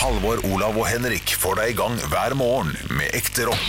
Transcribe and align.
Halvor, 0.00 0.38
Olav 0.48 0.78
og 0.80 0.86
Henrik 0.88 1.34
får 1.36 1.58
deg 1.58 1.74
i 1.74 1.76
gang 1.76 1.92
hver 2.08 2.32
morgen 2.38 2.70
med 2.96 3.12
ekte 3.18 3.44
rock. 3.50 3.66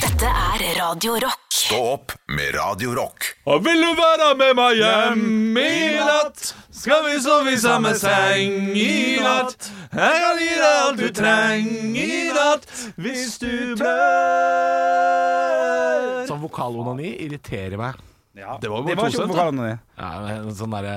Dette 0.00 0.24
er 0.30 0.62
Radio 0.78 1.18
Rock. 1.20 1.42
Stå 1.52 1.76
opp 1.90 2.14
med 2.32 2.54
Radio 2.56 2.94
Rock. 2.96 3.26
Og 3.50 3.60
vil 3.66 3.80
du 3.84 3.90
være 3.98 4.30
med 4.40 4.54
meg 4.56 4.76
hjem 4.80 5.58
i 5.60 6.00
natt? 6.00 6.54
Skal 6.72 7.04
vi 7.10 7.20
sove 7.20 7.52
i 7.52 7.60
samme 7.60 7.92
seng 8.00 8.72
i 8.72 9.20
natt? 9.20 9.68
Jeg 9.92 10.16
kan 10.24 10.40
gi 10.40 10.48
deg 10.54 10.64
alt 10.80 10.96
du 11.02 11.08
trenger 11.20 12.00
i 12.06 12.32
natt 12.32 12.64
hvis 12.96 13.36
du 13.44 13.76
bør. 13.76 13.92
Sånn 16.32 16.40
vokalonani 16.48 17.10
irriterer 17.26 17.76
meg. 17.84 18.00
Det 18.36 18.68
var, 18.68 18.82
Det 18.84 18.94
var 18.98 19.08
ikke 19.08 19.22
da. 19.22 19.26
vokalene 19.30 19.62
dine. 19.64 19.76
Ja, 19.96 20.08
men 20.44 20.50
sånn 20.52 20.74
derre 20.74 20.92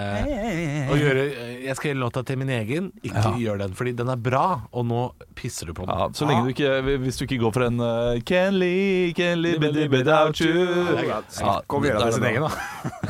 Å 0.92 0.96
gjøre 1.00 1.21
Jeg 1.64 1.76
skal 1.80 1.88
gjøre 1.94 2.00
låta 2.02 2.24
til 2.28 2.36
min 2.42 2.50
egen, 2.52 2.89
ikke 3.00 3.32
gjør 3.39 3.62
den. 3.62 3.76
Fordi 3.80 3.94
den 3.96 4.10
er 4.12 4.20
bra, 4.20 4.42
og 4.76 4.84
nå 4.89 4.98
pisser 5.39 5.70
du 5.70 5.74
på 5.78 5.86
den. 5.88 5.96
Ja, 5.96 6.10
så 6.20 6.28
lenge 6.28 6.43
du 6.43 6.52
ikke 6.52 6.98
Hvis 7.06 7.20
du 7.21 7.24
ikke 7.24 7.39
går 7.46 7.56
for 7.56 7.65
en 7.70 7.79
uh, 7.79 8.20
Can 8.28 8.60
live, 8.60 9.14
can 9.15 9.39
live 9.42 9.88
without 9.93 10.36
you 10.43 10.52
Ja, 11.07 11.21
Snakk 11.32 11.78
om 11.79 11.88
å 11.88 11.88
gjøre 11.88 12.04
det 12.04 12.12
til 12.12 12.20
sin 12.20 12.28
egen, 12.34 12.43
da. 12.43 12.52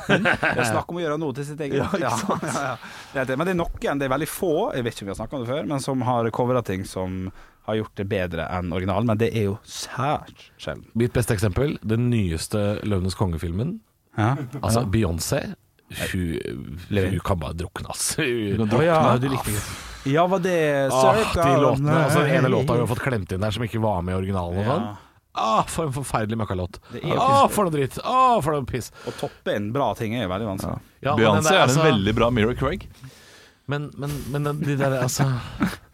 Det 0.05 0.61
er 0.61 0.69
snakk 0.69 0.93
om 0.93 1.02
å 1.02 1.03
gjøre 1.07 1.19
noe 1.25 1.38
til 1.41 1.49
sitt 1.49 1.66
eget. 1.66 1.80
Ja, 1.81 1.89
ikke 1.89 2.13
sant? 2.21 2.45
Ja, 2.45 2.53
ja, 2.53 2.77
ja. 3.17 3.25
Det 3.25 3.33
er- 3.33 3.38
Men 3.41 3.49
det 3.49 3.55
er 3.57 3.61
noen, 3.63 3.99
det 3.99 4.05
er 4.11 4.13
veldig 4.13 4.30
få, 4.30 4.53
jeg 4.77 4.85
vet 4.85 4.93
ikke 4.93 5.07
om 5.07 5.09
vi 5.09 5.16
har 5.16 5.21
snakka 5.23 5.38
om 5.39 5.43
det 5.45 5.49
før, 5.55 5.67
men 5.73 5.80
som 5.89 6.02
har 6.05 6.30
covra 6.35 6.61
ting 6.66 6.85
som 6.85 7.31
har 7.66 7.75
gjort 7.81 7.97
det 7.97 8.05
bedre 8.09 8.45
enn 8.53 8.71
originalen. 8.73 9.05
Men 9.09 9.17
det 9.21 9.33
er 9.33 9.49
jo 9.49 9.57
sært 9.66 10.47
sjelden. 10.61 10.85
Mitt 10.97 11.13
beste 11.17 11.33
eksempel, 11.35 11.75
den 11.81 12.07
nyeste 12.13 12.80
Løvenes 12.85 13.17
konge-filmen. 13.17 13.80
Ja. 14.19 14.35
Altså, 14.61 14.83
Beyoncé 14.91 15.41
hun, 16.11 16.79
hun 16.91 17.19
kan 17.25 17.39
bare 17.41 17.55
drukne, 17.57 17.89
ass. 17.89 18.11
Hun, 18.19 18.67
drukne. 18.67 18.83
ja. 18.85 18.97
Ja. 19.07 19.17
du 19.17 19.29
likte 19.31 19.49
ikke 19.55 20.11
Ja, 20.13 20.27
var 20.29 20.39
det 20.43 20.57
Ah, 20.93 21.15
Circa 21.17 21.43
de 21.47 21.61
låtene, 21.63 21.95
altså 22.05 22.19
Den 22.23 22.35
ene 22.37 22.51
låta 22.53 22.75
hun 22.75 22.83
har 22.85 22.89
fått 22.91 23.01
klemt 23.03 23.31
inn 23.35 23.41
der 23.41 23.51
som 23.55 23.63
ikke 23.65 23.81
var 23.83 24.01
med 24.05 24.13
i 24.13 24.19
originalen. 24.21 24.59
Og 24.59 24.66
Ja. 24.66 24.75
sånn 24.75 24.88
ah, 25.35 25.63
For 25.67 25.88
en 25.89 25.94
forferdelig 25.95 26.38
møkkalåt. 26.44 26.77
Ah, 27.17 27.47
for 27.47 27.66
noe 27.66 27.73
dritt! 27.73 27.97
Ah, 28.03 28.39
for 28.41 28.53
noe 28.53 28.66
piss. 28.69 28.91
Å 29.07 29.16
toppe 29.17 29.55
en 29.55 29.71
bra 29.73 29.94
ting 29.95 30.13
er 30.16 30.27
veldig 30.29 30.47
vanskelig. 30.53 30.79
Ja, 31.01 31.09
ja 31.09 31.16
Beyoncé 31.17 31.51
er 31.55 31.63
en 31.63 31.69
altså- 31.69 31.83
veldig 31.89 32.16
bra 32.16 32.29
Mira 32.29 32.53
Craig. 32.55 32.88
Men, 33.67 33.91
men, 33.97 34.11
men 34.31 34.44
de 34.61 34.75
der, 34.75 34.99
altså 35.03 35.25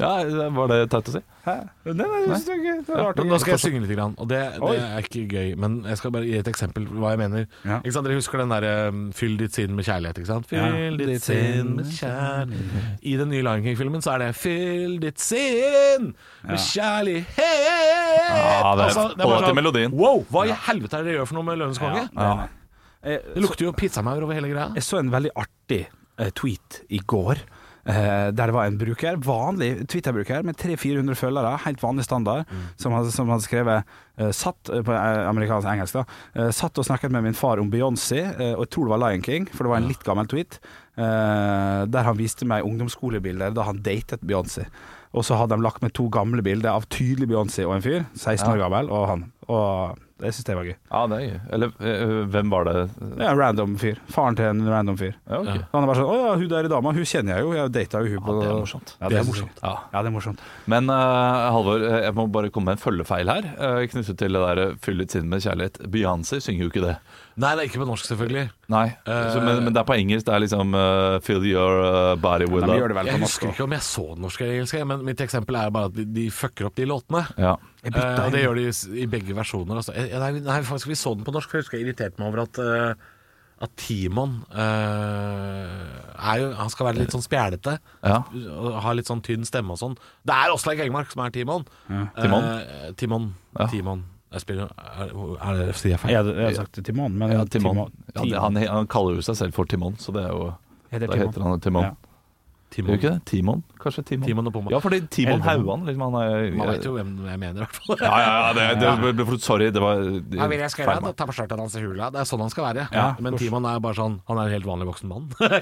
Ja, 0.00 0.48
Var 0.56 0.68
det 0.72 0.78
teit 0.90 1.08
å 1.10 1.12
si? 1.14 1.20
Hæ? 1.44 1.54
Nei, 1.86 1.94
nei, 1.94 2.20
det 2.26 2.32
er 2.36 2.56
ikke- 2.56 2.86
det 2.86 2.88
var 2.94 3.02
rart. 3.10 3.16
Nå 3.24 3.38
skal 3.40 3.52
jeg 3.56 3.60
synge 3.64 3.80
litt, 3.86 3.92
grann, 3.96 4.14
og 4.18 4.28
det, 4.28 4.40
det 4.60 4.78
er 4.80 4.98
ikke 5.04 5.22
gøy. 5.28 5.56
Men 5.56 5.82
jeg 5.84 5.96
skal 6.00 6.10
bare 6.14 6.24
gi 6.28 6.36
et 6.38 6.48
eksempel 6.48 6.86
på 6.88 6.98
hva 7.00 7.10
jeg 7.14 7.18
mener. 7.22 7.46
Ja. 7.64 7.78
Ikke 7.80 7.92
sant, 7.92 8.06
Dere 8.08 8.18
husker 8.18 8.38
den 8.42 8.48
der 8.52 8.88
um, 8.88 9.12
'Fyll 9.12 9.36
ditt 9.40 9.52
sinn 9.54 9.74
med 9.76 9.84
kjærlighet'? 9.84 10.18
ikke 10.20 10.26
sant? 10.32 10.46
Ja. 10.52 10.66
Fyll 10.72 10.96
ditt 10.98 11.22
sinn 11.22 11.76
med 11.76 11.86
kjærlighet 11.86 12.98
I 13.02 13.16
den 13.16 13.28
nye 13.30 13.42
Lion 13.42 13.62
King-filmen 13.62 14.00
så 14.02 14.14
er 14.14 14.18
det 14.26 14.34
'Fyll 14.36 14.98
ditt 15.00 15.20
sinn 15.20 16.14
med 16.44 16.58
kjærlighet'. 16.58 17.36
Ja, 18.30 18.74
det 18.76 18.82
er- 18.82 18.88
Altså, 18.90 19.00
og 19.10 19.16
bare 19.18 19.46
til 19.46 19.54
melodien. 19.54 19.92
Wow, 19.92 20.24
hva 20.30 20.44
i 20.46 20.52
helvete 20.52 20.94
er 20.98 21.02
det 21.02 21.06
dere 21.12 21.20
gjør 21.20 21.26
for 21.28 21.34
noe 21.34 21.44
med 21.44 21.58
Løvenes 21.58 21.78
konge? 21.78 22.08
Nei, 22.14 22.34
nei. 22.36 22.48
Det 23.02 23.36
lukter 23.42 23.64
jo 23.64 23.72
pizzamaur 23.72 24.22
over 24.22 24.34
hele 24.34 24.48
greia. 24.52 24.72
jeg 24.74 24.82
så 24.82 24.98
en 24.98 25.10
veldig 25.10 25.30
artig 25.36 25.86
eh, 26.18 26.30
tweet 26.36 26.82
i 26.90 26.98
går. 26.98 27.38
Eh, 27.84 28.28
der 28.30 28.50
det 28.50 28.54
var 28.54 28.68
en 28.68 28.78
bruker, 28.80 29.16
vanlig 29.24 29.86
Twitter-bruker 29.88 30.44
med 30.46 30.58
300-400 30.60 31.18
følgere, 31.18 31.56
helt 31.64 31.82
vanlig 31.82 32.04
standard, 32.04 32.50
som, 32.76 32.94
hadde, 32.96 33.12
som 33.14 33.30
hadde 33.32 33.46
skrevet 33.46 33.96
eh, 34.18 34.30
Satt 34.36 34.70
eh, 34.72 34.84
på 34.86 34.94
amerikansk 34.94 35.68
engelsk 35.70 36.00
da 36.00 36.50
Satt 36.54 36.78
og 36.78 36.86
snakket 36.86 37.12
med 37.14 37.24
min 37.28 37.38
far 37.38 37.62
om 37.62 37.70
Beyoncé, 37.72 38.22
og 38.52 38.64
jeg 38.64 38.72
tror 38.74 38.88
det 38.88 38.94
var 38.94 39.02
Lion 39.04 39.24
King, 39.24 39.48
for 39.50 39.64
det 39.64 39.72
var 39.72 39.82
en 39.82 39.90
litt 39.90 40.06
gammel 40.06 40.28
tweet, 40.30 40.60
der 41.00 42.04
han 42.04 42.18
viste 42.18 42.44
meg 42.48 42.66
ungdomsskolebilder 42.66 43.54
da 43.56 43.64
han 43.64 43.80
datet 43.84 44.24
Beyoncé. 44.26 44.66
Og 45.16 45.24
så 45.26 45.38
hadde 45.38 45.56
de 45.56 45.64
lagt 45.64 45.82
med 45.82 45.94
to 45.96 46.06
gamle 46.12 46.42
bilder 46.44 46.74
av 46.74 46.86
tydelig 46.92 47.30
Beyoncé 47.30 47.64
og 47.66 47.78
en 47.78 47.84
fyr, 47.84 48.04
16 48.18 48.46
år 48.52 48.60
gammel, 48.62 48.90
og 48.94 49.08
han. 49.10 49.24
Og 49.48 49.98
det 50.20 50.30
syns 50.36 50.48
jeg 50.50 50.58
var 50.58 50.66
gøy. 50.68 50.76
Ja, 50.76 51.00
det 51.10 51.16
er 51.16 51.24
gøy. 51.24 51.38
Eller 51.56 51.72
eh, 51.90 52.14
hvem 52.34 52.52
var 52.52 52.66
det? 52.68 52.74
En 53.10 53.38
random 53.38 53.76
fyr. 53.80 54.00
Faren 54.12 54.36
til 54.38 54.48
en 54.50 54.62
random 54.68 54.98
fyr. 55.00 55.14
Ja, 55.24 55.40
ok. 55.40 55.64
Han 55.72 55.86
er 55.86 55.90
bare 55.90 55.98
sånn 55.98 56.10
'Å 56.10 56.18
ja, 56.20 56.34
hun 56.36 56.50
der 56.52 56.68
i 56.68 56.72
dama, 56.72 56.92
hun 56.96 57.08
kjenner 57.08 57.36
jeg 57.36 57.46
jo. 57.46 57.54
Jeg 57.56 57.72
data 57.72 58.02
jo 58.04 58.12
hun 58.14 58.24
på 58.26 58.36
det 58.40 58.48
er 58.50 58.60
morsomt. 58.60 58.94
Ja, 59.00 59.08
det 59.08 59.18
er 59.20 59.26
morsomt. 59.28 59.62
Ja. 59.62 59.74
Ja, 59.92 60.02
det 60.02 60.12
er 60.12 60.14
morsomt. 60.14 60.44
Men 60.70 60.92
uh, 60.92 61.48
Halvor, 61.56 61.86
jeg 62.04 62.14
må 62.14 62.26
bare 62.30 62.52
komme 62.54 62.70
med 62.70 62.78
en 62.78 62.84
følgefeil 62.84 63.32
her. 63.32 63.50
Uh, 63.56 63.80
knyttet 63.90 64.20
til 64.20 64.38
det 64.38 64.44
der 64.46 64.76
'fyll 64.78 65.02
ditt 65.02 65.16
sinn 65.16 65.28
med 65.28 65.42
kjærlighet'. 65.42 65.82
Beyoncé 65.90 66.40
synger 66.40 66.68
jo 66.68 66.70
ikke 66.70 66.86
det. 66.86 66.96
Nei, 67.40 67.54
det 67.56 67.62
er 67.62 67.68
ikke 67.70 67.80
på 67.80 67.88
norsk, 67.88 68.04
selvfølgelig. 68.04 68.50
Nei, 68.68 68.86
uh, 69.08 69.32
så, 69.32 69.40
men, 69.40 69.64
men 69.64 69.72
det 69.72 69.80
er 69.80 69.88
på 69.88 69.96
engelsk. 69.96 70.26
Det 70.26 70.34
er 70.34 70.44
liksom 70.44 70.74
uh, 70.76 71.18
'fill 71.24 71.44
your 71.48 72.16
body 72.16 72.46
with 72.46 72.66
love'. 72.66 72.76
Jeg 72.76 73.16
på 73.16 73.24
norsk 73.24 73.40
husker 73.40 73.52
ikke 73.54 73.64
om 73.64 73.72
jeg 73.72 73.84
så 73.86 74.06
den 74.14 74.24
norske 74.26 74.44
eller 74.44 74.60
engelsk, 74.60 74.80
men 74.92 75.04
mitt 75.06 75.20
eksempel 75.24 75.56
er 75.56 75.70
bare 75.74 75.90
at 75.90 75.96
de, 75.96 76.04
de 76.04 76.30
fucker 76.30 76.68
opp 76.68 76.76
de 76.76 76.86
låtene. 76.88 77.24
Ja. 77.40 77.56
Jeg 77.80 77.94
bytta 77.94 78.26
og 78.26 78.34
det 78.34 78.42
gjør 78.42 78.58
de 78.58 78.64
i 79.00 79.06
begge 79.08 79.36
versjoner. 79.36 79.80
Altså. 79.80 79.94
Eh, 80.10 80.18
Nei, 80.18 80.30
nei, 80.42 80.60
faktisk, 80.66 80.88
vi 80.90 80.98
så 80.98 81.14
den 81.14 81.24
på 81.24 81.32
norsk, 81.34 81.48
for 81.50 81.58
jeg 81.60 81.64
husker 81.66 81.78
jeg 81.78 81.86
irriterte 81.88 82.18
meg 82.20 82.28
over 82.32 82.42
at, 82.42 82.58
uh, 82.58 82.94
at 83.64 83.74
Timon 83.78 84.38
uh, 84.50 86.22
er 86.32 86.40
jo, 86.42 86.48
Han 86.58 86.70
skal 86.72 86.88
være 86.90 87.00
litt 87.02 87.14
sånn 87.14 87.24
spjælete. 87.24 87.76
Ja. 88.04 88.20
Og 88.56 88.78
ha 88.84 88.94
litt 88.96 89.08
sånn 89.10 89.22
tynn 89.24 89.44
stemme 89.48 89.74
og 89.76 89.80
sånn. 89.80 89.96
Det 90.26 90.36
er 90.36 90.54
Åsleik 90.54 90.82
Engmark 90.84 91.12
som 91.12 91.22
er 91.24 91.34
Timon. 91.34 91.66
Timon? 91.88 92.48
Uh, 92.48 92.88
Timon. 93.00 93.28
Ja. 93.58 93.68
Timon. 93.72 94.04
Jeg 94.30 94.44
spiller, 94.44 94.68
er, 94.78 95.08
er 95.42 95.56
det 95.58 95.72
sier 95.74 95.96
jeg 95.96 96.00
feil? 96.04 96.12
Jeg 96.14 96.34
jeg 96.36 96.44
har 96.46 96.58
sagt 96.60 96.78
Timon, 96.86 97.16
men 97.18 97.32
Ja, 97.34 97.40
Timon. 97.50 97.80
Timon. 98.14 98.28
Ja, 98.30 98.44
han, 98.44 98.58
han 98.62 98.86
kaller 98.90 99.16
jo 99.18 99.24
seg 99.26 99.38
selv 99.40 99.56
for 99.56 99.66
Timon, 99.66 99.96
så 99.98 100.14
det 100.14 100.22
er 100.28 100.30
jo 100.36 100.52
Heter 100.92 101.06
Da 101.10 101.16
Timon. 101.16 101.26
heter 101.32 101.46
han 101.48 101.64
Timon. 101.64 101.88
Gjør 102.70 102.98
ikke 103.00 103.10
det? 103.10 103.22
Timon? 103.26 103.62
Kanskje 103.82 104.04
Timon? 104.06 104.26
Timon 104.28 104.48
og 104.50 104.52
Pumba. 104.54 104.70
Ja, 104.74 104.78
fordi 104.82 105.00
Timon 105.10 105.40
Elven. 105.40 105.46
Hauan 105.48 105.86
liksom, 105.88 106.04
han 106.06 106.16
er, 106.20 106.44
Man 106.54 106.68
vet 106.70 106.84
jo 106.86 106.92
hvem 106.94 107.10
jeg 107.26 107.40
mener, 107.42 107.56
i 107.56 107.64
hvert 107.64 107.78
fall. 107.80 107.96
Ja, 108.04 108.10
ja, 108.20 108.28
ja, 108.30 108.52
det, 108.56 108.66
det, 108.80 109.12
det, 109.18 109.38
Sorry, 109.42 109.70
det 109.74 109.82
var 109.82 110.02
Ja, 110.04 110.46
vil 110.52 110.62
jeg 110.62 110.70
skal 110.74 110.86
feil 110.90 111.00
gjøre 111.00 111.14
ta 111.18 111.26
på 111.30 111.34
skjørtet 111.38 111.62
hans 111.64 111.74
i 111.74 111.82
hula. 111.84 112.10
Det 112.14 112.22
er 112.22 112.28
sånn 112.30 112.44
han 112.44 112.52
skal 112.54 112.66
være. 112.68 112.86
Ja, 112.94 113.06
Men. 113.18 113.38
Timon 113.40 113.66
er 113.70 113.80
bare 113.82 113.98
sånn 113.98 114.20
Han 114.28 114.38
er 114.42 114.50
en 114.50 114.54
helt 114.54 114.68
vanlig 114.68 114.90
voksen 114.90 115.10
mann. 115.10 115.26
det, 115.40 115.58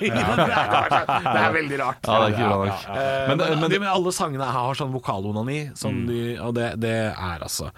er 1.32 1.56
veldig 1.56 1.80
rart. 1.80 2.04
Ja, 2.04 2.18
det 2.18 2.28
er 2.28 2.36
ikke 2.36 2.50
bra 2.50 2.60
nok. 2.64 2.86
Eh, 2.92 3.24
Men, 3.28 3.42
men, 3.44 3.64
men, 3.64 3.76
men 3.78 3.90
alle 3.92 4.14
sangene 4.14 4.52
har 4.58 4.78
sånn 4.78 4.92
vokalonani, 4.94 5.60
som 5.78 6.04
de, 6.08 6.22
og 6.42 6.54
det, 6.58 6.72
det 6.82 6.96
er 7.12 7.44
altså 7.44 7.72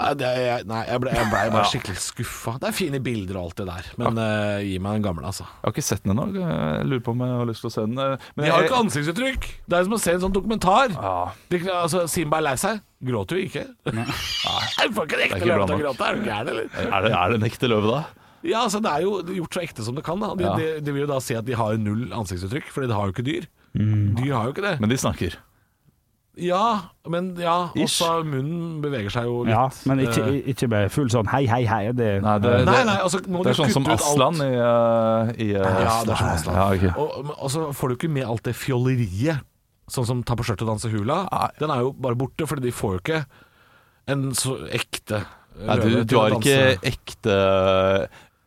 Nei, 0.00 0.28
jeg, 0.40 0.64
nei, 0.70 0.80
jeg 0.88 1.00
ble, 1.02 1.10
ble 1.30 1.42
bare 1.54 1.64
skikkelig 1.70 1.98
skuffa. 2.02 2.54
Det 2.62 2.68
er 2.70 2.76
fine 2.76 3.00
bilder 3.04 3.38
og 3.40 3.48
alt 3.50 3.56
det 3.60 3.66
der, 3.70 3.88
men 4.00 4.20
uh, 4.20 4.58
gi 4.64 4.78
meg 4.82 4.98
den 4.98 5.04
gamle, 5.06 5.26
altså. 5.30 5.44
Jeg 5.48 5.66
har 5.68 5.74
ikke 5.76 5.84
sett 5.86 6.04
den 6.06 6.14
ennå. 6.14 6.26
Lurer 6.88 7.02
på 7.06 7.14
om 7.14 7.24
jeg 7.26 7.34
har 7.40 7.50
lyst 7.50 7.64
til 7.64 7.70
å 7.70 7.74
se 7.74 7.84
den. 7.86 7.98
eh, 7.98 8.28
Men 8.36 8.44
De 8.46 8.52
har 8.54 8.62
jo 8.64 8.68
ikke 8.70 8.80
ansiktsuttrykk! 8.86 9.48
Det 9.70 9.78
er 9.80 9.84
som 9.88 9.96
å 9.96 10.00
se 10.02 10.14
en 10.16 10.22
sånn 10.26 10.34
dokumentar. 10.36 10.94
Ja. 10.96 11.12
De, 11.52 11.60
altså, 11.74 12.04
Simba 12.10 12.40
er 12.40 12.46
lei 12.50 12.56
seg. 12.60 12.80
Gråter 13.10 13.38
jo 13.40 13.46
ikke. 13.48 13.66
Nei. 13.92 14.06
Nei. 14.46 14.88
får 14.96 15.06
ikke 15.08 15.18
en 15.20 15.26
ekte 15.28 15.44
løve 15.48 15.68
til 15.70 15.76
å 15.76 15.82
gråte, 15.84 16.08
er 16.10 16.18
du 16.20 16.26
gæren, 16.30 16.50
eller? 16.54 16.72
Er 16.86 17.06
det, 17.06 17.12
er 17.16 17.32
det 17.34 17.38
en 17.40 17.46
ekte 17.50 17.70
løve, 17.72 17.92
da? 17.94 18.02
Ja, 18.40 18.62
altså 18.64 18.78
Det 18.80 18.88
er 18.96 19.02
jo 19.04 19.18
gjort 19.36 19.56
så 19.56 19.60
ekte 19.60 19.84
som 19.84 19.96
det 19.98 20.04
kan. 20.06 20.20
da 20.22 20.30
De, 20.34 20.44
Ja. 20.48 20.54
de, 20.56 20.68
de 20.84 20.92
vil 20.96 21.02
jo 21.04 21.10
da 21.10 21.18
si 21.20 21.34
at 21.36 21.44
de 21.44 21.52
har 21.60 21.76
null 21.76 22.06
ansiktsuttrykk, 22.16 22.70
Fordi 22.72 22.88
de 22.88 22.96
har 22.96 23.08
jo 23.10 23.12
ikke 23.16 23.26
dyr. 23.26 23.48
Mm. 23.76 24.14
Dyr 24.16 24.32
har 24.32 24.46
jo 24.48 24.54
ikke 24.54 24.64
det. 24.64 24.74
Men 24.80 24.88
de 24.92 24.96
snakker. 25.00 25.36
Ja, 26.40 26.64
men 27.10 27.32
ja, 27.40 27.56
også 27.76 28.10
munnen 28.26 28.78
beveger 28.84 29.12
seg 29.12 29.28
jo 29.28 29.42
litt. 29.44 29.52
Ja, 29.52 29.66
men 29.90 30.02
ikke, 30.04 30.24
eh, 30.26 30.38
ikke 30.52 30.68
bare 30.72 30.90
full 30.92 31.10
sånn 31.12 31.28
hei, 31.32 31.42
hei, 31.50 31.62
hei. 31.68 31.82
Det, 31.96 32.08
Nei, 32.24 32.36
det, 32.42 32.54
Nei, 32.64 32.76
det, 32.78 32.86
nei, 32.88 32.96
altså 33.04 33.20
nå 33.26 33.36
må 33.36 33.44
det 33.46 33.52
er 33.52 33.60
sånn 33.60 33.74
som. 33.74 33.88
Aslan 33.90 34.40
i, 34.44 34.48
uh, 34.56 35.32
i 35.36 35.50
uh, 35.56 35.60
Ja, 35.60 35.98
det 36.06 36.14
er 36.14 36.22
som 36.22 36.32
Aslan. 36.32 36.58
Ja, 36.60 36.66
okay. 36.76 36.94
Og, 36.96 37.34
og 37.36 37.52
så 37.52 37.66
får 37.76 37.92
du 37.92 37.98
ikke 37.98 38.12
med 38.16 38.28
alt 38.28 38.46
det 38.48 38.56
fjolleriet, 38.58 39.44
sånn 39.90 40.08
som 40.08 40.24
ta 40.26 40.38
på 40.38 40.46
skjørtet 40.46 40.64
og 40.66 40.74
danse 40.74 40.92
hula. 40.92 41.22
Nei. 41.28 41.50
Den 41.60 41.74
er 41.74 41.84
jo 41.84 41.92
bare 41.98 42.18
borte, 42.18 42.48
fordi 42.48 42.68
de 42.68 42.74
får 42.74 42.96
jo 42.96 43.04
ikke 43.04 43.22
en 44.10 44.30
så 44.34 44.56
ekte 44.74 45.24
Nei, 45.60 45.76
du, 45.82 46.02
du 46.08 46.14
har 46.16 46.32
ikke 46.38 46.60
ekte 46.88 47.34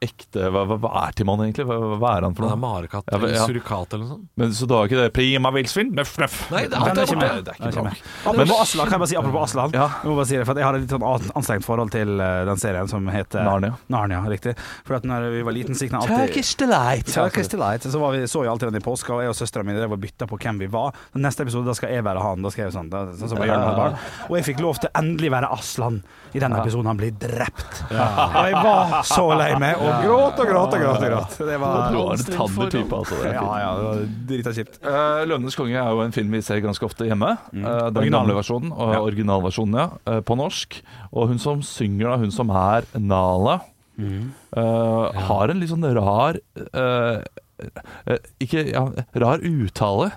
Ekte 0.03 0.49
Hva, 0.53 0.63
hva, 0.69 0.77
hva 0.83 0.91
er 1.05 1.17
Timon 1.17 1.43
egentlig? 1.45 1.65
Hva, 1.69 1.77
hva 2.01 2.13
er 2.17 2.27
han 2.27 2.37
for 2.37 2.45
noe? 2.45 2.53
Det 2.53 2.57
er 2.57 2.63
marekatt 2.63 3.09
Ja, 3.11 3.19
eller 3.19 3.35
ja. 3.35 3.45
surikat 3.49 3.95
eller 3.95 4.03
noe 4.05 4.13
sånt. 4.13 4.27
Men, 4.39 4.53
så 4.57 4.67
da 4.69 4.81
er 4.81 4.91
ikke 4.91 5.01
det 5.01 5.09
Prima 5.15 5.53
villsvin? 5.55 5.93
Nøff, 5.97 6.15
nøff. 6.21 6.39
Nei, 6.53 6.65
det, 6.71 6.79
er 6.79 7.03
ikke 7.03 7.19
med. 7.19 7.43
Det 7.47 7.55
er 7.55 7.71
ikke 7.71 7.85
med. 7.87 8.03
Apropos 8.23 8.63
Aslan, 8.65 8.89
kan 8.89 8.97
jeg 8.97 9.03
bare 9.05 9.11
si 9.13 9.19
apropos 9.19 9.47
Aslan. 9.49 9.75
Ja. 9.77 9.87
Jeg 10.03 10.11
må 10.11 10.17
bare 10.19 10.29
si 10.29 10.39
det, 10.39 10.45
for 10.49 10.61
jeg 10.61 10.67
har 10.67 10.77
et 10.77 10.85
litt 10.85 10.93
sånn 10.93 11.07
anstrengt 11.33 11.67
forhold 11.67 11.93
til 11.93 12.15
eh, 12.23 12.43
den 12.49 12.61
serien 12.61 12.89
som 12.91 13.07
heter 13.13 13.45
Narnia. 13.45 13.77
Narnia, 13.93 14.23
riktig. 14.29 14.55
For 14.87 14.97
at 14.99 15.07
når 15.07 15.29
vi 15.33 15.43
var 15.47 15.55
liten, 15.55 15.77
så 15.77 15.87
gikk 15.87 15.95
den 15.95 16.01
alltid 16.01 16.43
delight. 16.57 17.13
Turkish 17.13 17.49
Delight. 17.49 17.83
Så 17.83 17.99
var 17.99 18.11
vi, 18.11 18.27
så 18.27 18.43
jo 18.45 18.51
alltid 18.51 18.67
den 18.67 18.81
i 18.81 18.83
påska, 18.83 19.13
og 19.13 19.21
jeg 19.23 19.31
og 19.33 19.37
søstera 19.37 19.65
mi 19.67 19.75
drev 19.75 19.95
og 19.95 20.01
bytta 20.01 20.27
på 20.29 20.39
hvem 20.41 20.59
vi 20.63 20.69
var. 20.71 20.95
Den 21.13 21.25
neste 21.27 21.45
episode 21.45 21.69
da 21.69 21.75
skal 21.77 21.93
jeg 21.93 22.05
være 22.05 22.23
han. 22.23 22.43
Da 22.43 22.51
skal 22.53 22.67
jeg 22.67 22.75
sånn, 22.75 22.89
da, 22.91 23.05
sånn 23.17 23.31
som 23.33 23.41
jeg 23.41 23.51
gjør 23.51 23.63
med 23.63 23.79
barn. 23.79 23.97
Og 24.29 24.37
jeg 24.39 24.47
fikk 24.49 24.63
lov 24.63 24.81
til 24.83 24.91
endelig 24.99 25.31
være 25.33 25.51
Aslan 25.53 26.01
i 26.33 26.41
den 26.41 26.55
episoden. 26.57 26.89
Han 26.91 26.99
blir 26.99 27.13
drept. 27.19 27.83
Og 27.93 28.49
jeg 28.49 28.57
var 28.65 28.95
så 29.07 29.27
lei 29.37 29.51
meg, 29.61 29.81
og 29.81 29.92
gråt 30.03 30.39
og 30.41 30.49
gråt 30.49 30.75
og 30.77 30.83
gråt. 30.83 30.97
og 30.97 31.09
gråt. 31.13 31.37
Det 31.37 31.59
var 31.61 31.75
var 31.93 32.13
en 32.15 32.25
tander 32.29 32.73
type, 32.73 32.99
altså. 33.01 33.19
Det 33.21 33.33
Ja, 33.33 33.45
ja, 33.61 33.69
det 33.77 33.85
var 33.87 34.01
drita 34.31 34.55
kjipt. 34.57 34.79
Uh, 34.83 35.21
'Løvenes 35.27 35.59
konge' 35.59 35.77
er 35.79 35.91
jo 35.93 36.01
en 36.01 36.15
film 36.15 36.31
vi 36.33 36.41
ser 36.41 36.63
ganske 36.65 36.85
ofte 36.85 37.05
hjemme. 37.09 37.35
Uh, 37.53 37.89
den 37.93 38.11
gamle 38.11 38.37
versjonen 38.37 38.73
og 38.73 38.95
originalversjonen, 39.03 39.77
ja, 39.79 39.89
Uh, 40.03 40.19
på 40.25 40.35
norsk. 40.35 40.81
Og 41.13 41.29
hun 41.29 41.39
som 41.39 41.61
synger, 41.61 42.09
da, 42.09 42.17
hun 42.17 42.31
som 42.33 42.49
er 42.49 42.87
Nala, 42.97 43.61
eh, 43.99 45.23
har 45.27 45.49
en 45.49 45.59
litt 45.61 45.71
sånn 45.71 45.85
rar 45.95 46.39
eh, 46.57 47.19
eh, 47.61 48.29
Ikke 48.43 48.65
ja, 48.71 48.87
rar 49.23 49.43
uttale. 49.45 50.11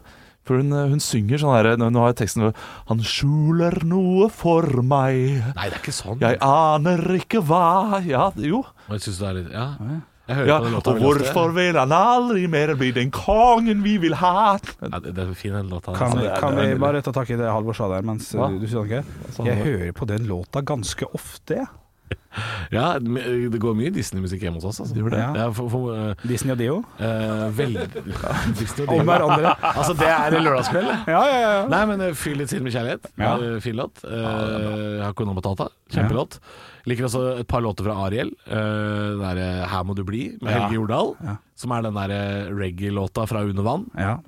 For 0.46 0.62
hun, 0.62 0.70
hun 0.92 1.02
synger 1.02 1.40
sånn 1.42 1.54
her 1.56 1.72
Nå 1.80 1.90
har 1.98 2.12
jeg 2.12 2.20
teksten 2.22 2.50
Han 2.90 3.00
skjuler 3.02 3.80
noe 3.86 4.28
for 4.32 4.66
meg. 4.82 5.40
Nei, 5.56 5.70
det 5.70 5.72
er 5.74 5.80
ikke 5.80 5.94
sånn. 5.96 6.20
Jeg 6.22 6.38
aner 6.46 7.02
ikke 7.18 7.42
hva 7.46 8.02
Ja, 8.06 8.28
jo. 8.38 8.62
Jeg 8.90 9.06
synes 9.06 9.22
det 9.22 9.30
er 9.30 9.40
litt 9.40 9.50
Ja. 9.54 9.70
Jeg 10.26 10.40
hører 10.40 10.48
Ja, 10.48 10.56
på 10.58 10.64
den 10.66 10.72
låta 10.74 10.90
og 10.90 11.02
hvorfor 11.04 11.52
vil 11.54 11.76
han 11.78 11.92
aldri 11.94 12.48
mer 12.50 12.72
bli 12.74 12.88
den 12.96 13.12
kongen 13.14 13.84
vi 13.84 13.94
vil 14.02 14.16
ha? 14.18 14.56
Ja, 14.82 14.98
det, 14.98 15.12
det 15.14 15.22
er 15.22 15.34
fin 15.38 15.54
den 15.54 15.68
låta. 15.70 15.94
Kan, 15.94 16.16
altså. 16.16 16.24
vi, 16.24 16.40
kan 16.42 16.56
vi 16.58 16.80
bare 16.82 17.02
ta 17.06 17.12
tak 17.14 17.30
i 17.30 17.38
det 17.38 17.46
Halvor 17.46 17.78
sa 17.78 17.86
der 17.92 18.02
mens 18.06 18.32
Hva? 18.34 18.48
du, 18.50 18.58
du 18.58 18.66
sa 18.66 18.82
noe? 18.82 19.04
sa 19.30 19.46
Jeg 19.46 19.62
hører 19.62 19.92
på 19.94 20.08
den 20.10 20.26
låta 20.26 20.64
ganske 20.66 21.06
ofte, 21.14 21.60
jeg. 21.62 21.68
Ja, 22.74 22.98
det 23.00 23.58
går 23.62 23.76
mye 23.78 23.90
Disney-musikk 23.94 24.42
hjemme 24.44 24.58
hos 24.60 24.66
oss. 24.68 24.80
Altså. 24.84 24.94
Det? 24.94 25.20
Ja, 25.20 25.46
for, 25.56 25.70
for, 25.72 25.94
uh, 25.94 26.26
Disney 26.28 26.52
og 26.52 26.58
Dio. 26.60 26.74
uh, 27.00 27.46
veldig 27.56 27.86
Disney 28.60 28.84
og 28.84 28.92
Om 28.98 29.08
hverandre. 29.08 29.54
Altså, 29.70 29.94
det 29.96 30.10
er 30.10 30.36
lørdagskveld. 30.44 30.90
Ja, 31.08 31.22
ja, 31.30 31.38
ja. 31.46 31.54
Nei, 31.72 31.80
men 31.88 32.04
uh, 32.04 32.10
fyll 32.18 32.36
litt 32.42 32.52
til 32.52 32.60
med 32.66 32.76
kjærlighet. 32.76 33.08
Ja. 33.16 33.32
Uh, 33.40 33.56
fin 33.64 33.78
låt. 33.78 34.04
Uh, 34.04 35.00
Hakuna 35.06 35.32
Matata. 35.38 35.70
Kjempelåt. 35.94 36.36
Liker 36.86 37.08
også 37.08 37.24
et 37.40 37.48
par 37.50 37.64
låter 37.64 37.88
fra 37.88 37.96
Ariel. 38.04 38.34
Uh, 38.44 39.16
den 39.16 39.24
derre 39.24 39.48
'Her 39.72 39.88
må 39.88 39.96
du 39.96 40.04
bli' 40.04 40.36
med 40.42 40.52
Ja. 40.52 40.58
Helge 40.66 40.76
Jordal. 40.82 41.14
Ja. 41.24 41.36
Som 41.56 41.72
er 41.72 41.86
den 41.86 41.96
der 41.96 42.12
reggae-låta 42.52 43.24
fra 43.26 43.40
Under 43.46 43.64
vann. 43.64 43.86
ja. 43.96 44.18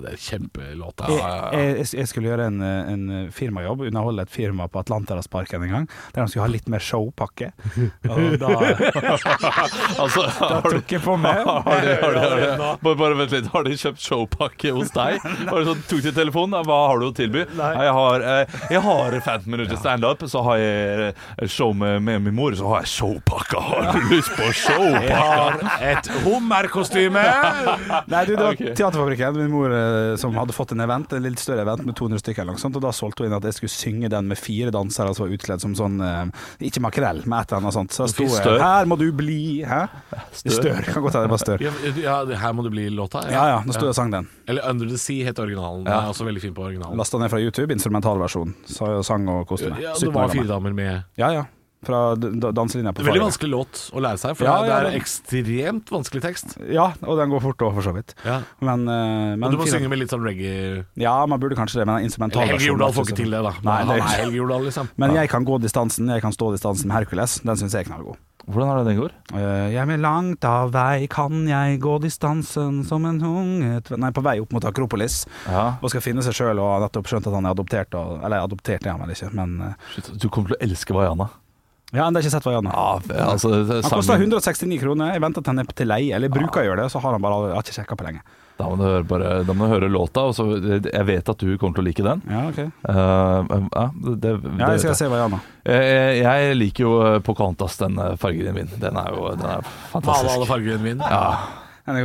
Det 0.00 0.14
er 0.14 0.16
kjempelåta. 0.16 1.08
Jeg, 1.12 1.76
jeg, 1.76 1.86
jeg 1.98 2.08
skulle 2.08 2.30
gjøre 2.30 2.46
en, 2.48 2.62
en 2.64 3.02
firmajobb, 3.34 3.82
underholde 3.90 4.22
et 4.24 4.32
firma 4.32 4.64
på 4.72 4.80
Atlanterhavsparken 4.80 5.66
en 5.66 5.74
gang, 5.74 5.88
der 6.14 6.22
de 6.24 6.32
skulle 6.32 6.46
ha 6.46 6.52
litt 6.52 6.68
mer 6.72 6.80
showpakke. 6.80 7.50
Og 8.10 8.38
da, 8.40 8.52
Altså, 10.00 10.24
da 10.40 10.60
tok 10.64 10.94
jeg 10.94 11.02
på 11.04 11.16
meg 11.20 11.42
har 11.50 11.84
de, 11.84 11.94
har 12.00 12.14
de, 12.16 12.22
har 12.22 12.40
de, 12.40 12.48
bare, 12.82 12.96
bare 13.02 13.18
vent 13.18 13.34
litt, 13.34 13.48
har 13.52 13.66
de 13.66 13.76
kjøpt 13.80 14.00
showpakke 14.04 14.72
hos 14.76 14.92
deg? 14.94 15.20
Bare 15.50 15.64
sånn, 15.68 15.82
tok 15.90 16.02
de 16.06 16.12
telefonen? 16.16 16.58
Hva 16.66 16.78
har 16.90 17.02
du 17.02 17.08
å 17.10 17.12
tilby? 17.16 17.44
Nei. 17.58 17.70
Jeg, 17.76 17.92
har, 17.98 18.24
eh, 18.32 18.56
jeg 18.76 18.82
har 18.86 19.18
15 19.20 19.50
minutter 19.52 19.80
standup, 19.80 20.24
så 20.30 20.42
har 20.46 20.60
jeg 20.62 21.10
eh, 21.10 21.44
show 21.50 21.74
med, 21.76 22.00
med 22.06 22.24
min 22.28 22.36
mor, 22.40 22.56
så 22.58 22.70
har 22.72 22.84
jeg 22.86 22.92
showpakke. 22.94 23.60
Har 23.68 23.90
du 24.00 24.08
lyst 24.14 24.32
på 24.38 24.48
showpakke? 24.62 25.04
Jeg 25.10 25.20
har 25.20 25.60
et 25.92 26.10
hummerkostyme! 26.70 27.22
Nei, 28.06 28.24
du, 28.26 28.34
det 28.36 28.42
var 28.42 28.52
okay. 28.56 28.74
Teaterfabrikken, 28.74 29.36
min 29.36 29.50
mor 29.50 29.72
eh, 29.74 30.16
som 30.20 30.34
hadde 30.38 30.54
fått 30.54 30.72
en 30.72 30.80
event, 30.84 31.12
en 31.12 31.24
litt 31.24 31.40
større 31.42 31.64
event 31.64 31.84
med 31.86 31.96
200 31.98 32.22
stykker 32.22 32.44
eller 32.44 32.56
noe 32.56 32.62
sånt, 32.62 32.78
og 32.78 32.84
da 32.84 32.92
solgte 32.94 33.24
hun 33.24 33.30
inn 33.30 33.36
at 33.36 33.46
jeg 33.48 33.58
skulle 33.58 33.74
synge 33.74 34.10
den 34.12 34.30
med 34.30 34.38
fire 34.40 34.72
dansere 34.74 35.14
som 35.16 35.26
var 35.26 35.34
utkledd 35.36 35.64
som 35.64 35.76
sånn 35.78 36.00
eh, 36.04 36.24
Ikke 36.70 36.82
makrell, 36.84 37.22
men 37.26 37.40
et 37.40 37.52
eller 37.52 37.64
annet 37.64 37.76
sånt. 37.76 37.96
Så 37.96 38.08
sto 38.12 38.26
jeg 38.26 38.58
'Her 38.60 38.88
må 38.90 38.98
du 39.00 39.08
bli', 39.12 39.64
hæ? 39.66 39.82
Stør. 40.32 40.82
Kan 40.86 41.02
godt 41.04 41.14
hende 41.18 41.26
det 41.26 41.34
var 41.34 41.42
stør. 41.42 41.64
Ja, 41.64 41.72
ja, 42.00 42.16
her 42.44 42.52
må 42.56 42.64
du 42.66 42.70
bli 42.72 42.88
låta. 42.90 43.24
Ja 43.30 43.46
ja, 43.54 43.60
nå 43.66 43.74
sto 43.76 43.86
jeg 43.86 43.94
og 43.94 43.98
sang 43.98 44.12
den. 44.14 44.28
Eller 44.48 44.66
Under 44.68 44.88
the 44.88 44.98
Sea 44.98 45.26
het 45.26 45.38
originalen. 45.38 45.84
Den 45.84 45.94
er 45.94 46.10
også 46.10 46.26
veldig 46.26 46.42
fin 46.42 46.54
på 46.54 46.66
originalen. 46.66 46.98
Lasta 46.98 47.18
ned 47.18 47.30
fra 47.32 47.40
YouTube, 47.40 47.72
instrumentalversjon. 47.74 48.54
Sang 48.66 49.28
og 49.28 49.46
koste 49.50 49.70
meg. 49.70 49.82
Ja, 49.84 49.94
det 49.98 50.12
var 50.14 50.32
fire 50.32 50.48
damer 50.50 50.76
med 50.76 51.02
Ja 51.18 51.32
ja. 51.34 51.48
Fra 51.86 52.14
danselinja 52.16 52.92
på 52.92 53.00
er 53.00 53.08
veldig 53.08 53.22
vanskelig 53.24 53.50
låt 53.54 53.78
å 53.96 54.02
lære 54.04 54.20
seg, 54.20 54.34
for 54.36 54.44
Ja, 54.44 54.56
det 54.66 54.74
er 54.74 54.88
ja, 54.90 55.00
ekstremt 55.00 55.88
vanskelig 55.94 56.20
tekst. 56.26 56.56
Ja, 56.68 56.90
og 57.00 57.16
den 57.16 57.32
går 57.32 57.40
fort 57.40 57.64
òg, 57.64 57.72
for 57.78 57.86
så 57.88 57.94
vidt. 57.96 58.12
Ja. 58.26 58.42
Men, 58.60 58.84
eh, 58.84 59.36
men 59.40 59.54
du 59.54 59.56
må 59.56 59.68
synge 59.70 59.88
med 59.88 60.02
litt 60.02 60.12
sånn 60.12 60.24
reggae 60.26 60.84
Ja, 61.00 61.14
man 61.24 61.40
burde 61.40 61.56
kanskje 61.56 61.80
det, 61.80 61.88
men 61.88 62.04
instrumental 62.04 62.44
Helge 62.44 62.68
Jordal 62.68 62.92
får 62.92 63.08
ikke 63.08 63.22
til 63.22 63.32
det, 63.32 63.40
da. 63.48 63.54
Nei, 63.64 63.78
det 63.88 63.96
er 63.96 64.18
Helge 64.26 64.42
Jordal, 64.42 64.66
liksom. 64.68 64.92
Men 65.00 65.16
jeg 65.16 65.32
kan 65.32 65.46
gå 65.48 65.56
distansen, 65.62 66.12
jeg 66.12 66.20
kan 66.20 66.36
stå 66.36 66.52
distansen 66.52 66.90
med 66.90 67.00
Hercules. 67.00 67.40
Den 67.46 67.56
syns 67.56 67.72
jeg 67.72 67.86
er 67.86 67.94
knallgod. 67.94 68.20
Hvordan 68.50 68.70
er 68.70 68.78
det 68.80 68.86
den 68.88 68.98
går? 68.98 69.12
Uh, 69.34 69.68
Jeg 69.72 69.86
med 69.86 70.00
langt 70.02 70.44
av 70.48 70.72
vei 70.74 71.06
kan 71.12 71.44
jeg 71.48 71.80
gå 71.82 71.96
distansen 72.02 72.80
som 72.88 73.04
en 73.06 73.20
unge 73.20 73.98
Nei, 74.00 74.10
på 74.16 74.24
vei 74.24 74.38
opp 74.42 74.54
mot 74.56 74.64
Akropolis 74.64 75.22
Ja. 75.46 75.76
og 75.80 75.92
skal 75.92 76.02
finne 76.04 76.24
seg 76.24 76.34
sjøl 76.38 76.58
og 76.58 76.70
har 76.72 76.84
nettopp 76.86 77.10
skjønt 77.10 77.28
at 77.28 77.36
han 77.36 77.46
er 77.46 77.54
adoptert. 77.54 77.94
Og, 77.98 78.18
eller 78.24 78.44
adoptert 78.44 78.86
er 78.86 78.94
han 78.94 79.04
vel 79.04 79.14
ikke, 79.14 79.30
men 79.36 79.56
uh, 79.60 79.90
Shit, 79.94 80.12
Du 80.20 80.28
kommer 80.28 80.52
til 80.52 80.58
å 80.58 80.62
elske 80.66 80.96
Vaiana. 80.96 81.28
Ja, 81.90 82.06
enda 82.06 82.20
ikke 82.22 82.30
sett 82.30 82.44
hva 82.46 82.52
er. 82.60 82.68
Ja, 82.70 83.30
altså, 83.32 83.50
Han 83.66 83.90
koster 83.90 84.20
169 84.20 84.78
kroner. 84.82 85.14
Jeg 85.16 85.22
venter 85.24 85.42
til 85.42 85.50
han 85.50 85.62
er 85.64 85.72
til 85.74 85.90
leie, 85.90 86.14
eller 86.16 86.30
bruker 86.32 86.62
å 86.62 86.68
gjøre 86.68 86.84
det, 86.84 86.92
så 86.92 87.02
har 87.02 87.16
han 87.16 87.24
bare 87.24 87.40
jeg 87.48 87.56
har 87.56 87.66
ikke 87.66 87.76
sjekka 87.80 87.98
på 87.98 88.06
lenge. 88.06 88.22
Da 88.60 88.66
må 88.68 88.76
du 88.76 88.82
høre, 88.84 89.04
bare, 89.08 89.28
da 89.48 89.54
må 89.56 89.66
du 89.66 89.72
høre 89.72 89.88
låta, 89.88 90.26
og 90.28 90.34
så 90.36 90.44
Jeg 90.60 91.04
vet 91.08 91.30
at 91.32 91.40
du 91.40 91.54
kommer 91.56 91.78
til 91.78 91.82
å 91.82 91.86
like 91.86 92.04
den. 92.04 92.20
Ja, 92.28 92.42
ok 92.50 92.58
uh, 92.60 93.70
ja, 93.72 93.86
det, 93.94 94.16
det, 94.20 94.34
Ja, 94.60 94.68
jeg 94.74 94.82
skal 94.84 94.98
se 94.98 95.08
hva 95.08 95.22
han 95.24 95.38
har. 95.38 95.46
jeg. 95.64 96.20
Jeg 96.20 96.58
liker 96.58 96.84
jo 96.84 96.92
eh, 97.06 97.16
Pocahontas, 97.24 97.78
den 97.80 97.96
eh, 98.00 98.12
fargen 98.20 98.60
din. 98.60 98.70
Den 98.82 99.00
er 99.00 99.16
jo 99.16 99.32
den 99.32 99.46
er 99.48 99.64
Male 99.64 99.64
alle 99.64 99.80
fantastisk. 99.94 100.46
fargene 100.52 100.84
mine. 100.84 101.08
Ja. 101.08 101.59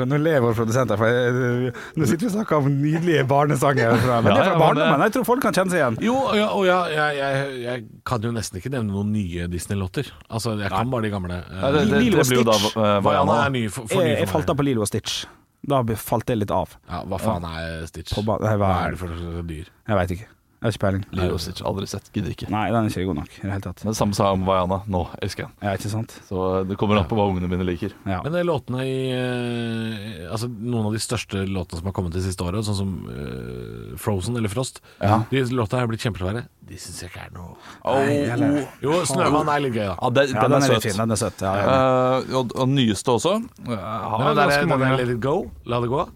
Nå 0.05 0.19
ler 0.21 0.41
vår 0.43 0.55
produsent 0.57 0.91
her, 0.93 0.99
for 0.99 1.99
nå 1.99 2.07
sitter 2.09 2.25
vi 2.25 2.29
og 2.31 2.35
snakker 2.35 2.57
om 2.59 2.69
nydelige 2.69 3.25
barnesanger. 3.29 3.95
Fra, 4.03 4.19
men 4.25 4.33
det 4.33 4.41
er 4.41 4.49
fra 4.51 4.59
barndommen. 4.61 5.05
Jeg 5.07 5.15
tror 5.15 5.27
folk 5.29 5.45
kan 5.45 5.55
kjenne 5.55 5.73
seg 5.73 5.81
igjen. 5.81 5.99
Jo, 6.05 6.17
og 6.23 6.37
ja, 6.39 6.49
og 6.55 6.67
ja, 6.67 6.79
jeg, 6.93 7.17
jeg, 7.21 7.55
jeg 7.65 7.85
kan 8.11 8.27
jo 8.27 8.33
nesten 8.35 8.61
ikke 8.61 8.73
nevne 8.73 8.93
noen 8.93 9.13
nye 9.15 9.47
Disney-låter. 9.51 10.11
Altså, 10.29 10.57
jeg 10.61 10.73
kan 10.73 10.91
bare 10.93 11.07
de 11.07 11.13
gamle. 11.13 11.39
Ja, 11.49 11.71
det, 11.75 11.87
det, 11.91 12.03
Lilo 12.03 12.21
og 12.23 12.29
Stitch. 12.29 12.69
uh, 12.75 12.99
Vaiana 13.05 13.39
er 13.45 13.55
ny 13.55 13.65
for, 13.69 13.89
for 13.91 14.01
ny 14.01 14.13
Jeg, 14.13 14.21
for 14.21 14.27
jeg 14.27 14.33
falt 14.35 14.53
av 14.53 14.61
på 14.61 14.67
Lilo 14.69 14.85
og 14.85 14.91
Stitch. 14.91 15.25
Da 15.65 15.81
falt 15.97 16.27
det 16.29 16.37
litt 16.43 16.53
av. 16.53 16.75
Ja, 16.89 17.01
hva 17.09 17.19
faen 17.21 17.45
er 17.49 17.85
Stitch? 17.89 18.13
På 18.13 18.21
nei, 18.27 18.53
hva 18.53 18.69
hva 18.69 18.73
er 18.85 18.95
det 18.95 19.01
for 19.01 19.45
dyr? 19.49 19.69
Jeg 19.89 20.01
veit 20.01 20.17
ikke. 20.17 20.31
Jeg 20.65 20.71
har 20.71 20.73
ikke 20.79 20.81
peiling. 20.81 21.03
Lilo 21.13 21.35
aldri 21.69 21.85
sett, 21.85 22.07
gidder 22.09 22.31
ikke. 22.33 22.47
Nei, 22.49 22.63
den 22.73 22.87
er 22.87 22.89
ikke 22.89 23.03
god 23.05 23.17
nok 23.19 23.33
i 23.35 23.41
det 23.43 23.51
hele 23.51 23.61
tatt. 23.61 23.83
Men 23.85 23.93
det 23.93 23.99
samme 23.99 24.17
sa 24.17 24.31
jeg 24.31 24.39
om 24.39 24.45
Vaiana. 24.47 24.79
Nå 24.89 25.01
elsker 25.21 25.43
jeg 25.45 25.51
den. 25.51 25.67
Ja, 25.67 25.73
ikke 25.77 25.91
sant? 25.91 26.15
Så 26.25 26.39
eh, 26.47 26.63
det 26.71 26.77
kommer 26.81 26.97
an 26.97 27.05
på 27.11 27.19
hva 27.19 27.27
ungene 27.29 27.49
mine 27.51 27.67
liker. 27.67 27.93
Ja. 28.09 28.23
Men 28.25 28.33
det 28.33 28.41
er 28.41 28.47
låtene 28.49 28.81
i 28.81 28.95
eh, 29.13 30.25
Altså 30.25 30.49
Noen 30.49 30.89
av 30.89 30.97
de 30.97 31.03
største 31.05 31.43
låtene 31.45 31.83
som 31.83 31.91
har 31.91 31.95
kommet 31.99 32.17
det 32.17 32.25
siste 32.25 32.47
året, 32.47 32.65
sånn 32.65 32.79
som 32.79 32.97
eh, 33.13 33.93
Frozen 34.01 34.41
eller 34.41 34.49
Frost, 34.49 34.81
Ja. 35.03 35.21
de 35.29 35.45
låtene 35.53 35.85
er 35.85 35.93
blitt 35.93 36.01
kjempepopulære. 36.07 36.47
De 36.65 36.81
syns 36.81 37.03
jeg 37.03 37.13
ikke 37.13 37.27
er 37.27 37.33
noe 37.37 37.53
eller- 37.85 38.65
Jo, 38.81 39.03
Snømann 39.05 39.53
er 39.53 39.61
litt 39.67 39.77
gøy, 39.77 39.85
da. 39.85 39.95
Ja, 40.01 40.09
det, 40.09 40.29
Ja, 40.33 40.47
den, 40.47 40.57
er 40.57 40.65
litt 40.65 40.81
søt. 40.81 40.89
fin. 40.89 40.97
Den 40.97 41.11
er 41.13 41.21
søt. 41.21 41.41
Ja, 41.45 41.53
ja. 41.61 41.79
Eh, 42.25 42.35
og, 42.41 42.57
og 42.57 42.69
nyeste 42.73 43.13
også. 43.13 43.37
Uh, 43.61 43.75
har 43.77 44.17
Men 44.17 44.35
der, 44.35 44.49
er, 44.49 44.59
den 44.65 44.69
mange 44.73 44.89
der 44.89 44.97
Let 45.05 45.13
it 45.13 45.21
go, 45.21 45.51
la 45.69 45.79
det 45.85 45.89
gå. 45.93 46.07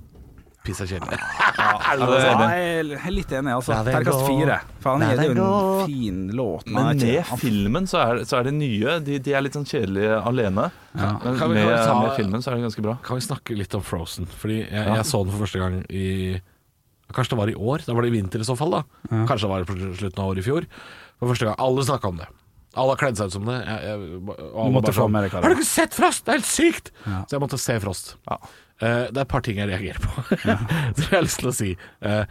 Piss 0.66 0.82
er 0.84 0.90
kjedelig. 0.92 1.18
Ja, 1.58 1.70
jeg 2.52 2.98
er 3.00 3.14
litt 3.16 3.32
enig, 3.32 3.54
altså. 3.56 3.74
Terningkast 3.88 4.26
fire. 4.28 4.58
For 4.84 4.92
han 4.92 5.00
La 5.06 5.08
er, 5.14 5.20
det 5.22 5.30
er 5.30 5.40
jo 5.40 5.46
en 5.46 5.88
fin 5.88 6.18
låt. 6.36 6.66
men 6.68 7.00
med 7.00 7.32
filmen 7.42 7.88
så 7.90 8.02
er, 8.04 8.22
så 8.28 8.38
er 8.42 8.50
det 8.50 8.54
nye. 8.58 8.98
De, 9.06 9.18
de 9.24 9.34
er 9.34 9.42
litt 9.46 9.56
sånn 9.56 9.66
kjedelige 9.70 10.20
alene. 10.30 10.68
Ja. 10.94 11.14
Men 11.24 11.40
Kan 11.40 11.50
vi- 11.54 11.56
med, 11.56 11.64
kan 11.64 11.72
vi 11.72 11.88
ta- 11.88 12.02
med 12.04 12.16
filmen 12.20 12.44
så 12.44 12.52
er 12.52 12.56
det 12.60 12.66
ganske 12.68 12.84
bra. 12.86 12.98
Kan 13.08 13.18
vi 13.22 13.26
snakke 13.26 13.58
litt 13.58 13.74
om 13.80 13.82
Frozen? 13.82 14.28
Fordi 14.28 14.60
jeg, 14.68 14.86
jeg 15.00 15.06
så 15.08 15.24
den 15.24 15.32
for 15.34 15.46
første 15.48 15.60
gang 15.64 15.80
i 15.90 16.42
Kanskje 17.10 17.34
det 17.34 17.38
var 17.40 17.50
i 17.50 17.56
år? 17.58 17.82
Da 17.88 17.94
var 17.98 18.06
det 18.06 18.12
i 18.12 18.18
vinter 18.22 18.40
i 18.44 18.46
så 18.46 18.54
fall, 18.56 18.70
da. 18.70 18.84
Kanskje 19.10 19.48
det 19.48 19.50
var 19.50 19.64
på 19.66 19.74
slutten 19.98 20.20
av 20.22 20.28
året 20.30 20.44
i 20.44 20.46
fjor. 20.46 20.68
For 21.18 21.32
første 21.32 21.48
gang. 21.48 21.56
Alle 21.58 21.82
snakka 21.88 22.12
om 22.12 22.20
det. 22.22 22.28
Alle 22.80 22.96
har 22.96 23.02
kledd 23.02 23.20
seg 23.20 23.32
ut 23.32 23.36
som 23.36 23.50
det. 23.50 23.58
Jeg, 23.66 23.90
jeg, 23.90 24.72
måtte 24.76 24.94
få 24.96 25.04
sånn, 25.04 25.16
mer 25.16 25.28
Har 25.34 25.46
du 25.50 25.58
ikke 25.58 25.68
sett 25.68 25.98
Frost? 25.98 26.24
Det 26.26 26.34
er 26.34 26.40
helt 26.40 26.50
sykt! 26.50 26.94
Ja. 27.06 27.24
Så 27.26 27.38
jeg 27.38 27.44
måtte 27.44 27.60
se 27.62 27.76
Frost. 27.84 28.14
Ja. 28.30 28.40
Uh, 28.80 29.04
det 29.12 29.18
er 29.18 29.26
et 29.26 29.34
par 29.34 29.44
ting 29.44 29.60
jeg 29.60 29.68
reagerer 29.72 30.00
på. 30.06 30.24
Som 30.96 31.04
jeg 31.04 31.18
har 31.18 31.28
lyst 31.28 31.44
til 31.44 31.52
å 31.52 31.56
si. 31.56 31.74
Uh, 32.06 32.24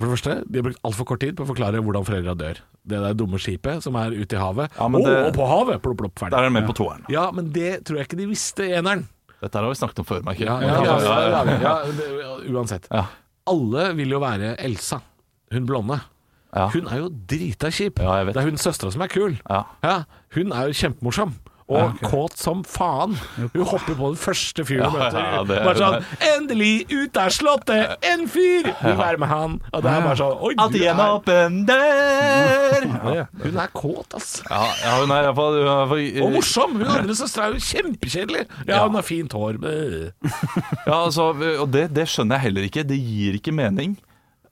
for 0.00 0.08
det 0.08 0.16
første, 0.16 0.36
de 0.50 0.58
har 0.58 0.66
brukt 0.66 0.80
altfor 0.88 1.06
kort 1.12 1.22
tid 1.22 1.36
på 1.38 1.44
å 1.44 1.48
forklare 1.52 1.80
hvordan 1.84 2.06
foreldra 2.08 2.34
dør. 2.38 2.60
Det 2.82 2.98
der 3.04 3.14
dumme 3.14 3.38
skipet 3.38 3.84
som 3.84 3.94
er 4.00 4.14
ute 4.16 4.34
i 4.34 4.40
havet. 4.40 4.72
Ja, 4.74 4.88
oh, 4.88 4.98
det- 5.06 5.18
og 5.28 5.36
på 5.36 5.46
havet! 5.46 5.82
Plopp, 5.84 5.98
plopp, 6.00 6.16
ferdig. 6.18 6.34
Der 6.34 6.42
er 6.42 6.50
de 6.50 6.56
med 6.56 6.66
på 6.66 6.74
toeren. 6.80 7.04
Ja, 7.12 7.28
men 7.34 7.52
det 7.54 7.84
tror 7.86 8.00
jeg 8.00 8.08
ikke 8.08 8.18
de 8.18 8.26
visste 8.32 8.66
i 8.66 8.72
eneren. 8.80 9.04
Dette 9.42 9.58
har 9.58 9.66
vi 9.68 9.78
snakket 9.78 10.02
om 10.02 10.06
før, 10.06 10.22
merker 10.26 10.46
Ja, 10.46 10.56
jeg. 10.62 10.70
ja, 10.70 10.82
ja, 10.82 10.96
ja, 11.02 11.44
ja, 11.46 11.54
ja, 11.62 12.08
ja, 12.22 12.34
Uansett. 12.50 12.86
Ja. 12.90 13.04
Alle 13.50 13.88
vil 13.98 14.14
jo 14.14 14.20
være 14.22 14.52
Elsa, 14.62 15.00
hun 15.54 15.66
blonde. 15.66 15.98
Ja. 16.52 16.66
Hun 16.74 16.86
er 16.92 16.98
jo 17.00 17.08
drita 17.08 17.70
kjip. 17.72 17.98
Ja, 18.02 18.18
jeg 18.20 18.26
vet. 18.28 18.34
Det 18.36 18.42
er 18.42 18.50
hun 18.50 18.60
søstera 18.60 18.92
som 18.92 19.00
er 19.06 19.08
kul. 19.08 19.38
Ja. 19.48 19.62
Ja, 19.82 19.96
hun 20.36 20.52
er 20.52 20.68
jo 20.68 20.76
kjempemorsom. 20.82 21.32
Og 21.72 21.94
kåt 22.04 22.34
som 22.36 22.60
faen. 22.68 23.14
Hun 23.54 23.62
hopper 23.64 23.94
på 23.96 24.08
den 24.12 24.18
første 24.20 24.64
fyren 24.68 24.90
hun 24.90 24.98
møter. 25.00 25.16
er- 25.16 25.64
bare 25.64 25.78
sånn 25.78 26.04
'Endelig, 26.20 26.84
ut 26.92 27.16
av 27.16 27.30
slottet! 27.30 27.96
En 28.02 28.26
fyr! 28.28 28.66
Vil 28.82 28.96
være 28.98 29.16
med 29.18 29.28
han!' 29.28 29.60
Og 29.72 29.82
det 29.82 29.90
er 29.90 30.00
bare 30.02 30.16
sånn 30.16 30.36
Oi, 30.42 30.54
At 30.58 30.70
igjen 30.76 31.00
er, 31.00 31.14
åpen 31.16 31.64
dør! 31.64 32.84
hun 33.44 33.56
er 33.56 33.68
kåt, 33.72 34.14
ass. 34.14 34.42
Ja, 34.50 34.66
ja, 34.84 35.00
hun 35.00 35.10
er 35.10 35.22
iallfall 35.30 36.22
Og 36.22 36.32
morsom! 36.32 36.76
Hun 36.76 36.86
andre 36.86 37.14
søstera 37.14 37.46
er 37.48 37.52
jo 37.54 37.64
kjempekjedelig. 37.64 38.46
Ja, 38.68 38.84
hun 38.86 38.94
har 38.94 39.02
fint 39.02 39.32
hår. 39.32 39.56
Ja, 40.86 41.04
altså, 41.06 41.30
og 41.60 41.70
det, 41.72 41.94
det 41.94 42.04
skjønner 42.08 42.36
jeg 42.36 42.40
heller 42.50 42.62
ikke. 42.68 42.84
Det 42.86 42.98
gir 43.00 43.38
ikke 43.40 43.52
mening 43.54 43.96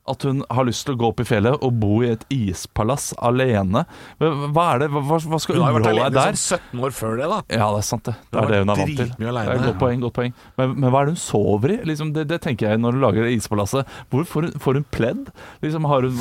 at 0.09 0.23
hun 0.27 0.41
har 0.51 0.65
lyst 0.67 0.87
til 0.87 0.95
å 0.97 0.99
gå 0.99 1.09
opp 1.13 1.21
i 1.21 1.27
fjellet 1.29 1.61
og 1.63 1.75
bo 1.83 2.01
i 2.03 2.09
et 2.15 2.23
ispalass 2.33 3.11
alene. 3.21 3.85
Hva 4.21 4.65
er 4.75 4.85
det? 4.85 4.89
Hva, 4.95 5.03
hva 5.21 5.39
skal 5.43 5.59
Hun 5.61 5.67
har 5.67 5.77
vært 5.77 5.87
underholde 5.87 6.07
alene 6.07 6.15
deg 6.15 6.31
der? 6.33 6.39
sånn 6.41 6.65
17 6.73 6.85
år 6.89 6.97
før 6.97 7.17
det, 7.21 7.29
da. 7.35 7.41
Ja, 7.61 7.69
det 7.75 7.83
er 7.83 7.87
sant, 7.91 8.05
det. 8.09 8.15
Det 8.33 8.41
er 8.41 8.51
det 8.55 8.63
hun 8.63 8.73
er 8.75 8.81
vant 8.81 8.97
til. 9.03 9.13
Alene, 9.29 9.45
Det 9.51 9.61
er 9.61 9.67
godt 9.69 9.79
poeng. 9.83 10.01
godt 10.07 10.17
poeng 10.17 10.33
Men, 10.59 10.75
men 10.81 10.91
hva 10.91 11.03
er 11.03 11.11
det 11.11 11.15
hun 11.17 11.23
sover 11.27 11.77
i? 11.77 11.79
Liksom, 11.93 12.15
det, 12.17 12.27
det 12.33 12.41
tenker 12.47 12.71
jeg 12.73 12.83
når 12.83 12.97
du 12.97 13.03
lager 13.05 13.29
det 13.29 13.37
ispalasset. 13.37 13.95
Hvor 14.11 14.25
får 14.33 14.49
hun, 14.49 14.59
får 14.65 14.81
hun 14.81 14.89
pledd? 14.91 15.31
Liksom, 15.63 15.87
har 15.93 16.09
hun 16.09 16.19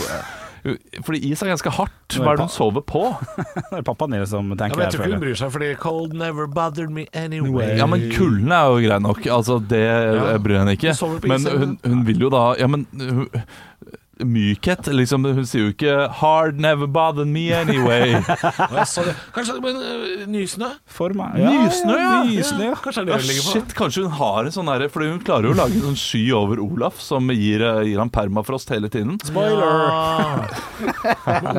Fordi 1.05 1.19
is 1.31 1.41
er 1.43 1.51
ganske 1.53 1.71
hardt. 1.75 2.15
Hva 2.19 2.33
er 2.33 2.39
det 2.39 2.45
hun 2.47 2.51
sover 2.53 2.83
på? 2.85 3.03
Det 3.69 3.79
er 3.79 3.85
pappaen 3.87 4.11
nede 4.15 4.27
som 4.29 4.49
Ja, 4.51 4.57
tenker 4.63 4.77
men 4.79 4.85
jeg 4.87 4.95
tror 4.97 5.05
ikke 5.05 5.17
hun 5.19 5.23
bryr 5.23 5.39
seg, 5.39 5.51
fordi 5.55 5.69
cold 5.79 6.13
never 6.19 6.47
bothered 6.51 6.91
me 6.95 7.05
anyway. 7.13 7.77
Ja, 7.79 7.85
men 7.89 8.07
kulden 8.15 8.51
er 8.51 8.67
jo 8.73 8.81
grei 8.87 8.99
nok. 9.05 9.21
Altså, 9.39 9.59
det 9.71 9.83
Ja. 9.85 10.37
bryr 10.41 10.59
henne 10.61 10.75
ikke. 10.77 10.95
Hun 10.99 11.19
Men 11.29 11.45
hun, 11.63 11.77
hun 11.85 12.05
vil 12.07 12.19
jo 12.27 12.29
da 12.33 12.43
Ja, 12.59 12.67
men 12.67 12.87
hun, 12.99 13.27
Mykhet, 14.19 14.88
liksom. 14.91 15.23
Hun 15.23 15.45
sier 15.47 15.67
jo 15.67 15.73
ikke 15.73 15.93
'hard 16.19 16.59
never 16.59 16.88
bothered 16.88 17.27
me 17.27 17.49
anyway'. 17.55 18.19
Kanskje 19.35 19.53
det. 19.55 19.61
Men, 19.63 19.75
øh, 19.75 20.25
nysnø? 20.27 20.69
For 20.85 21.13
meg. 21.15 21.38
Nysnø, 21.39 21.95
ja. 21.95 22.23
Nysnø, 22.27 22.65
ja. 22.69 22.75
Kanskje 22.83 23.05
det 23.05 23.13
det 23.19 23.38
hun 23.39 23.47
shit, 23.47 23.75
kanskje 23.77 24.03
hun 24.03 24.11
har 24.19 24.43
en 24.49 24.51
sånn 24.55 24.67
derre 24.69 24.89
Fordi 24.91 25.09
hun 25.13 25.21
klarer 25.23 25.49
jo 25.49 25.53
å 25.55 25.59
lage 25.59 25.79
en 25.79 25.85
sånn 25.91 25.99
sky 25.99 26.23
over 26.35 26.59
Olaf 26.63 26.99
som 27.03 27.29
gir, 27.31 27.63
eh, 27.63 27.83
gir 27.89 27.99
han 28.01 28.09
permafrost 28.11 28.69
hele 28.75 28.89
tiden. 28.91 29.17
Spoiler! 29.23 30.49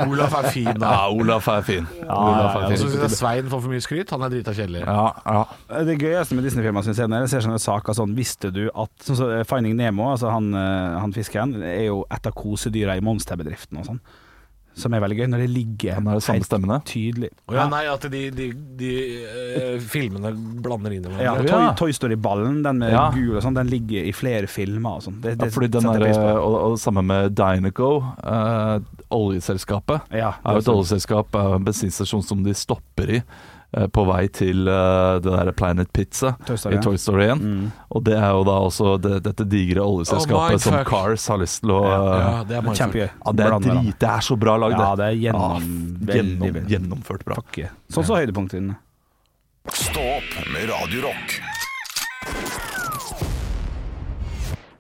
Olaf 0.07 0.35
er 0.41 0.51
fin, 0.53 0.71
da. 0.77 0.91
Ja, 0.91 1.09
Olaf 1.11 1.49
er 1.49 1.63
fin. 1.67 1.87
Olaf 2.07 2.57
er 2.57 2.67
så 2.67 2.69
fin. 2.69 2.83
syns 2.85 3.01
jeg 3.01 3.17
Svein 3.17 3.51
får 3.51 3.65
for 3.65 3.73
mye 3.73 3.85
skryt. 3.85 4.11
Han 4.15 4.23
er 4.27 4.35
drita 4.37 4.55
kjedelig. 4.57 4.85
Ja, 4.87 5.09
ja. 5.27 5.45
Det 5.87 5.97
gøyeste 6.01 6.37
med 6.37 6.45
Disney-filmer 6.49 6.85
synes 6.87 7.01
jeg, 7.03 7.11
når 7.11 7.25
jeg 7.27 7.33
ser 7.35 7.47
sånne 7.49 7.61
saker 7.63 7.97
sånn 7.97 8.15
Visste 8.21 8.51
du 8.53 8.65
at 8.69 8.91
sånn 9.07 9.17
som 9.17 9.31
Finding 9.49 9.77
Nemo, 9.79 10.11
altså 10.13 10.31
han, 10.33 10.51
eh, 10.55 10.99
han 11.01 11.13
fiskeren, 11.15 11.55
er 11.63 11.87
jo 11.87 12.03
et 12.11 12.27
av 12.27 12.35
kosedyra 12.51 12.99
i 12.99 13.05
monsterbedriften 13.07 13.79
og 13.81 13.87
sånn. 13.93 14.03
Som 14.81 14.95
er 14.95 15.01
veldig 15.03 15.17
gøy, 15.19 15.27
når 15.33 15.41
det 15.43 15.49
ligger 15.51 15.97
Han 15.97 16.07
har 16.07 16.15
de 16.21 16.23
samme 16.23 16.45
stemmene. 16.47 16.77
tydelig. 16.87 17.29
Oh, 17.51 17.57
ja, 17.59 17.65
nei, 17.69 17.81
at 17.91 18.05
de, 18.13 18.21
de, 18.31 18.45
de 18.79 18.91
uh, 19.27 19.81
filmene 19.83 20.31
blander 20.63 20.95
inn 20.95 21.09
i 21.09 21.11
Ja, 21.11 21.35
hverandre. 21.35 21.49
Toy, 21.51 21.65
Ja. 21.65 21.73
Toy 21.75 21.91
Story-ballen, 21.97 22.63
den 22.63 22.79
med 22.79 22.93
Ja. 22.95 23.11
gul 23.11 23.35
og 23.37 23.43
sånn, 23.43 23.55
den 23.59 23.67
ligger 23.67 24.07
i 24.07 24.13
flere 24.15 24.47
filmer 24.47 25.01
og 25.01 25.03
sånn. 25.03 25.19
Det, 25.21 25.35
Ja, 25.43 25.51
fordi 25.51 25.69
den 25.75 25.91
er, 25.91 25.99
på. 26.07 26.23
og, 26.39 26.57
og 26.71 26.79
sammen 26.79 27.05
med 27.11 27.35
Dynaco, 27.35 27.91
uh, 28.23 28.79
oljeselskapet, 29.11 30.07
Ja, 30.15 30.35
er 30.47 30.53
jo 30.53 30.59
et 30.63 30.69
oljeselskap, 30.69 31.35
uh, 31.35 31.57
en 31.59 31.65
bensinstasjon 31.67 32.23
som 32.25 32.43
de 32.47 32.55
stopper 32.55 33.11
i 33.11 33.17
eh, 33.19 33.23
på 33.95 34.05
vei 34.09 34.25
til 34.35 34.67
eh, 34.69 35.21
det 35.23 35.31
der 35.31 35.53
Planet 35.55 35.93
Pizza 35.95 36.33
Toy 36.47 36.57
Story, 36.59 36.75
i. 36.75 36.83
Toy 36.83 36.97
Story 36.99 37.27
1. 37.31 37.43
Mm. 37.45 37.69
Og 37.95 38.05
det 38.09 38.17
er 38.19 38.31
jo 38.35 38.43
da 38.49 38.57
også 38.67 38.97
det, 39.03 39.21
dette 39.29 39.47
digre 39.47 39.85
oljeselskapet 39.85 40.59
Oh, 40.59 40.65
som. 40.65 40.79
Cars 40.89 41.29
har 41.31 41.39
lyst 41.43 41.63
til 41.63 41.75
å 41.77 41.81
Ja, 41.87 42.01
ja, 42.19 42.45
det 42.49 42.59
er. 42.59 42.71
Kjempegøy. 42.83 43.09
Ja, 43.09 43.33
det 43.37 43.47
er 43.47 43.59
drit, 43.67 43.95
det 44.03 44.11
er 44.11 44.27
så 44.27 44.39
bra 44.41 44.57
lagd, 44.61 44.79
Ja, 44.79 44.91
det. 44.95 45.05
det 45.05 45.09
er 45.11 45.21
gjennom, 45.29 45.71
Ja, 46.09 46.19
gjennom, 46.21 46.61
gjennomført 46.75 47.25
bra. 47.29 47.39
Sånn 47.91 48.07
så 48.07 48.19
høydepunktene 48.19 48.79
Stopp 49.71 49.93
Stå 49.93 50.01
opp 50.17 50.53
med 50.55 50.71
Radio 50.73 51.11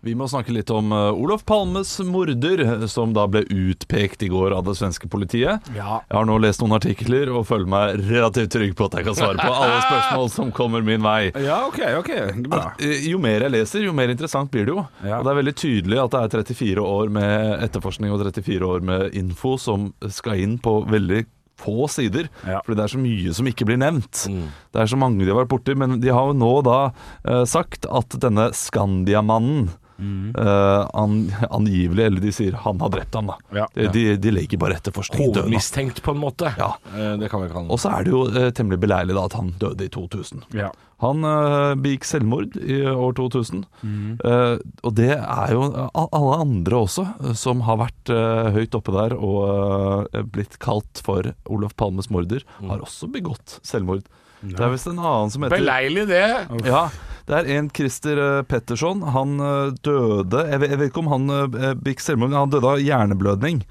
Vi 0.02 0.14
må 0.16 0.24
snakke 0.32 0.54
litt 0.56 0.70
om 0.72 0.94
eh, 0.96 1.10
Olof 1.12 1.42
Palmes 1.44 1.90
morder, 2.08 2.62
som 2.88 3.10
da 3.12 3.26
ble 3.28 3.42
utpekt 3.52 4.22
i 4.24 4.30
går 4.32 4.54
av 4.56 4.64
det 4.64 4.72
svenske 4.78 5.10
politiet. 5.12 5.66
Ja. 5.76 5.98
Jeg 6.08 6.16
har 6.16 6.28
nå 6.28 6.38
lest 6.40 6.62
noen 6.62 6.72
artikler 6.78 7.28
og 7.34 7.44
føler 7.50 7.68
meg 7.68 7.98
relativt 8.08 8.54
trygg 8.54 8.72
på 8.78 8.88
at 8.88 8.96
jeg 8.96 9.08
kan 9.10 9.18
svare 9.18 9.36
på 9.42 9.50
alle 9.52 9.82
spørsmål 9.88 10.30
som 10.32 10.52
kommer 10.56 10.86
min 10.86 11.04
vei. 11.04 11.34
ja, 11.44 11.58
OK, 11.68 11.82
ok, 11.98 12.12
bra. 12.46 12.62
Eh, 12.80 13.10
jo 13.10 13.20
mer 13.20 13.44
jeg 13.44 13.52
leser, 13.58 13.84
jo 13.84 13.92
mer 13.96 14.12
interessant 14.14 14.48
blir 14.54 14.70
det 14.70 14.72
jo. 14.72 14.86
Ja. 15.04 15.18
Og 15.18 15.28
det 15.28 15.34
er 15.34 15.40
veldig 15.42 15.54
tydelig 15.60 16.00
at 16.06 16.16
det 16.16 16.22
er 16.22 16.48
34 16.48 16.86
år 16.94 17.12
med 17.18 17.66
etterforskning 17.68 18.14
og 18.14 18.24
34 18.24 18.72
år 18.72 18.88
med 18.92 19.20
info 19.20 19.58
som 19.60 19.90
skal 20.08 20.40
inn 20.40 20.56
på 20.64 20.78
veldig 20.88 21.26
få 21.60 21.84
sider. 21.92 22.30
Ja. 22.48 22.62
Fordi 22.64 22.78
det 22.78 22.86
er 22.86 22.94
så 22.94 23.02
mye 23.02 23.36
som 23.36 23.52
ikke 23.52 23.68
blir 23.68 23.76
nevnt. 23.84 24.24
Det 24.72 24.80
er 24.80 24.88
så 24.88 24.96
mange 24.96 25.26
de 25.26 25.32
har 25.32 25.42
vært 25.42 25.52
borti. 25.52 25.76
Men 25.76 25.98
de 26.00 26.08
har 26.08 26.30
jo 26.30 26.38
nå 26.40 26.54
da 26.64 26.78
eh, 26.88 27.44
sagt 27.44 27.84
at 27.84 28.16
denne 28.24 28.48
Skandiamannen 28.56 29.68
eh, 30.00 30.88
an, 31.02 31.16
angivelig, 31.60 32.04
eller 32.06 32.20
de 32.24 32.32
sier 32.34 32.58
han 32.64 32.80
har 32.82 32.92
drept 32.94 33.14
ham, 33.18 33.30
da. 33.32 33.38
Ja. 33.62 33.66
De, 33.74 33.88
de, 33.94 34.04
de 34.20 34.34
legger 34.34 34.60
bare 34.60 34.78
etterforskning 34.80 35.30
død. 35.30 35.42
Hovedmistenkt, 35.44 36.02
på 36.02 36.14
en 36.14 36.22
måte. 36.22 36.52
Ja. 36.58 36.74
Eh, 36.94 37.16
Det 37.20 37.30
kan 37.32 37.42
vi 37.44 37.50
kalle 37.52 37.70
Og 37.70 37.80
så 37.82 37.92
er 37.96 38.06
det 38.06 38.14
jo 38.14 38.22
eh, 38.30 38.50
temmelig 38.56 38.80
beleilig 38.82 39.16
da 39.16 39.26
at 39.28 39.36
han 39.38 39.52
døde 39.60 39.86
i 39.86 39.92
2000. 39.92 40.46
Ja. 40.58 40.70
Han 41.00 41.24
uh, 41.24 41.72
begikk 41.80 42.04
selvmord 42.04 42.58
i 42.60 42.82
år 42.84 43.14
2000. 43.16 43.62
Eh, 43.80 44.56
og 44.84 44.92
det 44.98 45.14
er 45.16 45.54
jo 45.54 45.62
alle 45.96 46.34
andre 46.36 46.80
også 46.82 47.06
som 47.40 47.62
har 47.64 47.78
vært 47.80 48.12
uh, 48.12 48.50
høyt 48.52 48.76
oppe 48.76 48.92
der 48.92 49.14
og 49.16 50.12
blitt 50.34 50.58
kalt 50.60 51.00
for 51.00 51.32
Olof 51.48 51.72
Palmes 51.80 52.10
morder, 52.12 52.44
har 52.60 52.84
også 52.84 53.08
begått 53.12 53.58
selvmord. 53.64 54.04
Det 54.40 54.60
er 54.60 54.72
visst 54.72 54.88
en 54.88 55.00
annen 55.00 55.32
som 55.32 55.44
heter 55.44 55.56
Beleilig, 55.60 56.06
det. 56.08 56.24
Ja, 56.68 56.86
det 57.30 57.38
er 57.38 57.50
en 57.56 57.68
Christer 57.70 58.18
eh, 58.18 58.40
Petterson. 58.48 59.04
Han 59.14 59.38
eh, 59.38 59.76
døde 59.86 60.42
jeg 60.50 60.62
vet, 60.62 60.74
jeg 60.74 60.80
vet 60.80 60.90
ikke 60.90 61.04
om 61.04 61.12
han 61.12 61.36
eh, 61.36 61.76
begikk 61.78 62.02
selvmord, 62.02 62.32
men 62.32 62.40
han 62.40 62.52
døde 62.54 62.74
av 62.74 62.82
hjerneblødning. 62.82 63.62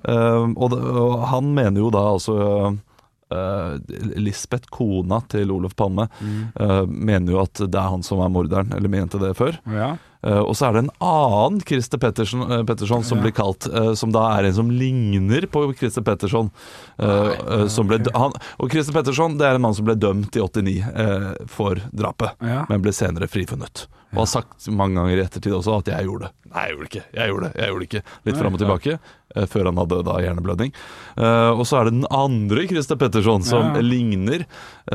Og, 0.00 0.74
han 1.28 1.50
mener 1.52 1.82
jo 1.82 1.90
da 1.92 2.06
altså 2.14 2.36
Uh, 3.30 3.78
Lisbeth, 4.18 4.66
kona 4.74 5.20
til 5.30 5.52
Olof 5.54 5.76
Palme, 5.78 6.08
eh, 6.58 6.80
mener 6.90 7.30
jo 7.30 7.38
at 7.38 7.60
det 7.62 7.78
er 7.78 7.92
han 7.92 8.02
som 8.02 8.18
er 8.24 8.32
morderen, 8.34 8.72
eller 8.74 8.90
mente 8.90 9.20
det 9.22 9.36
før. 9.38 9.54
Ja. 9.70 9.92
Eh, 10.22 10.36
og 10.42 10.52
så 10.58 10.68
er 10.68 10.72
det 10.76 10.82
en 10.84 10.90
annen 11.00 11.60
Christer 11.64 11.98
Pettersson 12.02 12.42
eh, 12.44 12.62
Petterson 12.68 13.04
som 13.06 13.22
blir 13.22 13.32
kalt, 13.32 13.66
eh, 13.72 13.92
som 13.96 14.12
da 14.12 14.26
er 14.38 14.44
en 14.50 14.56
som 14.58 14.70
ligner 14.70 15.46
på 15.48 15.62
Christer 15.78 16.04
Petterson. 16.04 16.50
Nei, 17.00 17.68
som 17.72 17.88
ble, 17.88 17.96
han, 18.14 18.34
og 18.60 18.70
Christer 18.72 18.92
Petterson 18.92 19.38
det 19.40 19.46
er 19.48 19.56
en 19.56 19.64
mann 19.64 19.74
som 19.76 19.86
ble 19.88 19.94
dømt 19.96 20.36
i 20.36 20.42
89 20.44 20.74
eh, 20.92 21.30
for 21.48 21.80
drapet, 21.96 22.36
Ja. 22.44 22.66
men 22.68 22.82
ble 22.84 22.92
senere 22.92 23.28
frifunnet. 23.30 23.86
Og 24.10 24.24
har 24.24 24.26
sagt 24.26 24.66
mange 24.74 24.98
ganger 24.98 25.20
i 25.20 25.22
ettertid 25.22 25.54
også 25.54 25.78
at 25.78 25.84
'jeg 25.86 26.04
gjorde 26.04 26.26
det'. 26.26 26.32
Nei, 26.50 26.62
jeg 26.66 26.74
gjorde 26.74 26.82
det 26.82 26.90
ikke. 26.90 27.04
Jeg 27.14 27.28
gjorde 27.30 27.44
det, 27.46 27.54
jeg 27.54 27.68
gjorde 27.70 27.78
det 27.80 27.88
ikke. 27.90 28.02
Litt 28.26 28.36
fram 28.40 28.54
og 28.54 28.58
tilbake, 28.60 28.98
før 29.46 29.64
han 29.70 29.76
hadde 29.78 29.98
da 30.02 30.14
hjerneblødning. 30.18 30.72
Og 31.60 31.62
så 31.70 31.78
er 31.78 31.84
det 31.84 31.92
den 31.94 32.06
andre 32.10 32.66
Christer 32.66 32.96
Petterson 32.96 33.42
som 33.44 33.74
Ja. 33.76 33.80
ligner, 33.80 34.44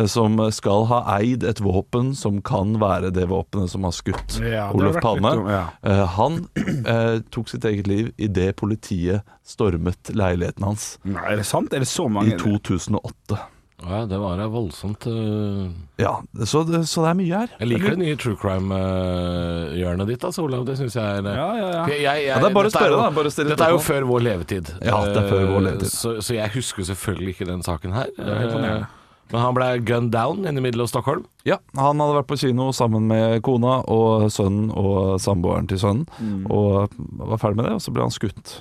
som 0.05 0.35
skal 0.51 0.85
ha 0.87 0.99
eid 1.17 1.45
et 1.45 1.61
våpen 1.63 2.13
som 2.13 2.41
kan 2.41 2.75
være 2.77 3.13
det 3.13 3.29
våpenet 3.29 3.69
som 3.69 3.83
har 3.83 3.91
skutt 3.95 4.41
Ja, 4.43 4.69
Olof 4.73 4.99
Palme. 4.99 5.14
Om- 5.23 5.47
ja. 5.49 5.63
Eh, 5.83 6.05
han 6.17 6.47
eh, 6.85 7.19
tok 7.31 7.47
sitt 7.49 7.63
eget 7.65 7.87
liv 7.87 8.11
idet 8.17 8.55
politiet 8.55 9.21
stormet 9.45 10.11
leiligheten 10.13 10.63
hans 10.65 10.97
Nei, 11.03 11.21
er 11.31 11.37
det 11.37 11.45
sant? 11.45 11.73
Er 11.73 11.79
det 11.79 11.87
så 11.87 12.09
mange? 12.09 12.33
i 12.33 12.37
2008. 12.37 13.39
Ja, 13.85 14.05
det 14.07 14.17
var 14.17 14.39
voldsomt. 14.49 15.05
uh... 15.05 15.67
Ja, 15.99 16.21
så, 16.47 16.63
det- 16.65 16.87
så 16.87 17.03
det 17.03 17.09
er 17.11 17.17
mye 17.19 17.39
her. 17.43 17.49
Jeg 17.59 17.67
liker 17.67 17.89
det 17.93 17.99
nye 17.99 18.15
true 18.15 18.35
crime-hjørnet 18.39 20.07
ditt, 20.07 20.23
altså, 20.23 20.45
Olav. 20.47 20.63
Det 20.65 20.77
syns 20.79 20.95
jeg 20.95 21.03
er 21.19 21.27
Ja, 21.27 21.47
ja, 21.59 21.67
ja. 21.73 21.85
Jeg, 21.91 22.01
jeg, 22.01 22.25
Ja, 22.29 22.39
det 22.39 22.49
er 22.49 22.55
bare 22.55 22.71
å 22.71 22.73
spørre, 22.73 22.99
da. 23.01 23.09
Bare 23.15 23.31
Dette 23.51 23.67
er 23.67 23.75
jo 23.75 23.81
før 23.83 24.07
vår 24.09 24.23
levetid. 24.25 24.71
Ja, 24.81 25.01
det 25.05 25.21
er 25.23 25.29
før 25.29 25.45
vår 25.53 25.65
levetid. 25.69 25.91
Så, 25.91 26.15
så 26.25 26.37
jeg 26.37 26.53
husker 26.55 26.87
selvfølgelig 26.87 27.35
ikke 27.35 27.49
den 27.51 27.63
saken 27.67 27.93
her. 27.93 28.09
er 28.17 28.45
imponerende. 28.47 28.87
Men 29.31 29.41
han 29.41 29.55
ble 29.57 29.67
gunned 29.87 30.11
down 30.13 30.45
inne 30.45 30.61
i 30.61 30.65
middel 30.67 30.81
av 30.85 30.87
Stockholm. 30.91 31.25
Ja, 31.45 31.57
Han 31.75 31.99
hadde 31.99 32.19
vært 32.21 32.27
på 32.29 32.37
kino 32.37 32.69
sammen 32.71 33.07
med 33.09 33.41
kona 33.45 33.79
og 33.89 34.27
sønnen 34.31 34.69
og 34.71 35.19
samboeren 35.21 35.67
til 35.67 35.79
sønnen, 35.81 36.05
og 36.49 36.93
var 37.17 37.37
ferdig 37.41 37.57
med 37.57 37.65
det, 37.65 37.73
og 37.79 37.81
så 37.81 37.91
ble 37.95 38.05
han 38.05 38.13
skutt. 38.13 38.59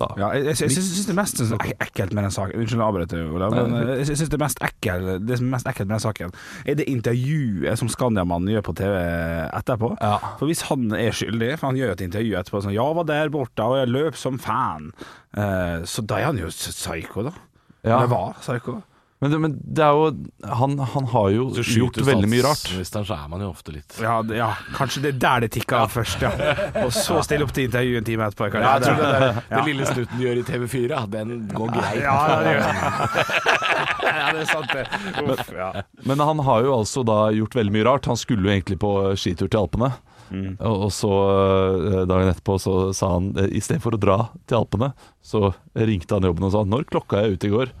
Da. 0.00 0.06
Ja, 0.16 0.30
jeg, 0.32 0.46
jeg, 0.46 0.56
jeg, 0.64 0.70
syns 0.72 1.04
det 1.06 1.14
mest 1.14 1.36
sånn 1.36 1.60
ek- 1.60 1.76
ekkelt 1.84 2.14
med 2.16 2.24
den 2.24 2.32
saken 2.32 2.56
Unnskyld 2.62 2.80
å 2.80 2.86
avbryte, 2.88 3.18
Olav. 3.28 3.52
Men 3.52 3.74
eh, 3.76 3.98
jeg 4.00 4.16
syns 4.16 4.30
det 4.32 4.38
mest 4.40 4.62
ekkel 4.64 5.04
Det 5.20 5.34
er 5.36 5.42
mest 5.44 5.68
ekkelt 5.68 5.84
med 5.90 5.98
den 5.98 6.00
saken, 6.06 6.32
er 6.64 6.78
det 6.80 6.86
intervjuet 6.88 7.76
som 7.78 7.90
Skandiamannen 7.92 8.48
gjør 8.54 8.64
på 8.70 8.74
TV 8.80 8.94
etterpå. 9.52 9.90
Ja. 10.00 10.14
For 10.40 10.48
hvis 10.48 10.64
han 10.70 10.86
er 10.96 11.12
skyldig, 11.12 11.50
for 11.60 11.68
han 11.68 11.76
gjør 11.76 11.92
jo 11.92 11.96
et 11.98 12.06
intervju 12.08 12.38
etterpå 12.40 12.62
sånn 12.64 12.72
'Jeg 12.72 12.96
var 12.96 13.04
der 13.12 13.28
borte, 13.36 13.66
og 13.68 13.76
jeg 13.82 13.92
løp 13.92 14.16
som 14.16 14.38
fan', 14.40 14.92
eh, 15.36 15.84
så 15.84 16.06
da 16.06 16.16
er 16.22 16.24
han 16.24 16.38
jo 16.40 16.48
psyko, 16.48 17.28
da. 17.28 17.32
Ja. 17.84 17.98
Eller 17.98 18.08
var 18.08 18.32
psyko. 18.40 18.80
Men, 19.22 19.34
men 19.38 19.52
det 19.62 19.84
er 19.86 19.94
jo 19.94 20.06
Han, 20.58 20.72
han 20.82 21.04
har 21.12 21.28
jo 21.30 21.44
gjort 21.54 22.00
veldig 22.02 22.26
mye 22.32 22.42
rart. 22.42 22.58
statsministeren, 22.58 23.04
så 23.06 23.14
er 23.14 23.28
man 23.30 23.44
jo 23.44 23.50
ofte 23.52 23.74
litt 23.76 23.94
Ja, 24.02 24.16
det, 24.26 24.40
ja, 24.40 24.48
kanskje 24.74 25.02
det 25.04 25.12
er 25.14 25.20
der 25.22 25.44
det 25.46 25.50
tikker 25.54 25.84
av 25.84 25.92
først, 25.94 26.24
ja. 26.26 26.32
Og 26.84 26.90
så 26.96 27.20
stille 27.22 27.46
opp 27.46 27.54
til 27.54 27.68
intervju 27.68 28.00
en 28.00 28.08
time 28.08 28.26
etterpå. 28.26 28.50
Ja, 28.58 28.74
jeg 28.76 28.88
tror 28.88 28.98
det, 28.98 29.12
Ja. 29.22 29.44
det 29.54 29.62
lille 29.68 29.86
snutten 29.86 30.18
du 30.18 30.24
gjør 30.26 30.40
i 30.42 30.46
TV4, 30.48 31.02
den 31.14 31.34
går 31.54 31.74
greit. 31.76 32.00
Ja, 32.02 32.16
ja, 32.32 32.38
det 32.42 32.54
gjør 32.56 32.66
ja, 34.12 34.32
det 34.34 34.40
er 34.42 34.48
sant, 34.50 34.72
det. 34.74 34.86
Uff, 35.22 35.52
ja. 35.54 35.70
Men 36.08 36.22
han 36.26 36.42
har 36.48 36.64
jo 36.66 36.74
altså 36.80 37.04
da 37.06 37.18
gjort 37.34 37.54
veldig 37.58 37.72
mye 37.78 37.86
rart. 37.88 38.08
Han 38.10 38.18
skulle 38.18 38.48
jo 38.48 38.54
egentlig 38.56 38.78
på 38.82 38.90
skitur 39.20 39.46
til 39.52 39.62
Alpene. 39.62 39.92
Mm. 40.32 40.56
Og 40.64 40.86
og 40.88 40.92
så 40.96 41.12
eh, 41.92 42.02
dagen 42.08 42.30
etterpå 42.32 42.56
så 42.62 42.74
sa 42.96 43.14
han 43.18 43.30
eh, 43.38 43.50
i 43.52 43.60
stedet 43.62 43.82
for 43.84 43.94
å 43.94 44.00
dra 44.00 44.18
til 44.48 44.62
Alpene, 44.62 44.92
så 45.22 45.52
ringte 45.76 46.16
han 46.16 46.24
jobben 46.26 46.48
og 46.48 46.54
sa 46.54 46.64
'Når 46.64 46.86
klokka 46.90 47.20
er 47.22 47.34
ute 47.36 47.46
i 47.50 47.52
går?' 47.52 47.72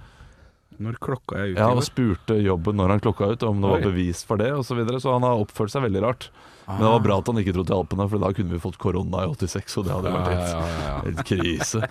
Når 0.82 0.96
klokka 1.02 1.38
er 1.38 1.52
ute 1.52 1.60
Ja, 1.62 1.68
Og 1.72 1.84
spurte 1.86 2.36
jobben 2.42 2.76
når 2.80 2.96
han 2.96 3.02
klokka 3.04 3.30
ut, 3.32 3.42
om 3.48 3.60
det 3.62 3.70
var 3.74 3.84
bevis 3.86 4.24
for 4.28 4.40
det 4.40 4.50
osv. 4.52 4.66
Så, 4.72 4.78
videre. 4.80 5.00
så 5.04 5.12
han 5.16 5.26
har 5.26 5.40
oppført 5.42 5.72
seg 5.74 5.84
veldig 5.86 6.02
rart. 6.04 6.28
Men 6.66 6.78
det 6.84 6.90
var 6.94 7.02
bra 7.04 7.16
at 7.18 7.26
han 7.28 7.40
ikke 7.42 7.52
dro 7.56 7.64
til 7.66 7.74
Alpene, 7.76 8.06
for 8.08 8.22
da 8.22 8.30
kunne 8.36 8.54
vi 8.54 8.60
fått 8.62 8.78
korona 8.80 9.24
i 9.26 9.32
86, 9.34 9.76
og 9.80 9.88
det 9.88 9.96
hadde 9.96 10.12
vært 10.14 10.30
Ja, 10.30 10.36
helt, 10.36 10.52
ja, 10.52 10.62
ja, 10.62 10.86
ja. 10.86 10.98
helt 11.08 11.24
krise. 11.26 11.82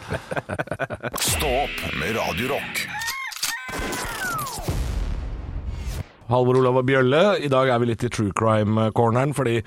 Stå 1.31 1.51
opp 1.65 1.83
med 1.99 2.15
Radio 2.17 2.53
Rock. 2.55 4.10
Halvor 6.31 6.59
Olav 6.61 6.79
og 6.81 6.87
Bjølle. 6.87 7.21
I 7.43 7.49
dag 7.51 7.69
er 7.73 7.81
vi 7.81 7.89
litt 7.91 8.05
i 8.07 8.11
true 8.11 8.31
crime-corneren, 8.37 9.33
fordi 9.37 9.59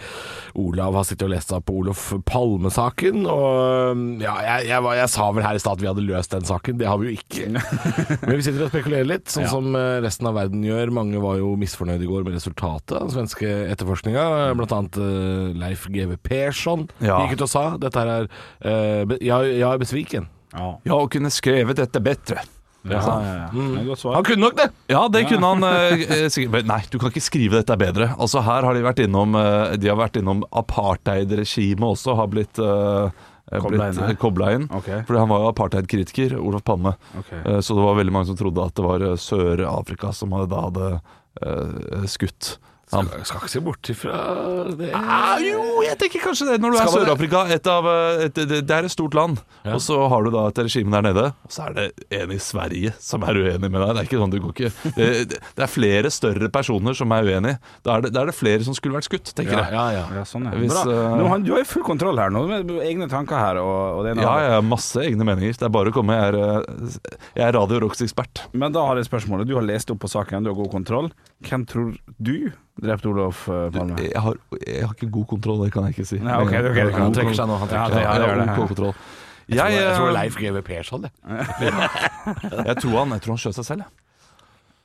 Olav 0.61 0.97
har 0.99 1.07
sittet 1.09 1.27
og 1.29 1.35
lest 1.35 1.53
seg 1.53 1.65
på 1.67 1.77
Olof 1.83 2.07
Palme-saken. 2.29 3.25
Og 3.31 4.03
ja, 4.23 4.35
jeg, 4.47 4.69
jeg, 4.71 4.89
jeg 5.01 5.13
sa 5.13 5.29
vel 5.37 5.47
her 5.47 5.59
i 5.59 5.63
stad 5.63 5.77
at 5.79 5.85
vi 5.85 5.91
hadde 5.91 6.07
løst 6.07 6.35
den 6.35 6.47
saken. 6.49 6.79
Det 6.81 6.89
har 6.89 7.01
vi 7.01 7.11
jo 7.13 7.19
ikke. 7.19 7.51
Men 8.27 8.37
vi 8.39 8.47
sitter 8.47 8.67
og 8.67 8.73
spekulerer 8.73 9.09
litt, 9.09 9.29
sånn 9.33 9.49
som 9.51 9.71
eh, 9.79 9.99
resten 10.05 10.31
av 10.31 10.39
verden 10.39 10.65
gjør. 10.67 10.95
Mange 10.95 11.23
var 11.23 11.39
jo 11.41 11.55
misfornøyde 11.61 12.07
i 12.07 12.11
går 12.11 12.27
med 12.27 12.39
resultatet 12.39 12.97
av 12.97 13.09
den 13.09 13.15
svenske 13.17 13.51
etterforskninga. 13.75 14.27
Blant 14.59 14.75
annet 14.77 15.01
eh, 15.01 15.53
Leif 15.65 15.89
GV 15.93 16.17
Persson 16.25 16.89
Ja. 17.05 17.21
gikk 17.25 17.39
ut 17.39 17.47
og 17.49 17.53
sa 17.53 17.65
dette 17.81 18.01
her 18.01 18.11
er 18.15 18.29
uh, 18.65 19.15
jeg 19.25 19.63
er 19.65 19.81
besviken. 19.81 20.29
Ja. 20.55 20.75
Jeg 20.87 21.11
kunne 21.15 21.33
skrevet 21.35 21.79
dette 21.81 22.01
bedre. 22.03 22.45
Ja, 22.85 23.01
ja, 23.01 23.35
ja. 23.55 23.95
Svar. 23.97 24.19
Han 24.19 24.25
kunne 24.27 24.45
nok 24.45 24.57
det! 24.59 24.67
Ja, 24.93 25.07
det 25.09 25.23
kunne 25.31 25.53
han 25.55 25.65
eh, 25.65 26.03
eh, 26.05 26.25
sikkert 26.33 26.67
Nei, 26.69 26.83
du 26.93 26.99
kan 27.01 27.09
ikke 27.09 27.23
skrive 27.25 27.63
dette 27.63 27.77
bedre. 27.81 28.11
Altså 28.21 28.43
Her 28.45 28.67
har 28.69 28.77
de 28.77 28.83
vært 28.85 29.01
innom 29.07 29.33
eh, 29.41 29.77
De 29.81 29.89
har 29.89 29.97
vært 29.97 30.19
innom 30.21 30.43
apartheid-regimet 30.53 31.87
også, 31.95 32.17
har 32.19 32.29
blitt 32.33 32.61
eh, 32.61 33.23
Koblet 33.61 33.99
inn 34.01 34.17
kobla 34.21 34.53
inn. 34.57 34.63
Okay. 34.73 35.03
Fordi 35.07 35.21
han 35.21 35.29
var 35.31 35.43
jo 35.45 35.49
apartheid-kritiker, 35.53 36.33
Olof 36.41 36.65
Palme. 36.65 36.95
Okay. 37.21 37.41
Eh, 37.45 37.61
Så 37.65 37.77
det 37.77 37.85
var 37.85 37.99
veldig 38.01 38.15
mange 38.17 38.29
som 38.33 38.39
trodde 38.41 38.65
at 38.65 38.77
det 38.77 38.85
var 38.87 39.05
eh, 39.05 39.17
Sør-Afrika 39.21 40.13
som 40.17 40.33
hadde, 40.37 40.51
da 40.53 40.63
hadde 40.69 40.89
eh, 41.45 42.07
skutt 42.11 42.55
han. 42.95 43.09
Skal, 43.11 43.25
skal 43.29 43.41
ikke 43.43 43.53
se 43.55 43.63
bort 43.67 43.91
ifra 43.93 44.19
det. 44.79 44.91
Ah, 44.95 45.37
jo, 45.43 45.63
jeg 45.85 45.99
tenker 46.01 46.23
kanskje 46.25 46.49
det. 46.53 46.59
Når 46.63 46.75
du 46.75 46.79
er 46.79 46.87
i 46.89 46.95
Sør-Afrika, 46.95 47.43
et 47.55 47.67
av, 47.71 47.89
eh, 47.91 48.25
et, 48.29 48.35
det, 48.39 48.61
det 48.69 48.77
er 48.79 48.89
et 48.89 48.95
stort 48.95 49.15
land, 49.19 49.41
Ja. 49.65 49.75
og 49.77 49.81
så 49.81 49.97
har 50.13 50.25
du 50.27 50.31
da 50.35 50.47
et 50.51 50.59
regime 50.67 50.93
der 50.93 51.05
nede, 51.09 51.25
og 51.45 51.51
så 51.53 51.67
er 51.69 51.75
det 51.79 51.87
en 52.21 52.33
i 52.35 52.39
Sverige 52.43 52.93
som 53.01 53.23
er 53.25 53.39
uenig 53.41 53.71
med 53.73 53.81
deg. 53.81 53.95
Det 53.97 54.03
er 54.03 54.09
ikke 54.11 54.21
sånn 54.23 54.35
du 54.35 54.39
går 54.45 54.53
ikke 54.55 54.73
Det, 54.97 55.07
det, 55.33 55.39
det 55.57 55.65
er 55.65 55.71
flere 55.73 56.11
større 56.13 56.51
personer 56.53 56.95
som 56.99 57.13
er 57.17 57.25
uenig. 57.31 57.55
Da 57.87 57.97
er 57.99 58.05
det, 58.07 58.13
da 58.15 58.23
er 58.25 58.31
det 58.33 58.37
flere 58.37 58.65
som 58.67 58.77
skulle 58.77 58.99
vært 58.99 59.09
skutt, 59.09 59.33
tenker 59.35 59.57
Ja, 59.57 59.65
jeg. 59.65 59.73
ja, 59.79 59.85
ja. 59.99 60.05
Ja, 60.21 60.25
sånn, 60.29 60.47
er. 60.51 60.59
Hvis, 60.61 60.75
Bra. 60.75 60.85
eh, 60.93 61.17
Nå, 61.21 61.29
han, 61.33 61.43
du 61.47 61.53
har 61.55 61.63
jo 61.65 61.71
full 61.73 61.87
kontroll 61.87 62.21
her 62.21 62.31
nå, 62.35 62.45
med 62.51 62.71
egne 62.85 63.09
tanker 63.11 63.41
her. 63.41 63.61
Og, 63.63 63.99
og 63.99 64.05
det 64.07 64.13
ene 64.15 64.23
og 64.23 64.29
Ja, 64.29 64.35
det 64.39 64.45
jeg 64.49 64.57
har 64.59 64.67
masse 64.69 65.05
egne 65.05 65.27
meninger. 65.29 65.57
Det 65.59 65.69
er 65.69 65.73
bare 65.75 65.91
å 65.93 65.97
komme. 65.97 66.17
Jeg 66.21 66.35
er, 66.35 66.39
eh, 66.45 66.99
jeg 67.41 67.47
er 67.49 67.57
Radio 67.59 67.81
Rocks-ekspert. 67.87 68.45
Men 68.53 68.73
da 68.77 68.85
har 68.87 69.01
jeg 69.01 69.09
spørsmålet. 69.09 69.49
Du 69.49 69.57
har 69.59 69.65
lest 69.67 69.91
opp 69.95 70.03
på 70.05 70.11
saken, 70.13 70.45
du 70.45 70.53
har 70.53 70.59
god 70.61 70.71
kontroll. 70.77 71.11
Hvem 71.49 71.65
tror 71.69 71.95
du 72.21 72.53
drepte 72.83 73.09
Olof 73.11 73.49
eh, 73.49 73.67
Palme? 73.75 73.99
Jeg 74.03 74.21
har, 74.25 74.39
jeg 74.67 74.87
har 74.87 74.95
ikke 74.97 75.11
god 75.15 75.27
kontroll, 75.35 75.65
det 75.65 75.73
kan 75.75 75.85
jeg 75.89 75.97
ikke 75.99 76.09
si. 76.09 76.19
Nei, 76.23 76.39
ok, 76.43 76.55
ok, 76.59 76.81
ok. 76.89 76.97
Han 76.99 77.15
trekker 77.15 77.37
seg 77.39 77.51
nå. 77.51 77.59
Han 77.63 77.69
trekker 77.71 77.95
det- 77.95 78.01
seg. 78.01 78.07
ja, 78.07 78.15
Jeg 78.15 78.25
det. 78.25 78.49
har 78.49 78.63
OK 78.63 78.69
kontroll. 78.75 78.95
Jeg, 79.45 79.59
tror, 79.59 79.69
jeg 79.77 79.97
tror 79.99 80.09
eh, 80.09 80.15
Leif 80.17 80.37
GW 80.41 80.61
Persson, 80.65 81.03
det. 81.05 81.11
jeg 82.71 82.77
tror 82.81 82.97
han, 83.03 83.13
jeg 83.13 83.23
tror 83.27 83.35
han 83.37 83.43
skjøt 83.45 83.59
seg 83.61 83.67
selv, 83.69 83.85
jeg. 83.85 84.01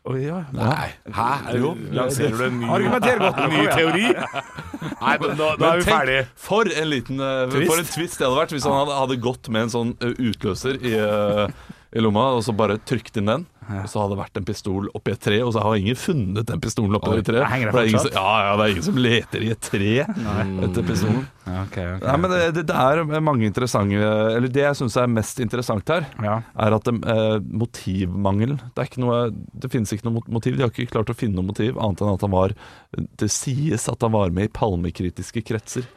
Oi, 0.09 0.19
ja. 0.23 0.37
Nei. 0.55 0.87
Hæ? 1.13 1.25
Jo. 1.59 1.73
Lanserer 1.93 2.37
du 2.39 2.43
en 2.45 2.59
ny, 2.61 2.67
Argumenter 2.71 3.19
godt. 3.19 3.39
ny 3.51 3.65
teori? 3.67 4.05
Nei, 5.03 5.15
men 5.21 5.33
nå, 5.37 5.49
nå 5.59 5.67
er 5.69 5.81
vi 5.81 5.85
ferdige. 5.85 6.21
For 6.39 6.71
en 6.71 6.87
liten 6.89 7.19
uh, 7.19 7.43
Twist. 7.51 7.67
For 7.69 7.81
en 7.83 7.89
twist 7.91 8.15
det 8.21 8.25
hadde 8.25 8.39
vært 8.39 8.53
hvis 8.55 8.65
han 8.65 8.77
hadde, 8.79 8.95
hadde 9.03 9.17
gått 9.27 9.49
med 9.51 9.67
en 9.67 9.73
sånn 9.75 9.91
eh, 9.99 10.15
utløser 10.31 10.79
i, 10.81 10.95
uh, 10.97 11.51
i 11.91 12.01
lomma, 12.01 12.29
og 12.39 12.45
så 12.47 12.55
bare 12.57 12.79
trykt 12.89 13.19
inn 13.19 13.27
den. 13.29 13.45
Og 13.69 13.89
så 13.89 14.01
hadde 14.01 14.15
det 14.15 14.19
vært 14.23 14.39
en 14.39 14.47
pistol 14.47 14.87
oppi 14.97 15.13
et 15.13 15.21
tre, 15.21 15.39
og 15.45 15.51
så 15.53 15.63
har 15.63 15.77
ingen 15.77 15.97
funnet 15.99 16.47
den 16.49 16.61
pistolen 16.63 16.97
oppi 16.97 17.19
det 17.19 17.25
treet. 17.27 17.45
det 17.45 17.69
det 17.69 17.81
er 17.83 17.89
ingen 17.91 18.01
som, 18.01 18.15
ja, 18.15 18.31
ja, 18.47 18.55
det 18.57 18.65
er 18.65 18.73
ingen 18.73 18.87
som 18.87 18.99
leter 19.05 19.45
i 19.45 19.51
et 19.53 19.69
tre 19.69 19.91
etter 20.05 20.87
pistolen. 20.87 21.21
Ja, 21.45 21.63
okay, 21.63 21.85
ok. 21.95 22.05
Nei, 22.07 22.17
men 22.23 22.33
det, 22.33 22.63
det, 22.69 22.77
er 22.77 23.23
mange 23.25 23.47
interessante 23.47 24.09
Eller 24.35 24.51
det 24.53 24.61
jeg 24.61 24.77
syns 24.77 24.97
er 25.01 25.07
mest 25.09 25.39
interessant 25.41 25.89
her, 25.89 26.05
er 26.21 26.75
at 26.75 26.91
eh, 26.91 27.39
motivmangel 27.41 28.53
Det 28.59 28.83
er 28.83 28.89
ikke 28.91 29.01
noe 29.01 29.21
Det 29.33 29.71
finnes 29.73 29.93
ikke 29.95 30.05
noe 30.05 30.21
motiv. 30.29 30.59
De 30.59 30.65
har 30.65 30.69
ikke 30.69 30.91
klart 30.91 31.09
å 31.09 31.17
finne 31.17 31.39
noe 31.39 31.49
motiv, 31.49 31.79
annet 31.81 32.03
enn 32.05 32.13
at 32.13 32.27
han 32.27 32.35
var 32.35 32.53
Det 32.93 33.31
sies 33.33 33.89
at 33.89 34.05
han 34.05 34.13
var 34.13 34.35
med 34.35 34.49
i 34.49 34.53
palmekritiske 34.59 35.45
kretser. 35.47 35.89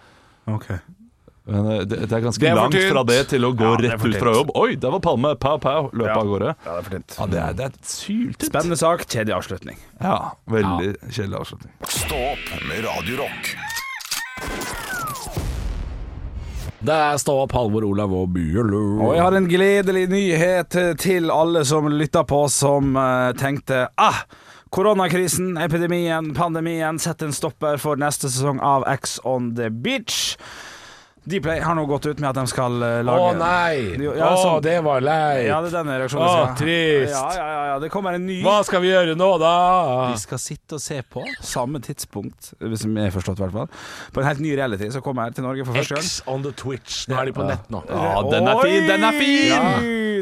Ok. 0.50 0.72
Men 1.44 1.66
eh, 1.72 1.78
det, 1.82 1.96
det 2.06 2.12
er 2.14 2.22
ganske 2.22 2.38
Det 2.42 2.50
er 2.52 2.54
langt 2.58 2.76
fra 2.86 3.02
det 3.08 3.18
til 3.32 3.44
å 3.48 3.52
gå 3.58 3.66
Ja, 3.66 3.78
rett 3.82 4.04
ut 4.06 4.16
fra 4.20 4.34
jobb. 4.36 4.52
Oi, 4.60 4.76
der 4.78 4.92
var 4.94 5.00
Palme! 5.02 5.32
Pow, 5.42 5.58
pow! 5.62 5.88
Løpe 5.92 6.12
Ja. 6.12 6.20
av 6.20 6.30
gårde. 6.30 6.52
Ja, 6.54 6.70
det 6.70 6.78
er 6.78 6.86
for 6.86 6.94
tynt. 6.96 7.16
Ja, 7.18 7.26
det 7.32 7.40
er, 7.42 7.56
det 7.58 7.66
er 7.66 7.76
syltynt. 7.94 8.48
Spennende 8.52 8.78
sak, 8.78 9.04
kjedelig 9.10 9.34
avslutning. 9.40 9.80
Ja, 10.00 10.16
veldig 10.46 10.92
kjedelig 11.10 11.40
avslutning. 11.42 11.74
Stå 11.90 12.20
opp 12.32 12.52
med 12.68 12.84
Radio 12.86 13.20
Rock. 13.24 13.52
Det 16.82 16.94
er 16.98 17.18
Stå 17.22 17.36
opp, 17.44 17.52
Halvor, 17.54 17.84
Olav 17.86 18.10
og 18.16 18.32
Bjørlo. 18.34 18.80
Og 19.06 19.12
jeg 19.14 19.22
har 19.22 19.36
en 19.38 19.46
gledelig 19.50 20.06
nyhet 20.10 20.78
til 20.98 21.30
alle 21.30 21.62
som 21.68 21.86
lytter 21.94 22.26
på, 22.26 22.40
som 22.50 22.96
uh, 22.98 23.30
tenkte 23.38 23.84
ah, 24.02 24.24
koronakrisen, 24.74 25.54
epidemien, 25.62 26.32
pandemien 26.34 26.98
setter 27.02 27.30
en 27.30 27.36
stopper 27.36 27.78
for 27.82 28.00
neste 28.02 28.30
sesong 28.32 28.58
av 28.66 28.86
X 28.96 29.20
on 29.22 29.52
the 29.58 29.70
Beach. 29.70 30.34
Dplay 31.22 31.60
har 31.62 31.76
nå 31.78 31.84
gått 31.86 32.06
ut 32.10 32.18
med 32.18 32.28
at 32.32 32.38
de 32.40 32.42
skal 32.50 32.74
lage 33.06 33.26
Å 33.28 33.34
nei! 33.38 33.94
Ja, 34.02 34.32
Å, 34.32 34.40
sånn- 34.40 34.62
det 34.64 34.72
var 34.82 35.04
leit. 35.04 35.44
Ja, 35.46 35.60
det 35.62 35.70
er 35.70 35.76
denne 35.76 35.98
reaksjonen. 36.02 36.26
Å, 36.26 36.48
trist. 36.58 37.12
Ja, 37.14 37.22
ja, 37.36 37.44
ja, 37.46 37.60
ja, 37.70 37.76
det 37.84 37.90
kommer 37.94 38.16
en 38.18 38.26
ny 38.26 38.40
Hva 38.42 38.56
skal 38.66 38.82
vi 38.82 38.90
gjøre 38.90 39.14
nå, 39.14 39.28
da? 39.38 39.52
vi 40.10 40.18
skal 40.18 40.40
sitte 40.42 40.80
og 40.80 40.82
se 40.82 40.98
på 41.06 41.22
samme 41.38 41.78
tidspunkt, 41.84 42.50
hvis 42.58 42.82
jeg 42.88 42.98
har 43.06 43.14
forstått 43.14 43.38
i 43.38 43.44
hvert 43.46 43.54
fall, 43.60 43.70
på 44.12 44.24
en 44.24 44.28
helt 44.32 44.42
ny 44.42 44.56
reality 44.58 44.90
som 44.90 45.04
kommer 45.06 45.30
til 45.36 45.46
Norge 45.46 45.64
for 45.68 45.78
første 45.78 45.94
gang. 46.00 46.10
X 46.10 46.18
on 46.26 46.42
the 46.42 46.52
Twitch. 46.58 47.04
Nå 47.12 47.20
er 47.22 47.30
de 47.30 47.36
på 47.38 47.46
nett 47.46 47.70
nå. 47.70 47.84
Ja, 47.86 48.14
den 48.34 48.50
er 48.50 48.62
fin! 48.66 48.88
Den 48.90 49.06
er 49.06 49.18
fin! 49.22 49.52
Ja, 49.52 49.62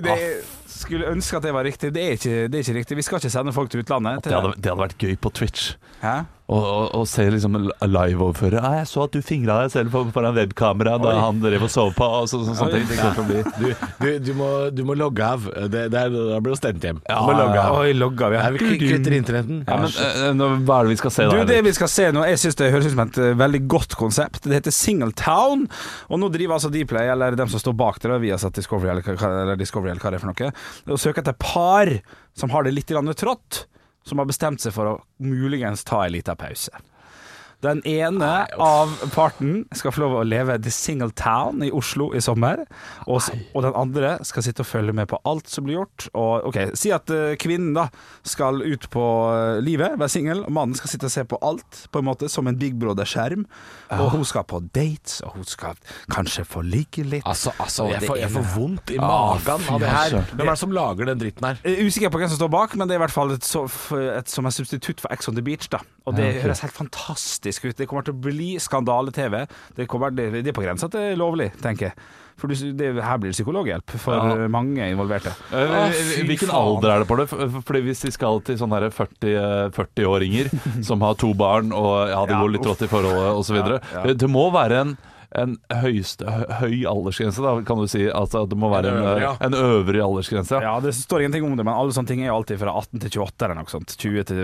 det 0.05 0.19
skulle 0.81 1.09
ønske 1.13 1.37
at 1.41 1.45
det 1.45 1.53
var 1.53 1.65
riktig. 1.65 1.91
Det 1.97 2.03
er 2.05 2.15
ikke, 2.17 2.37
det 2.53 2.61
er 2.61 2.63
ikke 2.65 2.77
riktig. 2.79 2.97
Vi 3.01 3.03
skal 3.09 3.21
ikke 3.21 3.33
sende 3.33 3.53
folk 3.57 3.73
til 3.73 3.83
utlandet. 3.83 4.23
Det 4.25 4.33
hadde, 4.37 4.53
det 4.57 4.71
hadde 4.73 4.81
vært 4.85 4.97
gøy 5.01 5.17
på 5.21 5.33
Twitch. 5.37 5.75
Hæ? 6.05 6.15
Å 6.51 6.59
og, 6.59 6.87
og 6.99 7.05
se 7.07 7.23
liksom 7.31 7.55
live-overføre. 7.87 8.59
Ah, 8.59 8.73
'Jeg 8.81 8.89
så 8.91 9.05
at 9.05 9.13
du 9.15 9.21
fingra 9.23 9.61
deg 9.63 9.71
selv 9.71 9.93
for- 9.95 10.09
foran 10.11 10.35
webkamera 10.35 10.97
da 10.99 11.13
han 11.21 11.39
drev 11.43 11.63
og 11.63 11.71
sov 11.71 11.93
på.' 11.95 12.09
Og 12.21 12.27
så, 12.31 12.41
så, 12.43 12.57
sånne 12.59 12.81
ting. 12.81 12.89
Det 12.91 12.99
kommer 12.99 13.15
til 13.15 13.23
å 13.23 13.29
bli 13.29 13.43
Du, 13.61 13.69
du, 14.01 14.19
du, 14.27 14.33
må, 14.35 14.49
du 14.75 14.83
må 14.89 14.97
logge 14.99 15.23
av. 15.23 15.47
Det, 15.71 15.85
det 15.95 16.01
er, 16.01 16.11
da 16.11 16.41
blir 16.43 16.57
du 16.57 16.59
stemt 16.59 16.83
hjem. 16.83 16.99
Ja, 17.07 17.21
du 17.21 17.29
må 17.31 17.37
logge 17.39 17.63
av. 17.63 17.79
Oi, 17.79 17.93
logga 17.95 18.33
vi. 18.35 18.41
Nei, 18.41 18.51
vi 18.57 18.81
kutter 18.91 19.17
internetten. 19.21 19.63
ja, 19.69 19.79
men, 19.79 19.95
eh, 20.09 20.33
nå, 20.35 20.51
Hva 20.67 20.81
er 20.81 20.89
det 20.91 20.95
vi 20.97 21.01
skal 21.05 21.15
se 21.15 21.29
Du, 21.31 21.37
da? 21.39 21.47
det 21.53 21.61
vi 21.69 21.75
skal 21.79 21.93
se 21.95 22.11
nå, 22.19 22.27
jeg 22.33 22.43
synes 22.43 22.59
det 22.61 22.73
høres 22.75 22.91
ut 22.91 22.95
som 22.97 23.05
et 23.07 23.19
eh, 23.23 23.33
veldig 23.45 23.63
godt 23.77 23.97
konsept. 24.01 24.43
Det 24.43 24.59
heter 24.59 24.75
Singletown. 24.75 25.67
Og 26.11 26.19
nå 26.19 26.33
driver 26.35 26.59
altså 26.59 26.73
Dplay, 26.75 27.13
eller 27.15 27.39
dem 27.39 27.49
som 27.53 27.63
står 27.63 27.79
bak 27.79 28.03
det, 28.03 28.11
da, 28.11 28.19
Viasat 28.19 28.59
Discovery 28.59 28.91
eller, 28.91 29.07
eller 29.07 29.61
Discovery 29.61 29.95
eller 29.95 30.03
hva 30.03 30.11
det 30.11 30.19
er 30.19 30.25
for 30.27 30.33
noe, 30.35 30.53
og 30.91 30.99
søker 30.99 31.23
etter 31.23 31.39
par 31.39 31.95
som 32.35 32.51
har 32.51 32.67
det 32.67 32.75
litt 32.75 32.91
trått, 32.91 33.67
som 34.07 34.19
har 34.19 34.29
bestemt 34.29 34.63
seg 34.63 34.75
for 34.75 34.91
å 34.91 34.99
muligens 35.23 35.85
ta 35.85 36.05
en 36.05 36.15
liten 36.15 36.39
pause. 36.41 36.73
Den 37.61 37.83
ene 37.85 38.47
av 38.57 38.93
parten 39.13 39.67
skal 39.77 39.93
få 39.93 40.01
lov 40.05 40.15
å 40.21 40.25
leve 40.25 40.57
The 40.65 40.73
Single 40.73 41.11
Town 41.17 41.61
i 41.65 41.69
Oslo 41.77 42.11
i 42.17 42.23
sommer. 42.25 42.63
Og, 43.05 43.21
og 43.53 43.65
den 43.67 43.77
andre 43.77 44.15
skal 44.25 44.47
sitte 44.47 44.65
og 44.65 44.71
følge 44.71 44.95
med 44.97 45.11
på 45.11 45.19
alt 45.29 45.51
som 45.53 45.67
blir 45.67 45.81
gjort. 45.81 46.07
Og 46.17 46.49
ok, 46.49 46.61
Si 46.81 46.93
at 46.95 47.13
eh, 47.13 47.35
kvinnen 47.41 47.75
da 47.77 47.89
skal 48.27 48.63
ut 48.65 48.89
på 48.93 49.05
eh, 49.35 49.61
livet, 49.65 49.99
være 50.01 50.13
singel, 50.13 50.41
og 50.47 50.55
mannen 50.57 50.79
skal 50.79 50.95
sitte 50.95 51.11
og 51.11 51.13
se 51.13 51.27
på 51.29 51.41
alt 51.45 51.83
på 51.93 52.01
en 52.01 52.09
måte 52.09 52.31
som 52.33 52.49
en 52.49 52.57
Big 52.61 52.79
Brother-skjerm. 52.81 53.45
Og 53.99 54.07
hun 54.15 54.25
skal 54.25 54.47
på 54.49 54.63
dates, 54.73 55.21
og 55.27 55.37
hun 55.37 55.49
skal 55.49 55.77
kanskje 56.13 56.47
få 56.49 56.65
ligge 56.65 57.05
litt. 57.05 57.27
Altså, 57.29 57.53
altså 57.61 57.91
jeg, 57.93 58.07
får, 58.07 58.23
jeg 58.23 58.33
får 58.39 58.51
vondt 58.57 58.95
i 58.95 59.01
Ah, 59.01 59.37
magen 59.37 59.69
av 59.75 59.85
det 59.85 59.93
her. 59.93 60.19
Hvem 60.33 60.47
er 60.47 60.53
det 60.55 60.61
som 60.65 60.75
lager 60.75 61.13
den 61.13 61.21
dritten 61.21 61.51
her? 61.51 61.61
Er 61.67 61.85
usikker 61.85 62.13
på 62.13 62.23
hvem 62.23 62.33
som 62.33 62.41
står 62.41 62.53
bak, 62.57 62.77
men 62.79 62.89
det 62.89 62.97
er 62.97 63.03
i 63.03 63.05
hvert 63.05 63.15
fall 63.15 63.37
et, 63.37 63.45
et, 63.45 64.33
som 64.33 64.49
en 64.49 64.55
substitutt 64.55 65.03
for 65.05 65.13
Ex 65.13 65.29
on 65.29 65.37
the 65.37 65.45
Beach. 65.45 65.69
da 65.69 65.85
Og 66.09 66.17
det 66.17 66.31
høres 66.43 66.63
helt 66.65 66.73
fantastisk 66.73 67.67
ut. 67.69 67.77
Det 67.77 67.87
kommer 67.91 68.03
til 68.07 68.15
å 68.17 68.21
bli 68.25 68.55
skandale-TV. 68.63 69.43
Det, 69.77 69.85
det, 69.87 70.31
det 70.41 70.49
er 70.49 70.57
på 70.57 70.65
grensa 70.65 70.89
til 70.91 71.13
lovlig, 71.21 71.51
tenker 71.61 71.91
jeg. 71.91 72.09
For 72.41 72.49
du, 72.49 72.55
det, 72.73 72.87
her 73.05 73.19
blir 73.21 73.35
det 73.35 73.37
psykologhjelp 73.37 73.93
for 74.01 74.17
Ja. 74.17 74.47
mange 74.49 74.87
involverte. 74.89 75.35
Eh, 75.53 76.25
Hvilken 76.25 76.49
faen. 76.49 76.57
alder 76.57 76.95
er 76.95 76.99
det 77.05 77.09
på 77.11 77.19
det? 77.21 77.27
For- 77.29 77.61
Fordi 77.69 77.83
Hvis 77.85 78.01
de 78.07 78.11
skal 78.17 78.41
til 78.47 78.57
sånne 78.57 78.81
40-åringer 78.97 79.75
40-åringer 79.77 80.49
som 80.89 81.03
har 81.05 81.15
to 81.21 81.35
barn 81.37 81.73
og 81.77 82.09
ja, 82.09 82.23
det 82.25 82.33
Ja, 82.37 82.41
går 82.41 82.55
litt 82.57 82.67
rått 82.71 82.83
i 82.87 82.91
forholdet 82.91 83.37
osv. 83.37 83.57
Ja, 83.61 83.79
ja. 83.93 84.03
Det, 84.09 84.17
det 84.25 84.31
må 84.33 84.47
være 84.55 84.81
en, 84.87 84.97
en 85.39 85.57
høyeste, 85.71 86.27
høy 86.61 86.85
aldersgrense, 86.91 87.43
da, 87.45 87.53
kan 87.67 87.79
du 87.79 87.87
si. 87.91 88.07
Altså, 88.11 88.43
det 88.51 88.57
må 88.59 88.71
være 88.73 88.91
En 88.91 88.97
en, 88.97 89.05
øvre, 89.07 89.21
ja. 89.23 89.33
en 89.47 89.55
øvrig 89.55 90.01
aldersgrense. 90.03 90.57
Ja. 90.59 90.75
Ja, 90.75 90.81
Det 90.81 90.95
står 90.95 91.21
ingenting 91.23 91.45
om 91.47 91.57
det, 91.57 91.65
men 91.65 91.75
alle 91.75 91.93
sånne 91.95 92.09
ting 92.11 92.23
er 92.25 92.31
jo 92.33 92.37
alltid 92.41 92.59
fra 92.59 92.73
18 92.79 93.01
til 93.05 93.11
28 93.23 93.45
eller 93.47 93.55
noe 93.61 93.71
sånt. 93.71 93.95
20 94.01 94.25
til 94.31 94.41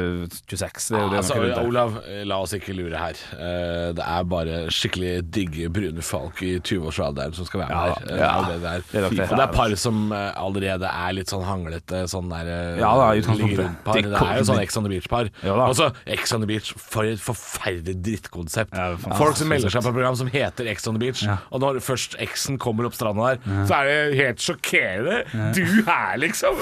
26. 0.46 0.88
Det 0.90 0.99
er 0.99 1.03
jo 1.03 1.11
det 1.11 1.18
Altså, 1.22 1.35
rundt. 1.42 1.59
Olav, 1.66 1.99
la 2.27 2.38
oss 2.44 2.55
ikke 2.55 2.75
lure 2.77 2.96
her. 3.01 3.18
Eh, 3.35 3.92
Det 3.96 4.05
er 4.07 4.25
bare 4.25 4.61
skikkelig 4.70 5.12
digge 5.31 5.68
brune 5.72 6.03
folk 6.03 6.42
i 6.42 6.59
20-årsalderen 6.61 7.35
som 7.35 7.46
skal 7.49 7.61
være 7.64 7.70
med 7.70 7.77
her. 7.77 7.96
Eh, 7.96 8.07
Det 8.07 8.22
er 8.22 8.61
det 8.61 8.70
er. 8.72 8.87
Det 8.92 9.16
det. 9.16 9.31
Og 9.31 9.37
det 9.37 9.44
er 9.49 9.53
par 9.57 9.75
som 9.77 10.12
eh, 10.12 10.33
allerede 10.37 10.87
er 10.92 11.12
litt 11.16 11.29
sånn 11.33 11.44
hanglete, 11.46 12.05
sånn 12.11 12.29
der 12.31 12.46
eh, 12.46 12.79
Ja 12.81 12.92
da, 12.96 13.11
i 13.14 13.20
utgangspunktet. 13.22 13.49
ligger 13.49 13.64
rundt-par. 13.64 14.01
Det 14.03 14.22
er 14.22 14.38
jo 14.42 14.46
sånn 14.53 14.62
Ex 14.62 14.77
on 14.79 14.85
the 14.87 14.90
Beach-par. 14.94 15.31
Og 15.66 15.75
så 15.79 15.90
Ex 16.07 16.33
on 16.37 16.40
the 16.44 16.46
Beach, 16.51 16.72
for 16.77 17.05
et 17.05 17.18
forferdelig 17.22 17.96
drittkonsept. 18.07 18.75
Ja, 18.77 18.96
Folk 19.18 19.37
som 19.38 19.49
melder 19.51 19.70
seg 19.72 19.83
på 19.83 19.88
et 19.92 19.96
program 19.99 20.16
som 20.18 20.29
heter 20.31 20.68
Ex 20.76 20.86
on 20.86 20.98
the 20.98 21.02
Beach. 21.02 21.24
Ja. 21.24 21.38
Og 21.50 21.62
når 21.64 21.80
først 21.84 22.18
eksen 22.22 22.60
kommer 22.62 22.88
opp 22.88 22.96
stranda 22.96 23.32
der, 23.32 23.64
så 23.68 23.80
er 23.80 23.88
det 23.88 24.20
helt 24.20 24.44
sjokkerende. 24.44 25.22
Du 25.56 25.62
her, 25.86 26.16
liksom. 26.20 26.60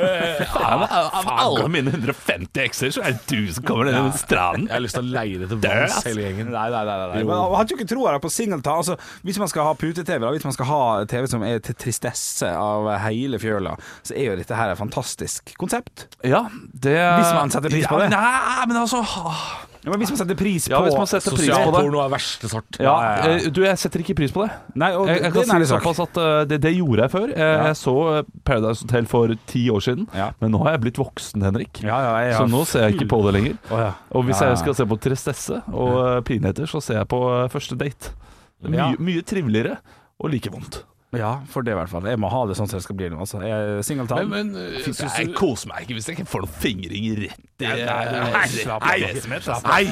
Faen, 0.54 0.86
av, 0.86 1.30
alle 1.34 1.66
mine 1.72 1.92
150 1.92 2.62
ekser, 2.62 2.94
så 2.94 3.04
er 3.04 3.16
det 3.16 3.26
du 3.30 3.52
som 3.52 3.66
kommer 3.66 3.90
ned 3.90 3.98
den 3.98 4.12
stranden. 4.16 4.68
Jeg 4.70 4.76
har 4.76 4.84
lyst 4.84 4.98
til 4.98 5.06
å 5.06 5.14
leie 5.16 5.42
det 5.42 5.50
til 5.52 5.62
vanns, 5.64 5.98
hele 6.06 6.26
gjengen. 6.26 6.52
Nei, 6.54 6.66
nei, 6.72 6.82
nei, 6.88 6.96
nei. 7.02 7.22
Men 7.26 7.56
har 7.56 7.68
jo 7.68 7.78
ikke 7.78 7.88
troa 7.90 8.16
på 8.22 8.32
singleton. 8.32 8.82
Altså, 8.84 8.96
hvis 9.26 9.40
man 9.42 9.50
skal 9.52 9.68
ha 9.68 9.76
pute-TV, 9.78 10.26
hvis 10.36 10.46
man 10.46 10.56
skal 10.56 10.70
ha 10.70 10.82
TV 11.10 11.28
som 11.30 11.44
er 11.46 11.62
til 11.64 11.78
tristesse 11.78 12.50
av 12.50 12.88
hele 13.06 13.40
fjøla, 13.42 13.76
så 14.06 14.16
er 14.16 14.30
jo 14.30 14.40
dette 14.40 14.58
her 14.58 14.72
et 14.72 14.80
fantastisk 14.80 15.54
konsept. 15.60 16.08
Ja, 16.24 16.46
det 16.72 16.96
Hvis 16.96 17.32
man 17.36 17.52
setter 17.54 17.72
pris 17.72 17.88
på 17.90 18.00
det. 18.02 18.10
Nei, 18.14 18.66
men 18.68 18.78
altså 18.84 19.02
Ja, 19.86 19.92
men 19.92 20.00
hvis 20.02 20.10
man 20.10 20.18
setter 20.18 20.34
pris 20.34 20.64
Ja, 20.66 20.80
på 20.82 20.88
hvis 20.88 20.96
man 20.98 21.06
setter 21.06 21.30
pris 21.30 21.46
på 21.46 21.46
det. 21.46 21.54
Sosialporno 21.54 22.00
av 22.02 22.10
verste 22.10 22.48
sort. 22.50 22.78
Ja, 22.82 22.84
Ja, 22.84 22.94
ja, 23.06 23.28
ja. 23.30 23.36
eh, 23.38 23.50
du, 23.54 23.60
jeg 23.62 23.78
setter 23.78 24.02
ikke 24.02 24.16
pris 24.18 24.32
på 24.34 24.42
det. 24.42 24.50
Nei, 24.82 24.88
og 24.98 25.06
Jeg, 25.06 25.20
jeg 25.22 25.22
det 25.22 25.32
kan 25.32 25.42
er 25.42 25.46
en 25.46 25.54
ærlig 25.60 25.68
si 25.68 25.72
sak. 25.72 25.84
såpass 25.86 26.00
at 26.02 26.18
eh, 26.22 26.40
det, 26.50 26.58
det 26.66 26.72
gjorde 26.74 27.04
jeg 27.06 27.10
før. 27.14 27.26
Jeg, 27.30 27.38
Ja. 27.38 27.66
jeg 27.70 27.76
så 27.78 27.94
eh, 28.16 28.22
Paradise 28.44 28.82
Hotel 28.82 29.06
for 29.06 29.34
ti 29.46 29.62
år 29.70 29.80
siden, 29.86 30.08
Ja. 30.12 30.26
men 30.40 30.50
nå 30.50 30.58
har 30.64 30.72
jeg 30.74 30.80
blitt 30.88 30.98
voksen, 30.98 31.42
Henrik. 31.46 31.82
Ja, 31.86 32.00
ja, 32.02 32.16
jeg 32.26 32.34
Så 32.40 32.48
nå 32.50 32.64
ser 32.66 32.88
jeg 32.88 32.96
ikke 32.98 33.08
på 33.14 33.22
det 33.28 33.34
lenger. 33.38 33.56
Å, 33.70 33.78
ja. 33.78 33.92
Og 34.10 34.24
hvis 34.26 34.40
Ja, 34.42 34.48
ja. 34.48 34.50
jeg 34.56 34.58
skal 34.64 34.74
se 34.74 34.86
på 34.90 34.98
tristesse 35.06 35.62
og 35.72 35.94
eh, 36.02 36.20
pinheter, 36.26 36.66
så 36.66 36.82
ser 36.82 36.98
jeg 36.98 37.06
på 37.08 37.22
eh, 37.44 37.48
første 37.54 37.78
date. 37.78 38.10
Det 38.60 38.74
er 38.74 38.76
Ja. 38.76 38.90
mye, 38.90 38.98
mye 38.98 39.22
triveligere 39.22 39.78
og 40.18 40.30
like 40.34 40.50
vondt. 40.50 40.82
Ja, 41.14 41.36
for 41.46 41.62
det 41.62 41.70
i 41.70 41.78
hvert 41.78 41.90
fall. 41.90 42.06
Jeg 42.10 42.18
må 42.18 42.28
ha 42.32 42.40
det 42.50 42.56
sånn 42.58 42.66
som 42.66 42.80
det 42.80 42.84
skal 42.86 42.96
bli 42.98 43.10
nå. 43.12 43.20
Altså. 43.22 43.38
Singeltann. 43.86 44.26
Men, 44.30 44.50
men 44.52 44.74
øh, 44.74 44.80
syns 44.82 45.04
Jeg 45.06 45.34
koser 45.38 45.70
meg 45.70 45.86
ikke 45.86 45.98
hvis 46.00 46.08
jeg 46.10 46.18
ikke 46.18 46.30
får 46.32 46.42
noen 46.46 46.56
fingring 46.58 47.06
rett 47.22 47.46
i 47.56 47.66
Nei. 47.66 47.76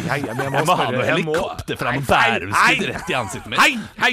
Hei, 0.05 0.18
jeg 0.20 0.50
må, 0.53 0.74
ha 0.77 0.87
noe 0.92 1.05
helikopter 1.07 1.79
fra 1.81 1.94
noe 1.96 2.03
Hei, 2.05 2.18
hei, 2.18 2.33
bærumskudd 2.35 2.90
rett 2.90 3.12
i 3.12 3.16
ansiktet 3.16 3.53
mitt. 3.53 3.62
Hei, 3.62 3.79
hei! 4.03 4.12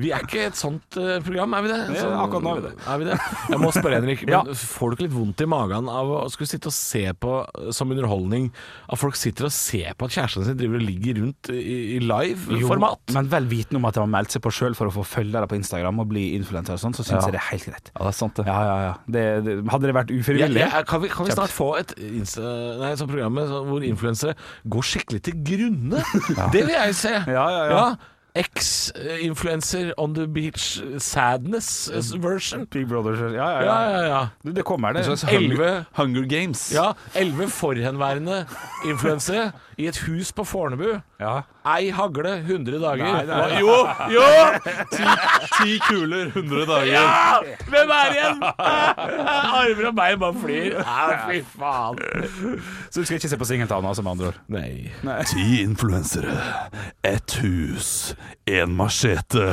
Vi 0.00 0.12
er 0.14 0.24
ikke 0.24 0.46
et 0.46 0.56
sånt 0.56 0.96
eh, 1.00 1.18
program, 1.24 1.58
er 1.58 1.66
vi 1.66 1.72
det? 1.72 1.80
Ja, 1.98 2.06
akkurat 2.22 2.46
nå 2.46 2.54
er 2.54 2.62
vi 2.62 2.64
det. 2.70 2.72
Er 2.88 3.02
vi 3.02 3.08
det? 3.10 3.18
Jeg 3.52 3.60
må 3.60 3.72
spørre, 3.74 3.98
Henrik. 4.00 4.24
Ja. 4.30 4.40
Men 4.46 4.56
Får 4.56 4.90
du 4.90 4.96
ikke 4.96 5.06
litt 5.08 5.16
vondt 5.18 5.44
i 5.44 5.48
magen 5.50 5.90
av 5.92 6.14
å 6.14 6.22
skulle 6.32 6.48
sitte 6.54 6.70
og 6.70 6.76
se 6.76 7.04
på 7.20 7.34
eh, 7.42 7.68
som 7.76 7.92
underholdning 7.92 8.48
at 8.88 9.02
folk 9.02 9.18
sitter 9.20 9.50
og 9.50 9.54
ser 9.56 9.92
på 9.98 10.08
at 10.08 10.16
kjæresten 10.16 10.48
sin 10.48 10.58
driver 10.62 10.80
og 10.80 10.86
ligger 10.88 11.20
rundt 11.20 11.52
i, 11.52 11.76
i 11.98 12.00
live-format? 12.00 13.12
Men 13.18 13.28
vel 13.34 13.50
vitende 13.50 13.82
om 13.82 13.90
at 13.90 13.98
de 13.98 14.04
har 14.06 14.12
meldt 14.16 14.38
seg 14.38 14.44
på 14.46 14.54
sjøl 14.54 14.78
for 14.78 14.88
å 14.88 14.96
få 15.02 15.04
følgere 15.18 15.50
på 15.50 15.60
Instagram 15.60 16.00
og 16.00 16.08
bli 16.13 16.13
influenser 16.38 16.76
og 16.76 16.80
sånn, 16.82 16.94
så 16.96 17.04
syns 17.06 17.26
jeg 17.26 17.34
det 17.34 17.40
er 17.40 17.48
helt 17.50 17.68
greit. 17.68 17.90
Ja, 17.92 17.98
det 18.00 18.12
er 18.12 18.16
sant, 18.18 18.38
det. 18.38 18.46
Ja, 18.48 18.56
ja, 18.68 18.76
ja. 18.84 18.94
Det, 19.16 19.24
det, 19.46 19.56
hadde 19.72 19.90
det 19.90 19.96
vært 19.96 20.14
ufrivillig 20.14 20.64
ja, 20.64 20.82
kan, 20.88 21.02
vi, 21.02 21.10
kan 21.12 21.28
vi 21.28 21.36
snart 21.36 21.54
få 21.54 21.74
et 21.80 21.94
Insta, 21.98 22.54
nei, 22.80 22.94
sånt 23.00 23.12
program 23.12 23.38
sånn, 23.42 23.68
hvor 23.70 23.86
influensere 23.86 24.34
går 24.70 24.90
skikkelig 24.94 25.22
til 25.28 25.38
grunne? 25.52 26.02
Det 26.54 26.66
vil 26.66 26.74
jeg 26.74 26.98
se. 26.98 27.14
Ja, 27.28 27.46
ja, 27.50 27.62
ja. 27.70 27.86
Ex-influencer 28.34 29.92
on 29.96 30.14
the 30.14 30.26
beach 30.26 30.80
sadness 30.98 31.88
version. 32.18 32.66
Big 32.66 32.88
Brother 32.88 33.14
Ja, 33.14 33.28
ja, 33.30 33.60
Ja, 33.60 33.60
ja. 33.62 33.90
ja, 33.90 34.06
ja. 34.08 34.28
Det, 34.42 34.56
det 34.56 34.64
kommer, 34.64 34.92
det. 34.92 35.06
En 35.06 35.28
Elleve 35.28 35.64
Hunger, 35.64 35.84
Hunger 35.92 36.26
Games. 36.26 36.72
Ja, 36.74 36.92
elleve 37.14 37.48
forhenværende 37.48 38.46
influensere 38.84 39.52
i 39.78 39.86
et 39.86 39.98
hus 40.08 40.32
på 40.32 40.44
Fornebu. 40.44 40.98
Ja. 41.24 41.34
Ei 41.74 41.88
hagle 41.96 42.34
100 42.42 42.78
dager. 42.82 43.04
Nei, 43.04 43.24
nei, 43.24 43.36
nei. 43.40 43.60
Jo, 43.62 43.76
jo! 44.12 44.24
Ti 45.56 45.78
kuler, 45.86 46.28
100 46.34 46.66
dager. 46.68 46.90
Ja! 46.92 47.38
Hvem 47.70 47.92
er 47.96 48.12
igjen? 48.12 48.42
Armer 49.60 49.88
og 49.88 49.96
bein 49.96 50.20
bare 50.20 50.36
flyr. 50.42 50.76
Fy 51.24 51.40
faen. 51.54 52.02
Så 52.90 53.00
du 53.00 53.06
skal 53.08 53.16
ikke 53.16 53.32
se 53.32 53.40
på 53.40 53.48
Singeltana, 53.48 53.94
som 53.96 54.04
med 54.04 54.16
andre 54.18 54.32
ord? 54.34 54.42
Nei. 54.52 54.92
Ti 55.32 55.46
influensere, 55.62 56.36
ett 57.08 57.38
hus, 57.40 57.90
én 58.50 58.76
machete. 58.76 59.48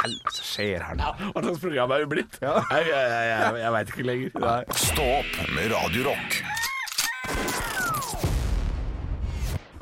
Hva 0.00 0.08
skjer 0.32 0.84
her 0.84 0.96
nå? 1.00 1.14
Hva 1.32 1.42
slags 1.46 1.60
program 1.64 1.92
er 1.96 2.04
vi 2.04 2.10
blitt? 2.18 2.36
Jeg, 2.42 2.64
jeg, 2.72 2.88
jeg, 2.92 3.28
jeg, 3.32 3.60
jeg 3.64 3.74
veit 3.78 3.94
ikke 3.94 4.08
lenger. 4.12 4.64
Stå 4.84 5.10
opp 5.20 5.38
med 5.56 5.72
Radio 5.72 6.10
Rock. 6.12 7.79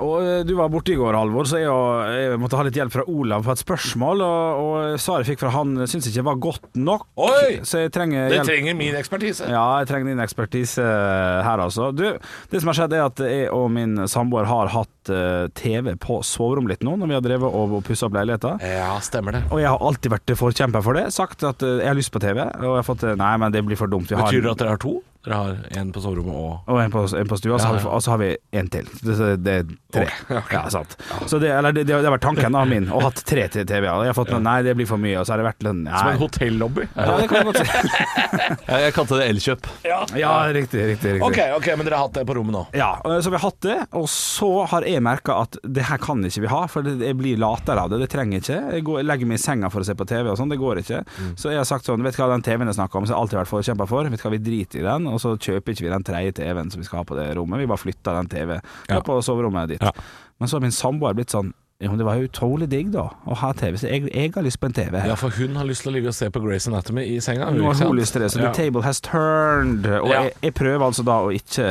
Og 0.05 0.23
eh, 0.23 0.43
Du 0.47 0.55
var 0.59 0.71
borte 0.73 0.93
i 0.95 0.99
går, 0.99 1.17
Halvor, 1.19 1.47
så 1.49 1.59
jeg, 1.61 1.69
og- 1.73 2.07
jeg 2.13 2.39
måtte 2.41 2.59
ha 2.59 2.65
litt 2.67 2.77
hjelp 2.79 2.93
fra 2.95 3.05
Olav 3.11 3.45
på 3.47 3.53
et 3.55 3.63
spørsmål. 3.63 4.23
Og, 4.23 4.63
og 4.63 5.01
svaret 5.03 5.27
jeg 5.27 5.35
fikk 5.35 5.43
fra 5.45 5.53
han, 5.57 5.75
syns 5.91 6.09
ikke 6.11 6.25
var 6.29 6.39
godt 6.43 6.69
nok. 6.79 7.07
Oi! 7.19 7.59
Så 7.67 7.83
jeg 7.85 7.93
trenger 7.95 8.29
Det 8.33 8.45
trenger 8.47 8.77
min 8.79 8.95
ekspertise. 8.99 9.49
Ja, 9.51 9.65
jeg 9.83 9.89
trenger 9.91 10.13
din 10.13 10.23
ekspertise 10.25 10.85
eh, 10.85 11.41
her, 11.47 11.65
altså. 11.67 11.91
Du, 11.97 12.05
det 12.53 12.63
som 12.63 12.71
har 12.73 12.79
skjedd, 12.81 12.95
er 12.99 13.07
at 13.09 13.25
jeg 13.27 13.51
og 13.55 13.69
min 13.75 13.97
samboer 14.09 14.49
har 14.49 14.71
hatt 14.75 15.13
eh, 15.13 15.49
TV 15.59 15.95
på 16.01 16.21
soverommet 16.27 16.77
litt 16.77 16.87
nå, 16.87 16.97
når 17.01 17.11
vi 17.13 17.19
har 17.19 17.25
drevet 17.27 17.59
og, 17.59 17.79
pussa 17.87 18.07
opp 18.09 18.17
leiligheta. 18.19 18.57
Ja, 18.65 18.95
stemmer 19.05 19.39
det. 19.39 19.45
Og 19.53 19.61
jeg 19.63 19.71
har 19.71 19.83
alltid 19.83 20.13
vært 20.15 20.35
forkjemper 20.39 20.85
for 20.85 20.99
det. 20.99 21.07
Sagt 21.15 21.43
at 21.47 21.63
eh, 21.67 21.81
jeg 21.83 21.91
har 21.91 21.99
lyst 21.99 22.13
på 22.15 22.23
TV, 22.23 22.43
og 22.47 22.71
jeg 22.71 22.79
har 22.81 22.87
fått 22.87 23.07
eh, 23.09 23.17
Nei, 23.19 23.35
men 23.43 23.55
det 23.55 23.65
blir 23.67 23.79
for 23.81 23.91
dumt. 23.91 24.09
Vi 24.11 24.19
har 24.19 24.29
Betyr 24.29 24.45
det 24.47 24.55
at 24.55 24.63
dere 24.63 24.75
har 24.77 24.83
to? 24.83 24.99
Dere 25.27 25.35
har 25.35 25.57
en 25.81 25.89
på 25.93 26.01
soverommet 26.01 26.35
og 26.39 26.69
og 26.71 26.79
en 26.81 26.93
på, 26.95 27.01
en 27.19 27.29
på 27.29 27.37
stua, 27.41 27.57
så 27.59 27.65
Ja, 27.65 27.69
har 27.73 27.77
vi, 27.79 27.83
ja. 27.83 27.91
og 27.97 28.03
så 28.05 28.11
har 28.13 28.19
vi 28.23 28.29
en 28.61 28.69
til. 28.71 28.87
Det, 29.03 29.17
det, 29.19 29.33
det 29.43 29.55
er 29.59 29.65
tre. 29.93 30.39
Ja, 30.53 30.61
sant. 30.71 30.95
Så 31.27 31.41
det, 31.43 31.51
eller 31.53 31.75
det, 31.75 31.85
det 31.89 31.97
har 31.97 32.05
vært 32.15 32.23
tanken 32.25 32.55
av 32.57 32.69
min, 32.71 32.87
å 32.93 33.01
ha 33.01 33.09
hatt 33.11 33.25
tre 33.27 33.49
til 33.53 33.67
TV-er. 33.69 34.05
Jeg 34.07 34.13
har 34.13 34.17
fått 34.17 34.31
noen, 34.33 34.45
Nei, 34.47 34.61
det 34.65 34.77
blir 34.79 34.87
for 34.89 35.01
mye. 35.03 35.17
Og 35.21 35.27
så 35.27 35.35
har 35.35 35.43
det 35.43 35.49
vært 35.49 35.67
lønn. 35.67 35.83
Som 35.91 36.11
en 36.13 36.21
hotellobby? 36.23 36.87
Ja, 36.95 37.17
det 37.19 37.29
kan 37.33 37.41
jeg 37.41 37.49
godt 37.51 37.61
si. 37.61 37.67
Jeg, 38.79 38.93
kalte 38.95 39.19
det 39.19 39.27
Elkjøp. 39.33 39.67
Ja. 39.89 39.99
Ja, 40.19 40.33
riktig, 40.55 40.81
riktig. 40.93 41.15
riktig. 41.17 41.25
Ok, 41.27 41.39
ok, 41.59 41.67
men 41.81 41.89
dere 41.89 41.99
har 41.99 42.07
hatt 42.07 42.17
det 42.21 42.25
på 42.29 42.37
rommet 42.39 42.55
nå? 42.55 42.63
Ja, 42.77 42.91
så 43.05 43.33
vi 43.33 43.37
har 43.39 43.45
hatt 43.49 43.61
det, 43.65 43.77
og 43.99 44.07
så 44.13 44.51
har 44.71 44.87
jeg 44.89 45.03
merka 45.05 45.39
at 45.43 45.59
det 45.65 45.87
her 45.89 46.01
kan 46.03 46.23
ikke 46.29 46.45
vi 46.45 46.51
ha, 46.53 46.63
for 46.71 46.87
jeg 46.89 47.17
blir 47.19 47.41
latere 47.41 47.85
av 47.85 47.93
det. 47.93 48.01
Det 48.05 48.11
trenger 48.13 48.39
jeg 48.39 48.45
ikke. 48.45 48.59
Jeg, 48.79 48.85
går, 48.89 49.01
jeg 49.03 49.09
legger 49.11 49.31
meg 49.33 49.41
i 49.41 49.43
senga 49.43 49.71
for 49.73 49.83
å 49.85 49.89
se 49.89 49.97
på 49.99 50.07
TV 50.09 50.31
og 50.33 50.39
sånn, 50.41 50.53
det 50.53 50.61
går 50.61 50.83
ikke. 50.85 51.03
Så 51.41 51.53
jeg 51.53 51.61
har 51.61 51.69
sagt 51.69 51.89
sånn, 51.89 52.05
vet 52.07 52.17
du 52.17 52.23
hva 52.23 52.31
den 52.35 52.45
TV-en 52.47 52.71
jeg 52.71 52.79
snakker 52.79 53.01
om, 53.03 53.09
som 53.09 53.17
jeg 53.17 53.23
alltid 53.25 53.39
har 53.41 53.45
vært 53.47 53.55
forkjempa 53.57 53.89
for, 53.91 54.09
vet 54.13 54.23
du 54.23 54.27
hva, 54.29 54.35
vi 54.37 54.43
driter 54.51 54.83
i 54.83 54.87
den, 54.87 55.08
og 55.15 55.21
så 55.23 55.37
kjøper 55.39 55.73
ikke 55.75 55.87
vi 55.87 55.93
den 55.93 56.05
tredje 56.07 56.33
TV-en 56.41 56.71
som 56.71 56.81
vi 56.83 56.87
skal 56.89 57.01
ha 57.03 57.05
på 57.09 57.17
det 57.19 57.29
rommet. 57.39 57.61
Vi 57.63 57.67
bare 57.71 57.79
flytter 57.83 58.19
den 58.21 58.29
TV 58.29 58.61
Ja. 58.89 59.01
på 59.01 59.19
soverommet 59.25 59.69
ditt. 59.69 59.83
Ja. 59.83 59.93
Men 60.39 60.49
så 60.49 60.57
har 60.57 60.61
min 60.67 60.75
samboer 60.75 61.15
blitt 61.19 61.31
sånn 61.35 61.53
jo, 61.81 61.95
det 61.97 62.05
var 62.05 62.17
jo 62.19 62.27
utrolig 62.27 62.67
digg, 62.73 62.89
da, 62.91 63.05
å 63.31 63.37
ha 63.39 63.53
TV. 63.55 63.77
Så 63.79 63.87
jeg, 63.87 64.09
jeg 64.11 64.33
har 64.35 64.43
lyst 64.43 64.59
på 64.59 64.67
en 64.67 64.73
TV. 64.75 64.97
her. 64.99 65.13
Ja, 65.13 65.15
for 65.15 65.31
hun 65.31 65.55
har 65.55 65.65
lyst 65.69 65.85
til 65.85 65.93
å 65.93 65.95
ligge 65.95 66.11
og 66.11 66.17
se 66.17 66.27
på 66.35 66.41
Grey's 66.43 66.67
Anatomy 66.67 67.05
i 67.07 67.21
senga. 67.23 67.53
Nå 67.55 67.69
har 67.71 67.79
hun 67.87 67.95
lyst 67.97 68.17
til 68.17 68.25
det, 68.25 68.33
så 68.35 68.41
Ja. 68.43 68.49
the 68.51 68.65
table 68.65 68.83
has 68.83 69.01
turned. 69.01 69.87
Og 69.87 70.09
Ja. 70.11 70.23
jeg, 70.25 70.33
jeg 70.43 70.55
prøver 70.55 70.83
altså 70.89 71.05
da 71.07 71.21
å 71.23 71.31
ikke 71.31 71.69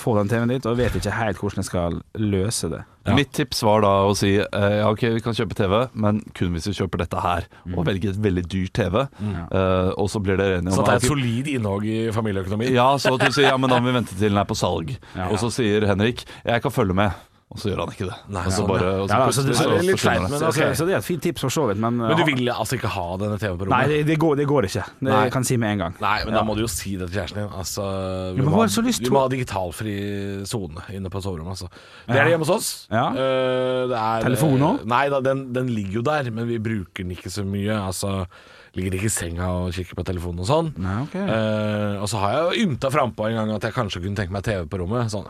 få 0.00 0.16
den 0.18 0.28
TV-en 0.32 0.48
dit, 0.54 0.64
og 0.66 0.78
vet 0.78 0.96
ikke 0.96 1.12
helt 1.12 1.36
hvordan 1.42 1.60
jeg 1.60 1.68
skal 1.68 2.00
løse 2.16 2.70
det. 2.72 2.80
Ja. 3.06 3.14
Mitt 3.14 3.30
tips 3.36 3.60
var 3.62 3.82
da 3.84 3.92
å 4.08 4.16
si 4.18 4.32
eh, 4.40 4.76
ja, 4.80 4.88
ok, 4.90 5.04
vi 5.14 5.20
kan 5.22 5.36
kjøpe 5.36 5.54
TV, 5.54 5.76
men 5.94 6.22
kun 6.34 6.56
hvis 6.56 6.66
vi 6.66 6.74
kjøper 6.80 7.04
dette 7.04 7.20
her. 7.22 7.44
Og 7.76 7.84
velge 7.86 8.08
et 8.10 8.18
veldig 8.24 8.46
dyrt 8.50 8.72
TV. 8.80 9.04
Eh, 9.04 9.92
og 10.00 10.08
så 10.10 10.18
blir 10.24 10.40
dere 10.40 10.58
enige 10.62 10.72
Så 10.74 10.82
det 10.82 10.96
er 10.96 11.04
et 11.04 11.12
solid 11.12 11.46
innhogg 11.52 11.84
i 11.86 12.10
familieøkonomien? 12.10 12.72
Ja, 12.74 12.88
så 12.98 13.14
at 13.14 13.28
du 13.28 13.36
sier 13.36 13.50
ja, 13.52 13.56
men 13.60 13.70
da 13.70 13.78
må 13.78 13.92
vi 13.92 13.98
vente 14.00 14.16
til 14.16 14.30
den 14.32 14.38
er 14.40 14.48
på 14.48 14.56
salg. 14.58 14.96
Ja. 15.14 15.28
Og 15.28 15.38
så 15.38 15.52
sier 15.52 15.86
Henrik 15.86 16.24
jeg 16.44 16.62
kan 16.64 16.72
følge 16.72 16.96
med. 16.96 17.12
Og 17.46 17.60
så 17.62 17.68
gjør 17.70 17.78
han 17.84 17.92
ikke 17.94 18.06
det. 18.08 18.14
Nei, 18.34 18.40
og 18.42 18.50
så 18.52 18.62
bare, 18.66 18.86
og 19.00 19.08
så 19.08 19.14
Ja, 19.14 19.26
altså, 19.26 19.42
det- 19.46 19.54
så 19.54 19.66
det 19.70 19.76
er 19.78 19.82
litt 19.86 20.00
feit, 20.02 20.20
men 20.20 20.32
altså, 20.32 20.48
okay. 20.50 20.72
så 20.74 20.84
det 20.84 20.94
er 20.94 20.98
et 20.98 21.04
fint 21.06 21.22
tips 21.22 21.40
for 21.46 21.48
så 21.54 21.66
vidt, 21.68 21.78
men, 21.78 21.96
Men 21.96 22.16
du 22.18 22.24
vil 22.26 22.48
altså 22.50 22.74
ikke 22.74 22.88
ha 22.90 23.04
denne 23.22 23.38
TV 23.38 23.54
på 23.56 23.68
Nei, 23.70 23.82
rommet? 23.84 23.88
det, 23.88 24.06
det, 24.08 24.16
går, 24.18 24.34
det 24.36 24.46
går 24.50 24.66
ikke. 24.66 24.82
Det 24.98 25.08
Nei. 25.12 25.30
kan 25.30 25.42
jeg 25.42 25.46
si 25.46 25.56
med 25.56 25.70
en 25.70 25.78
gang. 25.78 25.94
Nei, 26.02 26.24
men 26.24 26.34
Ja. 26.34 26.40
da 26.40 26.44
må 26.44 26.56
du 26.56 26.62
jo 26.62 26.66
si 26.66 26.96
det 26.96 27.06
til 27.12 27.20
kjæresten 27.22 27.38
din. 27.44 27.48
Altså, 27.54 28.34
vi, 28.34 28.42
må, 28.42 28.50
ha- 28.50 28.66
vi 28.66 29.10
må 29.14 29.20
ha 29.22 29.28
digitalfri 29.28 29.94
sone 30.44 30.82
inne 30.90 31.08
på 31.08 31.22
soverommet. 31.22 31.54
Altså. 31.54 31.68
Det 32.08 32.16
Ja. 32.16 32.20
er 32.20 32.24
det 32.24 32.32
hjemme 32.34 32.46
hos 32.46 32.50
oss. 32.50 32.88
Ja. 32.90 33.10
Uh, 33.10 33.86
det 33.86 33.96
er, 33.96 34.26
også? 34.26 34.84
Nei 34.84 35.08
da, 35.08 35.20
den, 35.20 35.52
den 35.52 35.68
ligger 35.68 35.92
jo 35.92 36.02
der, 36.02 36.30
men 36.32 36.48
vi 36.48 36.58
bruker 36.58 37.04
den 37.06 37.10
ikke 37.14 37.30
så 37.30 37.44
mye. 37.46 37.70
Altså, 37.86 38.26
ligger 38.76 38.94
ikke 38.98 39.08
i 39.08 39.12
senga 39.12 39.46
og 39.62 39.72
kikker 39.74 39.96
på 39.98 40.04
telefonen 40.06 40.42
og 40.44 40.48
sånn. 40.48 40.68
Nei, 40.84 40.96
ok. 41.06 41.14
Eh, 41.16 41.94
og 42.02 42.08
så 42.12 42.20
har 42.22 42.34
jeg 42.36 42.44
jo 42.44 42.66
ymta 42.68 42.90
frampå 42.92 43.26
en 43.30 43.38
gang 43.40 43.52
at 43.56 43.66
jeg 43.68 43.74
kanskje 43.76 44.02
kunne 44.04 44.18
tenke 44.20 44.34
meg 44.36 44.44
TV 44.46 44.66
på 44.70 44.80
rommet. 44.82 45.08
Sånn, 45.12 45.26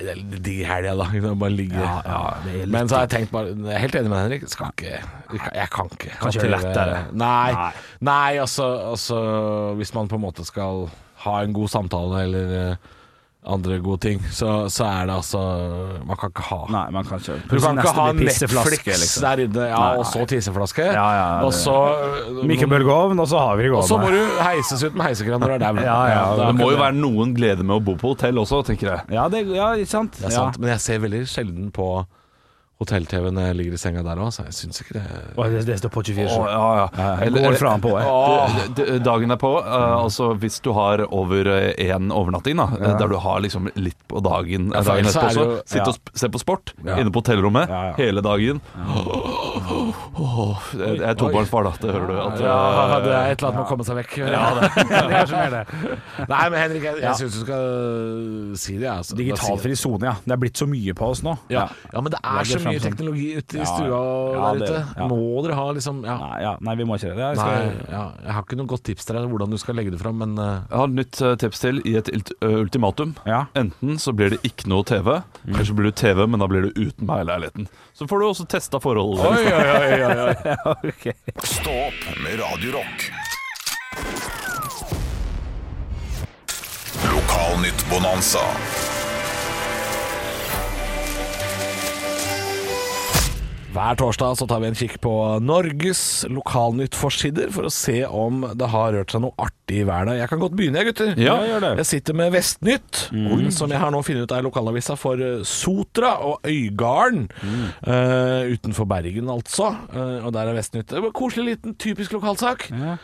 det 0.00 0.16
digg 0.44 0.60
i 0.62 0.68
helga, 0.68 0.94
da. 1.00 1.08
Bare 1.42 1.52
ligge. 1.54 1.80
Ja, 1.80 1.94
ja, 2.04 2.20
litt 2.46 2.68
Men 2.72 2.88
så 2.90 2.98
har 3.00 3.06
jeg 3.08 3.14
tenkt 3.16 3.32
bare 3.34 3.54
Jeg 3.56 3.74
er 3.74 3.82
helt 3.86 3.98
enig 4.02 4.12
med 4.12 4.22
Henrik. 4.24 4.46
Skal 4.52 4.70
ikke, 4.76 5.00
jeg 5.56 5.70
kan- 5.74 5.90
ikke. 5.96 6.12
Kan 6.20 6.36
TV. 6.36 6.50
lettere. 6.52 7.00
Nei. 7.12 7.52
Nei. 7.56 7.70
Nei, 8.10 8.36
altså, 8.44 8.66
altså 8.92 9.18
Hvis 9.80 9.94
man 9.96 10.08
på 10.08 10.16
en 10.20 10.24
måte 10.28 10.44
skal 10.46 10.86
ha 11.26 11.40
en 11.42 11.52
god 11.56 11.68
samtale 11.72 12.22
eller 12.26 12.54
eh, 12.60 12.92
andre 13.46 13.78
gode 13.84 14.00
ting, 14.02 14.20
så, 14.34 14.66
så 14.72 14.84
er 14.88 15.06
det 15.06 15.14
altså 15.14 15.40
Man 16.06 16.18
kan 16.18 16.32
ikke 16.32 16.44
ha 16.48 16.58
Nei, 16.72 16.84
man 16.94 17.06
kan 17.06 17.20
ikke 17.22 17.36
Du 17.50 17.54
kan 17.62 17.78
ikke 17.78 17.92
ha 17.94 18.06
Netflix 18.16 18.86
liksom. 18.86 19.22
der 19.22 19.42
inne, 19.44 19.68
ja, 19.70 19.78
Nei, 19.78 20.00
og 20.00 20.06
så 20.10 20.24
tisseflaske. 20.28 20.86
Ja, 20.96 21.06
ja, 21.14 21.26
og 21.46 21.54
så 21.54 21.76
Mikrobølgeovn, 22.46 23.20
og 23.22 23.28
så 23.30 23.42
har 23.44 23.56
vi 23.58 23.66
det 23.66 23.72
gående. 23.74 23.84
Og 23.84 23.90
så 23.90 24.00
må 24.02 24.10
du 24.12 24.42
heises 24.42 24.82
ut 24.86 24.98
med 24.98 25.08
heisekran 25.08 25.42
når 25.42 25.52
du 25.52 25.56
er 25.56 25.64
dau. 25.66 25.80
Ja, 25.86 25.98
ja, 26.10 26.22
Det 26.42 26.52
må 26.58 26.70
jo 26.74 26.80
være 26.82 26.98
noen 26.98 27.34
glede 27.36 27.66
med 27.66 27.78
å 27.78 27.82
bo 27.86 27.96
på 28.00 28.14
hotell 28.14 28.42
også, 28.42 28.62
tenker 28.66 28.92
jeg. 28.92 29.06
Ja, 29.16 29.28
det, 29.32 29.46
ja, 29.54 29.72
ikke 29.78 29.92
sant? 29.94 30.18
Det 30.20 30.30
er 30.30 30.36
sant, 30.40 30.58
men 30.62 30.74
jeg 30.74 30.82
ser 30.84 31.02
veldig 31.06 31.22
sjelden 31.30 31.70
på 31.74 31.90
hotell-TV 32.76 33.30
når 33.32 33.54
ligger 33.56 33.72
i 33.72 33.78
senga 33.80 34.02
der 34.04 34.18
òg, 34.20 34.28
så 34.34 34.44
jeg 34.44 34.52
syns 34.52 34.82
ikke 34.82 34.98
det 34.98 35.04
oh, 35.32 35.46
det, 35.48 35.62
det 35.64 35.78
står 35.80 35.92
på 35.94 36.02
24 36.04 36.26
oh, 36.28 36.44
ja, 36.44 36.64
ja. 36.76 36.86
Ja, 36.92 37.06
jeg 37.24 37.32
går 37.32 37.56
fra 37.56 37.70
på, 37.80 37.92
jeg. 37.96 38.98
Dagen 39.06 39.32
er 39.32 39.38
på. 39.40 39.52
Uh, 39.64 39.94
altså 40.02 40.34
Hvis 40.42 40.58
du 40.60 40.72
har 40.76 41.00
over 41.06 41.48
én 41.72 42.10
overnatting, 42.12 42.60
da 42.60 42.66
Ja. 42.76 42.92
der 43.00 43.08
du 43.08 43.16
har 43.22 43.40
liksom 43.40 43.70
litt 43.80 43.96
på 44.10 44.20
dagen 44.20 44.68
Ja, 44.74 44.82
dagen 44.84 45.08
etterpå 45.08 45.24
er 45.24 45.30
også, 45.30 45.44
jo- 45.46 45.62
sitte 45.64 45.88
og 45.88 46.12
se 46.20 46.28
på 46.28 46.42
sport 46.42 46.74
inne 46.84 47.12
på 47.12 47.22
hotellrommet 47.22 47.72
hele 47.96 48.20
dagen. 48.24 48.60
Jeg 50.76 51.00
er 51.00 51.16
tobarnsfar, 51.16 51.70
da. 51.70 51.72
Det 51.80 51.94
hører 51.94 52.06
du. 52.10 52.14
At, 52.20 52.40
Ja, 52.44 52.58
eh, 52.84 53.04
det 53.06 53.14
er 53.14 53.32
et 53.32 53.40
eller 53.40 53.48
annet 53.48 53.56
med 53.56 53.64
å 53.64 53.68
komme 53.70 53.86
seg 53.88 53.98
vekk. 54.02 54.16
Ja, 54.20 54.44
det, 54.58 54.70
det 54.84 55.16
er 55.22 55.30
som 55.30 55.40
er 55.40 55.50
det. 55.54 55.64
Nei, 56.32 56.42
men 56.52 56.58
Henrik, 56.60 56.86
jeg, 56.90 57.00
jeg 57.04 57.20
syns 57.22 57.38
du 57.38 57.42
skal 57.46 57.64
si 58.60 58.76
det. 58.80 58.90
Altså. 58.92 59.16
Digitalfri 59.18 59.76
sone, 59.78 60.12
ja. 60.12 60.14
Det 60.24 60.36
er 60.36 60.42
blitt 60.44 60.60
så 60.60 60.68
mye 60.68 60.96
på 60.96 61.10
oss 61.14 61.24
nå. 61.26 61.36
Ja. 61.52 61.66
ja, 61.92 62.04
men 62.04 62.12
det 62.12 62.20
er 62.20 62.48
så 62.48 62.60
så 62.65 62.65
frem 62.66 62.74
mye 62.74 62.82
sånn. 62.82 62.90
teknologi 62.96 63.26
ute 63.38 63.56
i 63.56 63.60
Ja, 63.62 63.68
stua 63.70 64.00
og 64.02 64.34
ja, 64.36 64.42
der 64.46 64.58
det- 64.58 64.68
ute. 64.68 64.82
ja. 65.00 65.08
Må 65.08 65.42
dere 65.46 65.54
ha 65.58 65.66
liksom 65.78 66.02
ja. 66.04 66.16
Nei, 66.20 66.40
ja, 66.42 66.52
nei, 66.60 66.74
vi 66.76 66.84
må 66.90 66.98
ikke 66.98 67.14
det. 67.14 67.22
Jeg, 67.22 67.36
skal, 67.40 67.70
ja, 67.94 68.04
jeg 68.26 68.32
har 68.36 68.42
ikke 68.46 68.58
noe 68.60 68.66
godt 68.74 68.84
tips 68.90 69.04
til 69.08 69.16
deg 69.16 69.28
hvordan 69.30 69.50
du 69.50 69.58
skal 69.62 69.74
legge 69.78 69.90
det 69.94 70.00
fram, 70.02 70.18
men 70.18 70.36
uh... 70.38 70.60
Jeg 70.66 70.76
har 70.82 70.88
et 70.90 70.96
nytt 70.98 71.20
eh, 71.22 71.34
tips 71.46 71.60
til 71.62 71.80
i 71.86 71.96
et 71.96 72.10
ultimatum. 72.42 73.14
ja. 73.26 73.44
Enten 73.56 73.98
så 74.02 74.12
blir 74.12 74.30
det 74.34 74.40
ikke 74.44 74.68
noe 74.68 74.84
TV, 74.84 75.22
eller 75.46 75.64
så 75.64 75.74
blir 75.78 75.90
det 75.90 75.96
TV, 75.96 76.26
men 76.26 76.40
da 76.42 76.46
blir 76.50 76.66
det 76.68 76.74
uten 76.76 77.06
meg 77.06 77.22
i 77.24 77.28
leiligheten. 77.30 77.68
Så 77.94 78.06
får 78.10 78.18
du 78.20 78.26
også 78.26 78.46
testa 78.48 78.78
forholdet. 78.82 79.24
Oi, 79.24 79.44
oi, 79.46 79.68
oi, 79.76 80.02
oi, 80.02 80.16
oi. 80.26 80.56
ok. 80.90 81.06
Stå 81.46 81.70
opp 81.86 82.02
med 82.24 82.40
Radio 82.42 82.72
Rock. 82.80 83.08
Lokalnytt-bonanza. 87.06 88.44
Hver 93.76 93.96
torsdag 94.00 94.38
så 94.40 94.46
tar 94.48 94.62
vi 94.62 94.68
en 94.70 94.76
kikk 94.78 94.94
på 95.04 95.12
Norges 95.44 96.00
lokalnyttforsider 96.32 97.50
for 97.52 97.68
å 97.68 97.72
se 97.72 97.98
om 98.08 98.46
det 98.56 98.70
har 98.72 98.94
rørt 98.94 99.12
seg 99.12 99.20
noe 99.20 99.36
artig 99.36 99.82
i 99.82 99.84
verden. 99.84 100.16
Jeg 100.16 100.30
kan 100.30 100.40
godt 100.40 100.54
begynne, 100.56 100.80
jeg, 100.80 100.94
gutter. 100.94 101.10
Ja, 101.20 101.34
det. 101.60 101.74
Jeg 101.82 101.88
sitter 101.90 102.16
med 102.16 102.32
Vestnytt, 102.32 103.02
som 103.52 103.74
jeg 103.74 103.82
har 103.82 103.92
nå 103.92 104.00
funnet 104.06 104.24
ut 104.24 104.32
er 104.32 104.46
lokalavisa 104.46 104.96
for 104.96 105.20
eh, 105.20 105.44
Sotra 105.44 106.14
og 106.24 106.48
Øygarden. 106.48 107.28
Eh, 107.36 108.54
utenfor 108.56 108.88
Bergen, 108.88 109.28
altså. 109.34 109.74
Uh, 109.92 110.24
og 110.24 110.32
der 110.32 110.48
er 110.48 110.56
Vestnytt. 110.56 110.96
Koselig 111.12 111.50
liten, 111.50 111.76
typisk 111.76 112.16
lokalsak. 112.16 112.70
Ja. 112.72 112.96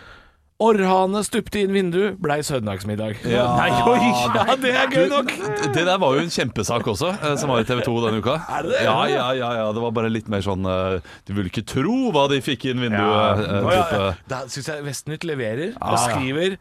Orrhane 0.63 1.21
stupte 1.27 1.61
inn 1.65 1.73
vindu, 1.75 2.01
blei 2.23 2.39
søndagsmiddag. 2.47 3.19
Ja. 3.27 3.49
Nei, 3.61 3.69
oi, 3.91 4.11
ja, 4.37 4.57
det 4.63 4.73
er 4.79 4.91
gøy 4.93 5.09
nok! 5.11 5.33
Det 5.75 5.83
der 5.89 5.99
var 6.03 6.15
jo 6.17 6.23
en 6.23 6.31
kjempesak 6.33 6.87
også, 6.93 7.13
eh, 7.19 7.35
som 7.41 7.51
var 7.51 7.65
i 7.65 7.67
TV 7.69 7.83
2 7.87 7.97
denne 8.07 8.23
uka. 8.23 8.37
Er 8.47 8.67
det 8.69 8.75
det? 8.77 8.83
Ja, 8.87 8.97
ja, 9.11 9.27
ja, 9.39 9.53
ja. 9.63 9.69
Det 9.75 9.83
var 9.83 9.95
bare 9.97 10.11
litt 10.13 10.29
mer 10.33 10.45
sånn 10.45 10.67
eh, 10.69 10.99
Du 11.27 11.33
vil 11.37 11.49
ikke 11.51 11.65
tro 11.67 11.97
hva 12.15 12.29
de 12.31 12.39
fikk 12.45 12.69
inn 12.73 12.83
vinduet. 12.85 13.01
Ja. 13.03 13.33
eh, 13.43 13.73
ja, 13.75 13.87
ja. 13.97 14.13
Da 14.31 14.45
syns 14.53 14.71
jeg 14.71 14.85
Vestnytt 14.87 15.27
leverer 15.29 15.75
og 15.81 15.99
skriver 16.07 16.59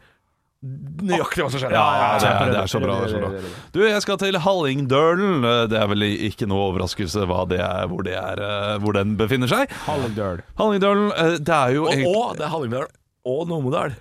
nøyaktig 0.62 1.42
hva 1.42 1.48
som 1.50 1.58
skjer. 1.58 1.72
Ja, 1.74 1.84
ja, 1.98 2.08
det 2.22 2.28
er, 2.30 2.50
det 2.54 2.58
er 2.60 2.70
så 2.70 2.78
bra. 2.82 2.96
Det 3.02 3.08
er 3.08 3.14
så 3.16 3.20
bra. 3.24 3.52
Du, 3.74 3.80
jeg 3.82 4.02
skal 4.04 4.18
til 4.22 4.38
Hallingdølen. 4.44 5.42
Det 5.72 5.78
er 5.80 5.88
vel 5.90 6.04
ikke 6.30 6.46
noe 6.50 6.68
overraskelse 6.70 7.24
hva 7.26 7.40
det 7.50 7.58
er, 7.64 7.86
hvor, 7.90 8.04
det 8.06 8.14
er, 8.14 8.42
hvor 8.82 8.94
den 8.94 9.16
befinner 9.18 9.50
seg. 9.50 9.70
Hallingdølen. 9.88 10.44
Hallingdølen, 10.60 11.08
det 11.42 11.56
er 11.56 11.74
jo 11.78 11.86
Og, 11.88 11.94
egentlig- 11.96 12.14
og 12.14 12.36
det 12.38 12.46
er 12.46 12.52
Hallingdal 12.54 12.90
og 13.28 13.46
Numedal. 13.50 13.94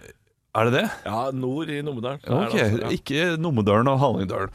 Er 0.51 0.67
det 0.67 0.73
det? 0.75 0.87
Ja, 1.05 1.19
nord 1.31 1.69
i 1.71 1.77
Numedal. 1.85 2.17
Ok, 2.25 2.55
altså, 2.57 2.81
ja. 2.81 2.89
ikke 2.91 3.27
Numedølen 3.39 3.87
og 3.87 4.01
Hallingdalen. 4.01 4.51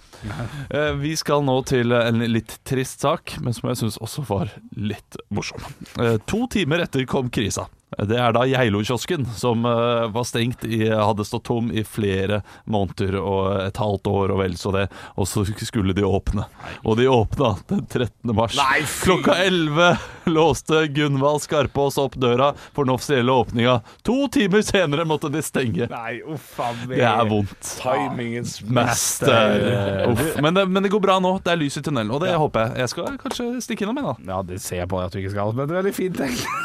Eh, 0.68 0.90
vi 1.00 1.14
skal 1.16 1.40
nå 1.46 1.54
til 1.68 1.94
en 1.96 2.20
litt 2.28 2.58
trist 2.68 3.00
sak, 3.06 3.38
men 3.40 3.56
som 3.56 3.70
jeg 3.70 3.80
syns 3.80 3.96
også 4.04 4.26
var 4.28 4.52
litt 4.76 5.16
morsom. 5.32 5.64
Eh, 6.02 6.18
to 6.28 6.44
timer 6.52 6.84
etter 6.84 7.06
kom 7.08 7.30
krisa. 7.32 7.64
Det 7.96 8.18
er 8.18 8.34
da 8.36 8.42
Geilo-kiosken, 8.44 9.24
som 9.38 9.64
eh, 9.64 10.04
var 10.12 10.26
stengt 10.28 10.66
i, 10.68 10.82
hadde 10.90 11.24
stått 11.24 11.46
tom 11.48 11.70
i 11.72 11.86
flere 11.86 12.42
måneder 12.68 13.16
og 13.22 13.40
et 13.62 13.80
halvt 13.80 14.10
år 14.12 14.34
og 14.34 14.42
vel 14.42 14.58
så 14.60 14.74
det, 14.76 14.84
og 15.16 15.30
så 15.30 15.46
skulle 15.56 15.96
de 15.96 16.04
åpne. 16.04 16.44
Og 16.84 17.00
de 17.00 17.08
åpna 17.08 17.54
den 17.72 17.86
13. 17.86 18.36
mars. 18.36 18.58
Nei! 18.60 18.82
Klokka 19.06 19.38
11 19.46 19.96
låste 20.36 20.86
Gunvald 20.86 21.42
Skarpaas 21.42 21.98
opp 21.98 22.14
døra 22.14 22.52
for 22.72 22.84
den 22.84 22.94
offisielle 22.94 23.32
åpninga. 23.32 23.80
To 24.02 24.28
timer 24.32 24.62
senere 24.66 25.04
måtte 25.06 25.30
de 25.30 25.42
stenge. 25.42 25.86
Nei, 25.90 26.18
uff 26.26 26.58
a 26.60 26.72
meg. 26.82 26.96
Det 26.98 27.06
er 27.06 27.28
vondt. 27.30 27.70
Timingens 27.78 28.58
Master. 28.66 30.10
Uff. 30.10 30.24
Men, 30.42 30.54
det, 30.54 30.66
men 30.66 30.82
det 30.82 30.90
går 30.90 31.02
bra 31.04 31.18
nå. 31.22 31.36
Det 31.44 31.54
er 31.54 31.60
lys 31.60 31.78
i 31.78 31.84
tunnelen, 31.86 32.10
og 32.10 32.24
det 32.24 32.34
håper 32.34 32.66
jeg. 32.66 32.82
Jeg 32.82 32.92
skal 32.94 33.20
kanskje 33.22 33.48
stikke 33.64 33.86
innom, 33.86 34.00
jeg, 34.00 34.08
da. 34.08 34.32
Ja, 34.34 34.40
det 34.46 34.58
ser 34.64 34.82
jeg 34.82 34.90
på 34.90 35.00
deg 35.00 35.10
at 35.10 35.14
du 35.14 35.20
ikke 35.22 35.34
skal, 35.36 35.54
men 35.54 35.70
det 35.70 35.76
er 35.76 35.80
veldig 35.82 35.94
fint 35.96 36.22
egentlig. 36.26 36.64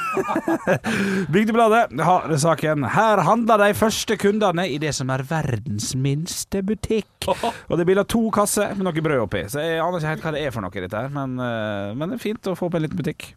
Bygdebladet 1.36 2.02
har 2.08 2.36
saken. 2.42 2.88
Her 2.96 3.22
handler 3.28 3.62
de 3.68 3.70
første 3.78 4.18
kundene 4.20 4.66
i 4.72 4.80
det 4.82 4.96
som 4.98 5.14
er 5.14 5.26
verdens 5.28 5.94
minste 5.96 6.64
butikk. 6.66 7.30
Og 7.70 7.78
det 7.78 7.84
er 7.86 7.92
bilde 7.92 8.08
av 8.08 8.10
to 8.12 8.26
kasser 8.34 8.74
med 8.74 8.88
noe 8.88 9.06
brød 9.06 9.28
oppi. 9.28 9.46
Så 9.52 9.62
jeg 9.64 9.80
aner 9.84 10.02
ikke 10.02 10.16
helt 10.16 10.26
hva 10.26 10.36
det 10.36 10.44
er 10.48 10.56
for 10.56 10.66
noe, 10.66 10.84
dette 10.88 11.06
her. 11.06 11.14
Men, 11.14 11.38
eh, 11.38 11.94
men 11.94 12.10
det 12.10 12.18
er 12.18 12.26
fint 12.26 12.50
å 12.50 12.58
få 12.58 12.72
opp 12.72 12.80
en 12.80 12.86
liten 12.88 13.00
butikk. 13.00 13.32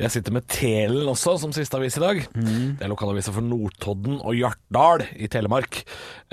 Jeg 0.00 0.12
sitter 0.14 0.34
med 0.34 0.46
Telen 0.50 1.08
også, 1.10 1.34
som 1.42 1.52
siste 1.54 1.76
avis 1.76 1.98
i 1.98 2.02
dag. 2.02 2.22
Det 2.78 2.84
er 2.86 2.90
lokalavisa 2.90 3.34
for 3.34 3.44
Nordtodden 3.44 4.20
og 4.20 4.36
Hjartdal 4.38 5.04
i 5.20 5.28
Telemark. 5.32 5.82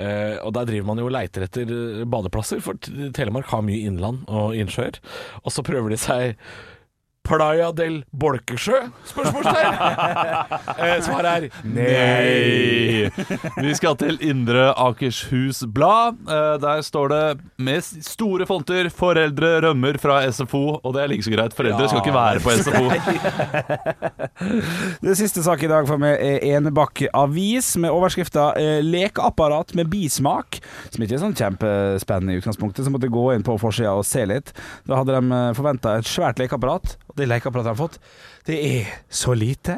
Eh, 0.00 0.38
og 0.40 0.54
der 0.56 0.68
driver 0.70 0.88
man 0.88 1.02
jo 1.02 1.08
og 1.10 1.14
leiter 1.14 1.44
etter 1.44 1.68
eh, 1.68 2.06
badeplasser, 2.08 2.62
for 2.64 2.80
Telemark 3.16 3.50
har 3.52 3.64
mye 3.66 3.84
innland 3.90 4.24
og 4.28 4.56
innsjøer. 4.56 5.00
Og 5.44 5.52
så 5.52 5.64
prøver 5.66 5.92
de 5.92 6.00
seg 6.00 6.40
Playa 7.30 7.68
del 7.76 8.00
Bolkesjø? 8.10 8.80
Spørsmålstegn! 9.06 9.76
eh, 10.82 10.96
svaret 11.06 11.30
er 11.30 11.44
Nei! 11.62 13.10
Vi 13.62 13.74
skal 13.78 13.94
til 14.00 14.18
Indre 14.26 14.70
Akershus 14.74 15.62
Blad. 15.70 16.18
Eh, 16.26 16.56
Der 16.62 16.82
står 16.82 17.12
det 17.12 17.22
med 17.62 17.86
store 18.02 18.46
fonter 18.50 18.88
'Foreldre 18.90 19.60
rømmer 19.66 19.98
fra 20.02 20.24
SFO'. 20.26 20.80
Og 20.82 20.94
det 20.94 21.02
er 21.04 21.12
like 21.12 21.22
så 21.22 21.30
greit. 21.30 21.54
Foreldre 21.54 21.86
skal 21.88 22.02
ikke 22.02 22.14
være 22.18 22.40
på 22.42 22.50
SFO. 22.58 22.84
Det 25.06 25.16
siste 25.18 25.42
sak 25.46 25.62
i 25.62 25.70
dag 25.70 25.86
for 25.88 26.00
meg 26.02 26.18
er 26.18 26.42
Enebakk 26.56 27.04
Avis 27.14 27.76
med 27.80 27.94
overskrifta 27.94 28.50
eh, 28.58 28.80
'Lekeapparat 28.82 29.74
med 29.78 29.86
bismak'. 29.92 30.58
Som 30.90 31.04
ikke 31.04 31.14
er 31.14 31.22
sånn 31.22 31.36
kjempespennende 31.38 32.34
i 32.34 32.42
utgangspunktet, 32.42 32.84
så 32.84 32.90
måtte 32.90 33.06
jeg 33.06 33.14
gå 33.14 33.26
inn 33.36 33.46
på 33.46 33.58
forsida 33.60 33.94
og 33.94 34.04
se 34.08 34.26
litt. 34.26 34.50
Da 34.88 34.98
hadde 34.98 35.20
de 35.20 35.40
forventa 35.54 35.98
et 36.00 36.08
svært 36.10 36.40
lekeapparat, 36.42 36.96
det 37.20 37.28
lekeapparatet 37.30 37.68
de 37.68 37.74
har 37.74 37.78
fått, 37.78 37.98
det 38.48 38.56
er 38.66 38.90
så 39.12 39.34
lite 39.36 39.76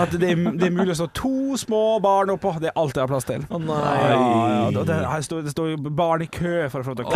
at 0.00 0.14
det 0.14 0.30
er, 0.30 0.40
det 0.54 0.68
er 0.68 0.74
mulig 0.74 0.94
å 0.94 0.98
stå 1.02 1.08
to 1.18 1.58
små 1.60 1.82
barn 2.04 2.32
oppå. 2.34 2.54
Det 2.62 2.70
er 2.70 2.78
alt 2.80 2.94
jeg 2.96 3.02
har 3.02 3.10
plass 3.10 3.28
til. 3.28 3.44
Å 3.50 3.60
Ja, 3.64 4.08
ja, 4.14 4.70
det, 4.74 4.86
det, 4.90 4.98
her 5.10 5.26
står, 5.26 5.44
det 5.46 5.54
står 5.54 5.72
jo 5.74 5.78
barn 5.90 6.24
i 6.24 6.30
kø 6.30 6.56
for 6.72 6.80
å 6.80 6.86
få 6.86 6.94
lov 6.94 7.02
til 7.02 7.06
å 7.06 7.12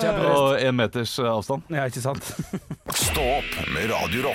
Det 0.00 0.10
er. 0.10 0.26
Og 0.30 0.58
én 0.62 0.76
meters 0.78 1.18
avstand. 1.20 1.66
Ja, 1.74 1.88
ikke 1.90 2.04
sant? 2.04 2.34
Stå 2.94 3.30
opp 3.40 3.56
med 3.74 3.90
Radio 3.92 4.30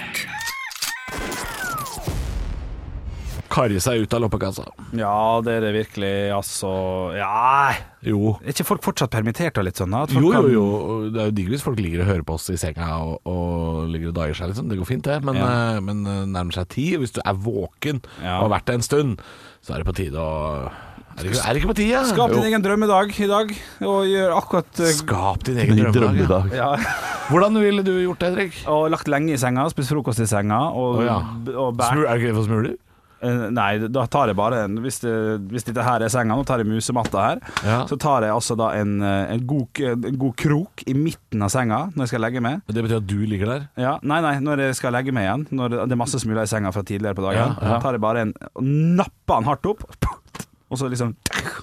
karre 3.56 3.80
seg 3.84 4.04
ut 4.04 4.14
av 4.18 4.22
loppekassa. 4.26 4.66
Ja, 5.00 5.16
det 5.46 5.54
er 5.58 5.62
det 5.66 5.72
virkelig, 5.78 6.12
altså 6.36 6.72
Ja 7.16 7.72
Jo. 8.06 8.36
Er 8.44 8.52
ikke 8.54 8.66
folk 8.68 8.84
fortsatt 8.86 9.14
permittert 9.16 9.58
og 9.58 9.66
litt 9.70 9.80
sånn? 9.80 9.96
da? 9.96 10.04
At 10.06 10.12
folk 10.14 10.26
Jo, 10.26 10.32
jo, 10.32 10.42
kan- 10.42 10.52
jo. 10.54 11.10
Det 11.16 11.22
er 11.24 11.30
jo 11.32 11.36
digg 11.40 11.50
hvis 11.56 11.64
folk 11.66 11.80
ligger 11.80 12.04
og 12.04 12.10
hører 12.12 12.26
på 12.28 12.36
oss 12.38 12.50
i 12.54 12.58
senga 12.62 12.90
og, 13.02 13.16
og 13.26 13.88
ligger 13.90 14.12
og 14.12 14.18
dager 14.20 14.36
seg, 14.38 14.52
liksom. 14.52 14.68
Det 14.70 14.78
går 14.82 14.90
fint, 14.92 15.04
det. 15.08 15.24
Men, 15.24 15.36
Ja. 15.40 15.48
eh, 15.76 15.80
men 15.82 16.06
eh, 16.06 16.26
nærmer 16.28 16.54
seg 16.60 16.68
ti. 16.76 16.90
Hvis 17.00 17.16
du 17.16 17.22
er 17.26 17.34
våken 17.34 18.04
Ja. 18.22 18.38
og 18.42 18.50
har 18.52 18.60
vært 18.60 18.66
det 18.66 18.76
en 18.76 18.86
stund, 18.86 19.18
så 19.66 19.74
er 19.74 19.84
det 19.84 19.88
på 19.88 19.96
tide 19.96 20.20
å 20.20 20.70
Er 21.18 21.24
det 21.24 21.32
ikke, 21.32 21.44
er 21.48 21.54
det 21.54 21.62
ikke 21.64 21.72
på 21.72 21.76
tide? 21.80 22.00
Skap 22.12 22.30
din 22.30 22.42
Jo. 22.44 22.48
egen 22.50 22.62
drømmedag 22.62 23.14
i 23.24 23.28
dag, 23.32 23.52
og 23.88 24.04
gjør 24.04 24.34
akkurat 24.36 24.80
eh, 24.84 24.92
Skap 24.92 25.44
din 25.48 25.58
egen 25.64 25.78
drømmedag. 25.96 26.52
Ja. 26.52 26.76
ja. 26.76 26.96
Hvordan 27.32 27.56
ville 27.58 27.84
du 27.88 27.94
gjort 28.04 28.20
det, 28.20 28.34
Henrik? 28.36 28.58
Og 28.68 28.90
lagt 28.92 29.08
lenge 29.08 29.32
i 29.32 29.38
senga, 29.40 29.64
spist 29.72 29.90
frokost 29.96 30.20
i 30.20 30.28
senga, 30.28 30.60
og, 30.76 31.00
Å, 31.00 31.06
ja. 31.08 31.16
og 31.56 31.78
bært 31.80 31.94
Smul, 31.96 32.04
er 32.06 32.18
det 32.18 32.22
ikke 32.22 32.34
det 32.34 32.36
for 32.36 32.50
smuler? 32.52 32.76
Eh, 33.24 33.46
Nei, 33.56 33.78
da 33.88 34.06
tar 34.12 34.28
jeg 34.28 34.36
bare 34.38 34.64
en 34.66 34.76
Hvis, 34.84 35.00
det, 35.04 35.14
hvis 35.52 35.64
dette 35.68 35.84
her 35.86 36.04
er 36.04 36.12
senga, 36.12 36.36
nå 36.36 36.44
tar 36.46 36.60
jeg 36.62 36.68
musematta 36.68 37.22
her, 37.24 37.40
Ja. 37.64 37.78
så 37.88 37.98
tar 37.98 38.22
jeg 38.28 38.32
altså 38.36 38.58
da 38.60 38.72
en, 38.76 38.98
eh, 39.02 39.34
en, 39.36 39.46
god, 39.48 39.80
en 39.80 40.18
god 40.20 40.36
krok 40.36 40.84
i 40.88 40.94
midten 40.94 41.42
av 41.42 41.50
senga 41.54 41.80
når 41.96 42.04
jeg 42.06 42.14
skal 42.14 42.22
legge 42.28 42.42
meg. 42.44 42.62
Det 42.68 42.84
betyr 42.84 42.98
at 43.02 43.08
du 43.08 43.18
ligger 43.26 43.46
der? 43.54 43.68
Ja, 43.78 43.98
nei, 44.04 44.20
nei, 44.22 44.36
når 44.44 44.66
jeg 44.68 44.76
skal 44.82 44.94
legge 44.94 45.12
meg 45.16 45.26
igjen, 45.30 45.48
når 45.56 45.70
det 45.88 45.92
er 45.92 46.02
masse 46.04 46.20
smuler 46.20 46.44
i 46.44 46.52
senga 46.52 46.72
fra 46.76 46.84
tidligere 46.84 47.16
på 47.16 47.24
dagen, 47.30 47.56
Ja, 47.62 47.76
ja. 47.76 47.80
tar 47.80 47.94
jeg 47.98 48.02
bare 48.02 48.26
en 48.28 48.34
og 48.54 48.64
napper 48.64 49.40
den 49.40 49.50
hardt 49.50 49.66
opp, 49.66 49.84
og 50.72 50.78
så 50.82 50.90
liksom 50.90 51.14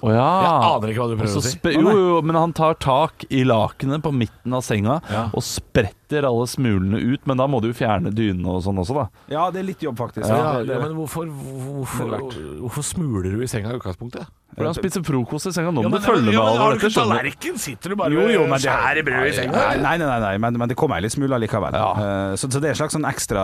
oh, 0.01 0.09
ja. 0.09 0.27
Jeg 0.43 0.51
aner 0.73 0.91
ikke 0.93 1.03
hva 1.03 1.09
du 1.11 1.17
prøver 1.19 1.37
å 1.37 1.43
si. 1.43 1.57
jo, 1.75 1.91
jo, 1.91 2.21
men 2.23 2.35
han 2.39 2.53
tar 2.55 2.73
tak 2.81 3.25
i 3.29 3.43
lakenet 3.45 4.01
på 4.01 4.13
midten 4.15 4.53
av 4.55 4.63
senga 4.63 5.01
Ja. 5.11 5.25
og 5.33 5.43
spretter 5.43 5.99
alle 6.21 6.45
smulene 6.45 7.01
ut. 7.01 7.25
Men 7.25 7.37
da 7.41 7.47
må 7.49 7.59
du 7.63 7.71
jo 7.71 7.73
fjerne 7.73 8.13
dynene 8.13 8.53
og 8.53 8.61
sånn 8.63 8.77
også, 8.77 8.93
da. 8.93 9.07
Ja, 9.33 9.49
det 9.49 9.63
er 9.63 9.67
litt 9.71 9.81
jobb, 9.81 9.97
faktisk. 9.97 10.29
Ja, 10.29 10.59
det, 10.61 10.67
det, 10.69 10.77
ja, 10.77 10.85
men 10.85 10.93
hvorfor, 10.93 11.25
hvorfor, 11.25 12.13
hvorfor 12.61 12.85
smuler 12.85 13.33
du 13.33 13.41
i 13.41 13.47
senga 13.49 13.73
i 13.73 13.79
utgangspunktet? 13.81 14.29
Hvordan 14.53 14.75
spiser 14.77 15.01
frokost 15.01 15.47
i 15.49 15.51
senga? 15.55 15.71
Nå 15.73 15.81
men- 15.81 15.95
du 15.97 16.05
følge 16.05 16.29
med, 16.29 16.33
du 16.37 16.37
Dette 16.37 16.77
ikke 16.77 16.93
tallerken? 16.93 17.57
Sitter 17.57 17.89
du 17.89 17.95
bare 17.97 18.13
Jo, 18.13 18.27
jo, 18.29 18.43
men 18.45 18.53
og 18.53 18.61
skjærer 18.61 19.01
brød 19.07 19.25
i 19.25 19.33
senga? 19.33 19.63
Nei, 19.81 19.97
nei, 19.97 20.05
nei, 20.05 20.19
nei 20.21 20.37
men, 20.37 20.59
men 20.61 20.69
det 20.69 20.77
kommer 20.77 20.99
ei 20.99 21.01
litt 21.07 21.15
smuler 21.15 21.41
likevel. 21.41 21.73
Ja. 21.73 21.89
Eh, 21.97 22.35
Så, 22.37 22.51
så 22.53 22.61
det 22.61 22.69
er 22.69 22.75
en 22.75 22.81
slags 22.83 22.93
sånn 22.93 23.09
ekstra 23.09 23.43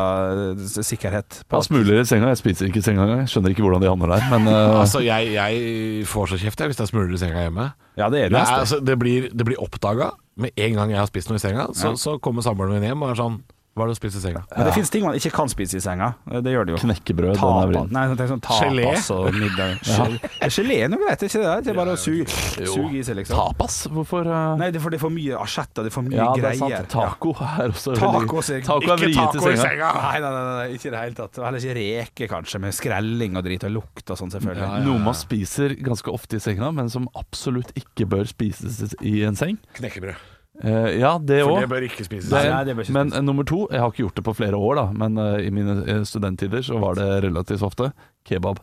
eh, 0.53 0.63
sikkerhet. 0.85 1.41
Jeg 1.41 1.55
har 1.57 1.65
smuler 1.65 2.03
i 2.03 2.05
senga. 2.05 2.29
Jeg 2.29 2.41
spiser 2.43 2.69
ikke 2.69 2.83
i 2.83 2.85
senga 2.85 3.07
engang. 3.07 3.25
Skjønner 3.25 3.55
ikke 3.55 3.65
hvordan 3.65 3.81
de 3.81 3.89
havner 3.89 4.13
der. 4.13 4.29
Men 4.29 4.47
eh, 4.53 4.77
Altså, 4.83 5.01
jeg, 5.01 5.33
jeg 5.33 6.05
får 6.13 6.33
så 6.35 6.41
kjeft 6.45 6.61
jeg, 6.61 6.69
hvis 6.73 6.77
det 6.77 6.85
er 6.85 6.91
smuler 6.93 7.17
i 7.17 7.21
senga 7.25 7.45
hjemme. 7.47 7.71
Ja, 7.97 8.09
det 8.13 8.25
er 8.27 8.29
Det, 8.29 8.37
det 8.37 8.57
altså, 8.61 8.79
det 8.85 8.99
blir, 9.01 9.29
det 9.33 9.49
blir 9.49 9.57
oppdaga 9.65 10.13
med 10.39 10.55
en 10.55 10.77
gang 10.77 10.93
jeg 10.93 11.01
har 11.01 11.09
spist 11.09 11.31
noe 11.31 11.39
i 11.39 11.43
senga. 11.43 11.69
Så, 11.77 11.93
så 11.99 12.17
kommer 12.23 12.45
samboeren 12.45 12.77
min 12.77 12.87
hjem 12.87 13.05
og 13.05 13.13
er 13.13 13.19
sånn 13.19 13.39
Hva 13.79 13.85
er 13.87 13.91
det 13.93 13.95
å 13.95 13.99
spise 14.01 14.19
i 14.19 14.23
senga? 14.27 14.41
Men 14.51 14.67
det 14.67 14.73
finnes 14.75 14.89
ting 14.91 15.05
man 15.07 15.15
ikke 15.15 15.31
kan 15.31 15.47
spise 15.51 15.79
i 15.79 15.83
senga. 15.83 16.09
Eh, 16.29 16.41
Det 16.43 16.51
gjør 16.51 16.67
det 16.67 16.73
jo. 16.75 16.79
knekkebrød, 16.83 17.37
Tapas, 17.39 17.91
nei, 17.95 18.03
sånn, 18.27 18.41
tapas 18.43 18.59
Gelé? 18.65 18.87
og 19.15 19.37
middag. 19.39 19.77
Gel- 19.87 20.19
Gelé 20.57 20.77
er 20.83 20.91
noe 20.91 20.99
greit, 21.05 21.23
er 21.23 21.31
ikke 21.31 21.43
det? 21.45 21.53
Det 21.63 21.71
er 21.73 21.77
bare 21.79 21.93
å 21.95 21.99
suge, 22.01 22.27
suge 22.59 22.99
i 22.99 23.03
seg, 23.07 23.15
liksom. 23.21 23.39
Tapas? 23.39 23.77
Hvorfor 23.93 24.27
uh... 24.27 24.57
Nei, 24.59 24.67
det 24.75 24.81
er 24.81 24.83
for 24.83 24.91
det 24.91 24.99
er 24.99 25.03
for 25.05 25.15
mye 25.15 25.39
asjetter, 25.39 25.87
det 25.87 25.93
er 25.93 25.95
for 25.95 26.07
mye 26.09 26.19
Ja, 26.19 26.27
det 26.35 26.43
er 26.43 26.57
greier. 26.59 26.83
sant. 26.83 26.91
Taco 26.93 27.31
er 27.39 27.71
også 27.71 27.95
Taco 27.95 28.41
veldig 28.41 28.63
Taco 28.67 28.91
er 28.97 29.05
Ikke 29.07 29.27
taco 29.31 29.37
i 29.39 29.55
senga. 29.55 29.63
senga! 29.63 29.91
Nei, 30.03 30.19
nei, 30.25 30.31
nei, 30.35 30.43
nei, 30.59 30.67
ikke 30.75 30.89
i 30.89 30.93
det 30.97 31.03
hele 31.05 31.17
tatt. 31.21 31.39
Heller 31.45 31.63
ikke 31.63 31.77
reker, 31.79 32.31
kanskje, 32.35 32.61
med 32.67 32.75
skrelling 32.75 33.39
og 33.39 33.45
drit 33.47 33.63
og 33.69 33.75
lukt 33.77 34.11
og 34.11 34.19
sånn, 34.19 34.33
selvfølgelig. 34.35 34.83
Noe 34.89 34.99
man 35.07 35.15
spiser 35.17 35.77
ganske 35.79 36.11
ofte 36.11 36.35
i 36.37 36.43
senga, 36.43 36.73
men 36.75 36.91
som 36.91 37.07
absolutt 37.19 37.71
ikke 37.79 38.09
bør 38.11 38.27
spises 38.29 38.93
i 38.99 39.21
en 39.29 39.39
seng. 39.39 39.57
Knekkebrød. 39.79 40.19
Eh, 40.63 40.99
ja, 40.99 41.13
det 41.23 41.43
For 41.45 41.53
òg. 41.55 41.61
det 41.63 41.69
bør 41.71 41.85
ikke 41.87 42.03
spises. 42.03 42.31
Nei, 42.33 42.41
nei, 42.51 42.63
det 42.67 42.73
bør 42.75 42.83
ikke 42.83 42.95
men 42.97 43.07
spises. 43.13 43.19
eh, 43.21 43.25
nummer 43.29 43.45
to 43.47 43.61
Jeg 43.71 43.79
har 43.79 43.93
ikke 43.93 44.03
gjort 44.03 44.15
det 44.19 44.23
på 44.27 44.33
flere 44.35 44.57
år, 44.59 44.75
da 44.75 44.85
men 44.91 45.17
eh, 45.17 45.45
i 45.47 45.53
mine 45.55 45.77
eh, 45.87 46.01
studenttider 46.03 46.61
så 46.67 46.79
var 46.83 46.95
det 46.99 47.07
relativt 47.29 47.63
ofte 47.63 47.91
kebab. 48.27 48.59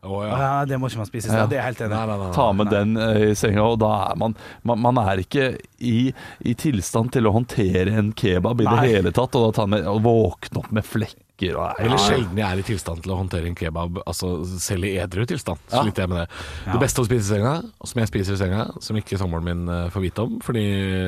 Å, 0.00 0.20
ja. 0.24 0.36
Ja, 0.40 0.52
det 0.64 0.78
må 0.80 0.88
ikke 0.88 1.02
man 1.02 1.08
spise. 1.10 1.28
Ja. 1.28 1.42
Ja. 1.42 1.46
Det 1.50 1.58
er 1.58 1.60
jeg 1.60 1.74
helt 1.74 1.80
enig 1.84 1.90
Nei, 1.92 2.04
i. 2.04 2.06
nei, 2.06 2.16
nei, 2.16 2.26
nei. 2.28 2.34
Ta 2.38 2.46
med 2.56 2.70
den 2.72 2.94
eh, 2.96 3.24
i 3.30 3.34
senga, 3.36 3.64
og 3.66 3.80
da 3.82 3.90
er 4.12 4.16
man 4.22 4.36
Man, 4.64 4.78
man 4.80 5.00
er 5.02 5.20
ikke 5.20 5.48
i, 5.84 5.96
i 6.46 6.54
tilstand 6.54 7.10
til 7.12 7.26
å 7.28 7.34
håndtere 7.34 7.92
en 7.98 8.12
kebab 8.16 8.62
i 8.62 8.64
Nei. 8.70 8.76
det 8.86 8.94
hele 8.94 9.12
tatt, 9.12 9.34
og, 9.36 9.50
da 9.50 9.58
ta 9.60 9.66
med, 9.68 9.84
og 9.90 10.00
våkne 10.06 10.62
opp 10.62 10.70
med 10.72 10.86
flekker 10.88 11.18
og 11.56 11.80
Eller 11.80 11.96
sjelden 11.98 12.36
jeg 12.36 12.46
er 12.46 12.58
i 12.60 12.66
tilstand 12.66 13.02
til 13.04 13.12
å 13.14 13.16
håndtere 13.22 13.48
en 13.48 13.54
kebab 13.56 14.02
Altså 14.06 14.32
selv 14.60 14.84
i 14.84 14.96
edru 15.00 15.24
tilstand. 15.26 15.58
Så 15.70 15.84
Ja. 15.86 15.92
jeg 15.96 16.08
med 16.08 16.18
det. 16.18 16.28
Det 16.72 16.80
beste 16.82 17.00
å 17.00 17.06
spise 17.08 17.24
i 17.24 17.38
senga, 17.38 17.54
som 17.84 18.00
jeg 18.02 18.08
spiser 18.12 18.36
i 18.36 18.42
senga, 18.42 18.66
som 18.80 18.96
ikke 18.96 19.18
samboeren 19.18 19.44
min 19.48 19.68
eh, 19.68 19.88
får 19.90 20.00
vite 20.04 20.22
om, 20.26 20.38
fordi 20.44 20.64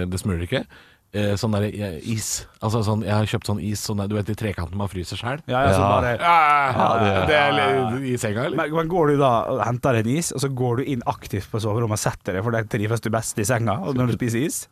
det 0.08 0.20
smuler 0.20 0.46
ikke, 0.46 0.64
eh, 1.12 1.34
sånn 1.36 1.52
der 1.52 1.66
eh, 1.68 1.98
is. 2.14 2.46
Altså 2.62 2.80
sånn, 2.86 3.02
jeg 3.04 3.12
har 3.12 3.28
kjøpt 3.28 3.46
sånn 3.50 3.60
is, 3.62 3.80
sånn 3.84 3.98
der, 4.00 4.08
du 4.08 4.14
vet 4.16 4.30
i 4.32 4.34
trekanten 4.34 4.76
man 4.80 4.88
fryser 4.88 5.16
sjøl. 5.20 5.42
Ja, 5.46 5.66
ja, 5.66 5.74
sånn 5.76 5.90
bare 5.92 6.14
Ja, 6.18 7.26
det 7.28 7.36
er 7.36 7.52
litt 7.58 8.08
i 8.14 8.16
senga, 8.16 8.46
eller? 8.46 8.56
men, 8.56 8.72
men 8.72 8.88
går 8.88 9.12
du 9.12 9.16
da 9.20 9.32
og 9.52 9.60
henter 9.66 10.00
en 10.00 10.08
is, 10.08 10.32
og 10.32 10.40
så 10.40 10.48
går 10.48 10.76
du 10.80 10.84
inn 10.96 11.02
aktivt 11.06 11.50
på 11.52 11.60
soverommet 11.60 12.00
og 12.00 12.04
setter 12.06 12.32
deg, 12.38 12.42
for 12.46 12.56
der 12.56 12.64
trives 12.64 13.00
du 13.04 13.10
best 13.10 13.38
i 13.38 13.44
senga 13.44 13.76
når 13.92 14.06
du 14.14 14.16
spiser 14.16 14.46
is? 14.48 14.64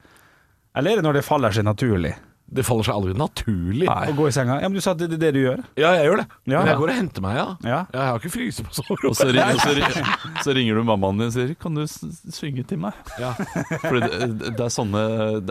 Eller 0.75 0.93
er 0.93 0.97
det 1.01 1.05
når 1.05 1.19
det 1.21 1.25
faller 1.27 1.51
seg 1.53 1.65
naturlig 1.67 2.15
Det 2.51 2.65
faller 2.67 2.87
seg 2.89 2.97
aldri 2.97 3.13
naturlig. 3.15 3.87
å 3.87 4.15
gå 4.19 4.27
i 4.29 4.33
senga? 4.35 4.57
Ja, 4.63 4.69
men 4.69 4.75
du 4.79 4.83
sa 4.85 4.93
at 4.97 4.99
det 4.99 5.07
er 5.15 5.21
det 5.23 5.31
du 5.37 5.41
gjør. 5.45 5.61
Ja, 5.79 5.93
jeg 5.99 6.09
gjør 6.09 6.23
det. 6.23 6.27
Ja. 6.51 6.59
Men 6.61 6.71
jeg 6.73 6.79
går 6.81 6.91
og 6.93 6.97
henter 6.99 7.25
meg, 7.25 7.37
ja. 7.39 7.47
Ja. 7.63 7.81
Jeg 7.95 8.01
har 8.09 8.19
ikke 8.19 8.33
fryse 8.35 8.65
på 8.67 8.71
Og 9.11 9.15
så, 9.17 9.29
ringer, 9.31 9.55
og 9.55 9.61
så, 9.63 9.75
ringer, 9.79 10.11
så 10.47 10.55
ringer 10.57 10.81
du 10.81 10.83
mammaen 10.89 11.21
din 11.21 11.29
og 11.31 11.35
sier 11.37 11.55
'Kan 11.61 11.79
du 11.79 11.85
synge 11.87 12.65
til 12.67 12.79
meg?' 12.83 12.97
Ja. 13.21 13.33
Fordi 13.87 14.01
det, 14.03 14.53
det 14.59 14.65
er 14.67 14.73
sånne 14.75 15.03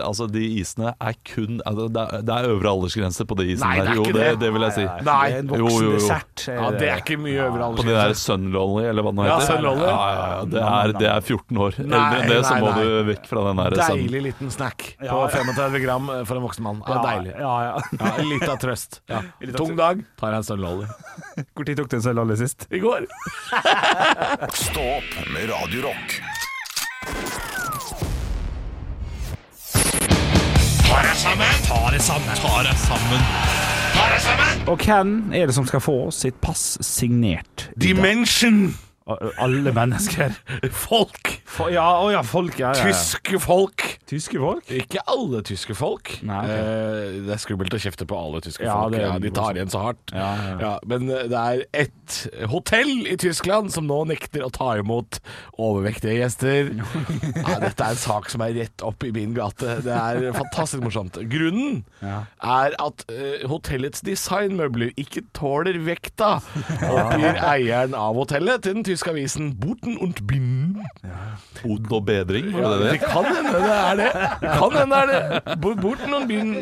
Altså, 0.04 0.26
de 0.30 0.42
isene 0.60 0.92
er 1.00 1.14
kun 1.24 1.60
altså, 1.66 1.88
det, 1.88 2.04
er, 2.04 2.22
det 2.28 2.34
er 2.36 2.48
øvre 2.52 2.68
aldersgrense 2.74 3.24
på 3.26 3.36
de 3.40 3.46
isene 3.54 3.66
Nei, 3.70 3.76
det 3.76 3.80
er 3.80 3.88
der. 3.90 3.94
Jo, 3.96 4.04
ikke 4.04 4.18
det, 4.18 4.26
det. 4.30 4.40
det 4.44 4.52
vil 4.54 4.66
jeg 4.68 4.72
si. 4.76 4.84
Nei. 4.84 5.00
Det 5.00 5.16
er 5.16 5.38
en 5.40 5.48
Jo, 5.50 5.56
jo, 5.56 5.64
voksen 5.64 5.86
jo. 5.86 5.92
dessert. 5.96 6.44
ja, 6.50 6.70
det 6.80 6.88
er 6.90 7.02
ikke 7.04 7.18
mye 7.20 7.40
øvre 7.48 7.62
aldersgrense. 7.64 7.80
På 7.80 7.88
det 7.88 7.96
der. 7.96 8.14
Sunlolly, 8.20 8.84
eller 8.90 9.02
hva 9.06 9.12
det 9.16 9.24
heter. 9.24 9.40
Ja. 9.40 9.48
Sunlolly. 9.50 9.86
Ja, 9.88 9.96
ja, 10.10 10.26
ja, 10.30 10.44
det, 10.54 10.62
er, 10.70 10.94
det 11.00 11.08
er 11.14 11.20
14 11.20 11.60
år. 11.64 11.80
Nei, 11.80 12.00
Eldre 12.00 12.20
enn 12.20 12.30
det, 12.30 12.40
så 12.44 12.54
nei, 12.54 12.60
må 12.60 12.70
nei. 12.70 12.84
du 12.84 13.10
vekk 13.10 13.28
fra 13.30 13.44
den 13.48 13.62
der. 13.62 13.78
Deilig 13.80 14.22
liten 14.28 14.50
snack 14.54 14.86
på 15.00 15.18
35 15.34 15.80
gram 15.84 16.10
for 16.28 16.36
en 16.36 16.44
voksen 16.46 16.66
mann. 16.66 16.82
Ja, 16.96 17.02
deilig. 17.06 17.34
Ja, 17.38 17.54
ja. 17.64 17.74
Ja, 18.00 18.24
litt 18.26 18.48
av 18.48 18.58
trøst. 18.62 19.00
Ja. 19.10 19.22
Tung 19.56 19.76
dag, 19.78 20.02
tar 20.20 20.34
jeg 20.34 20.42
en 20.42 20.48
sølvlolly. 20.50 20.88
lolly. 20.88 21.46
Hvor 21.54 21.68
tid 21.68 21.80
tok 21.80 21.90
du 21.92 21.96
en 22.00 22.04
sølvlolly 22.08 22.36
sist? 22.40 22.66
I 22.70 22.82
går. 22.82 23.06
Stå 24.66 24.84
opp 24.98 25.16
med 25.34 25.50
Radio 25.52 25.88
Rock. 25.88 26.20
Og 34.70 34.84
hvem 34.84 35.32
er 35.34 35.46
det 35.46 35.54
som 35.56 35.66
skal 35.68 35.82
få 35.82 35.96
sitt 36.14 36.38
pass 36.42 36.78
signert? 36.84 37.68
Dimension. 37.80 38.70
Alle 39.40 39.72
mennesker. 39.74 40.34
Folk. 40.70 41.32
For, 41.48 41.72
ja, 41.74 41.86
å 41.98 42.10
ja, 42.14 42.22
folk. 42.26 42.58
Ja, 42.60 42.74
ja, 42.76 42.84
ja. 42.84 42.92
Tyske 42.92 43.40
folk. 43.42 43.86
Tyske 44.10 44.40
folk? 44.42 44.66
Ikke 44.74 44.98
alle 45.06 45.38
tyske 45.46 45.74
folk. 45.78 46.08
Nei, 46.26 46.40
okay. 46.42 46.56
eh, 46.58 47.18
det 47.28 47.34
er 47.36 47.40
skummelt 47.44 47.74
å 47.76 47.78
kjefte 47.78 48.06
på 48.10 48.16
alle 48.18 48.40
tyske 48.42 48.64
Ja, 48.66 48.74
folk. 48.82 48.96
det 48.96 49.04
Ja, 49.04 49.12
de 49.22 49.30
tar 49.36 49.54
igjen 49.54 49.70
så 49.70 49.84
hardt. 49.84 50.10
Ja, 50.10 50.30
ja, 50.34 50.54
ja. 50.64 50.70
men 50.90 51.04
eh, 51.14 51.28
det 51.30 51.38
er 51.38 51.62
ett 51.84 52.16
hotell 52.50 52.90
i 53.06 53.14
Tyskland 53.22 53.70
som 53.70 53.86
nå 53.86 54.00
nekter 54.10 54.42
å 54.42 54.50
ta 54.50 54.72
imot 54.80 55.20
overvektige 55.62 56.16
gjester. 56.24 56.72
ja, 57.38 57.54
dette 57.62 57.86
er 57.86 57.94
en 57.94 58.00
sak 58.02 58.26
som 58.34 58.42
er 58.42 58.56
rett 58.58 58.82
opp 58.86 59.06
i 59.06 59.12
min 59.14 59.36
gate. 59.36 59.76
Det 59.86 59.94
er 59.94 60.26
fantastisk 60.34 60.82
morsomt. 60.82 61.20
Grunnen 61.30 61.84
Ja. 62.02 62.24
er 62.42 62.74
at 62.82 63.04
eh, 63.14 63.46
hotellets 63.46 64.02
designmøbler 64.06 64.90
ikke 64.98 65.22
tåler 65.36 65.78
vekta, 65.86 66.40
oppgir 66.90 67.38
eieren 67.46 67.94
av 67.94 68.18
hotellet 68.18 68.64
til 68.66 68.80
den 68.80 68.86
tyske 68.90 69.12
avisen 69.14 69.52
Boten 69.60 69.98
und 70.02 70.24
Binnen. 70.26 70.82
Bod 71.62 71.86
og 71.92 72.06
bedring, 72.08 72.50
var 72.54 72.62
Ja, 72.64 72.70
det 72.74 72.80
det 72.80 72.92
det? 72.96 73.00
kan 73.06 73.26
hende 73.28 73.58
det 73.60 73.74
er 73.76 73.96
det. 73.99 73.99
Det 74.00 74.54
kan 74.60 74.76
hende 74.78 75.00
det 75.10 75.18
er 75.18 75.40
det. 75.44 75.56
Bort 75.80 76.04
noen 76.08 76.26
byen 76.30 76.52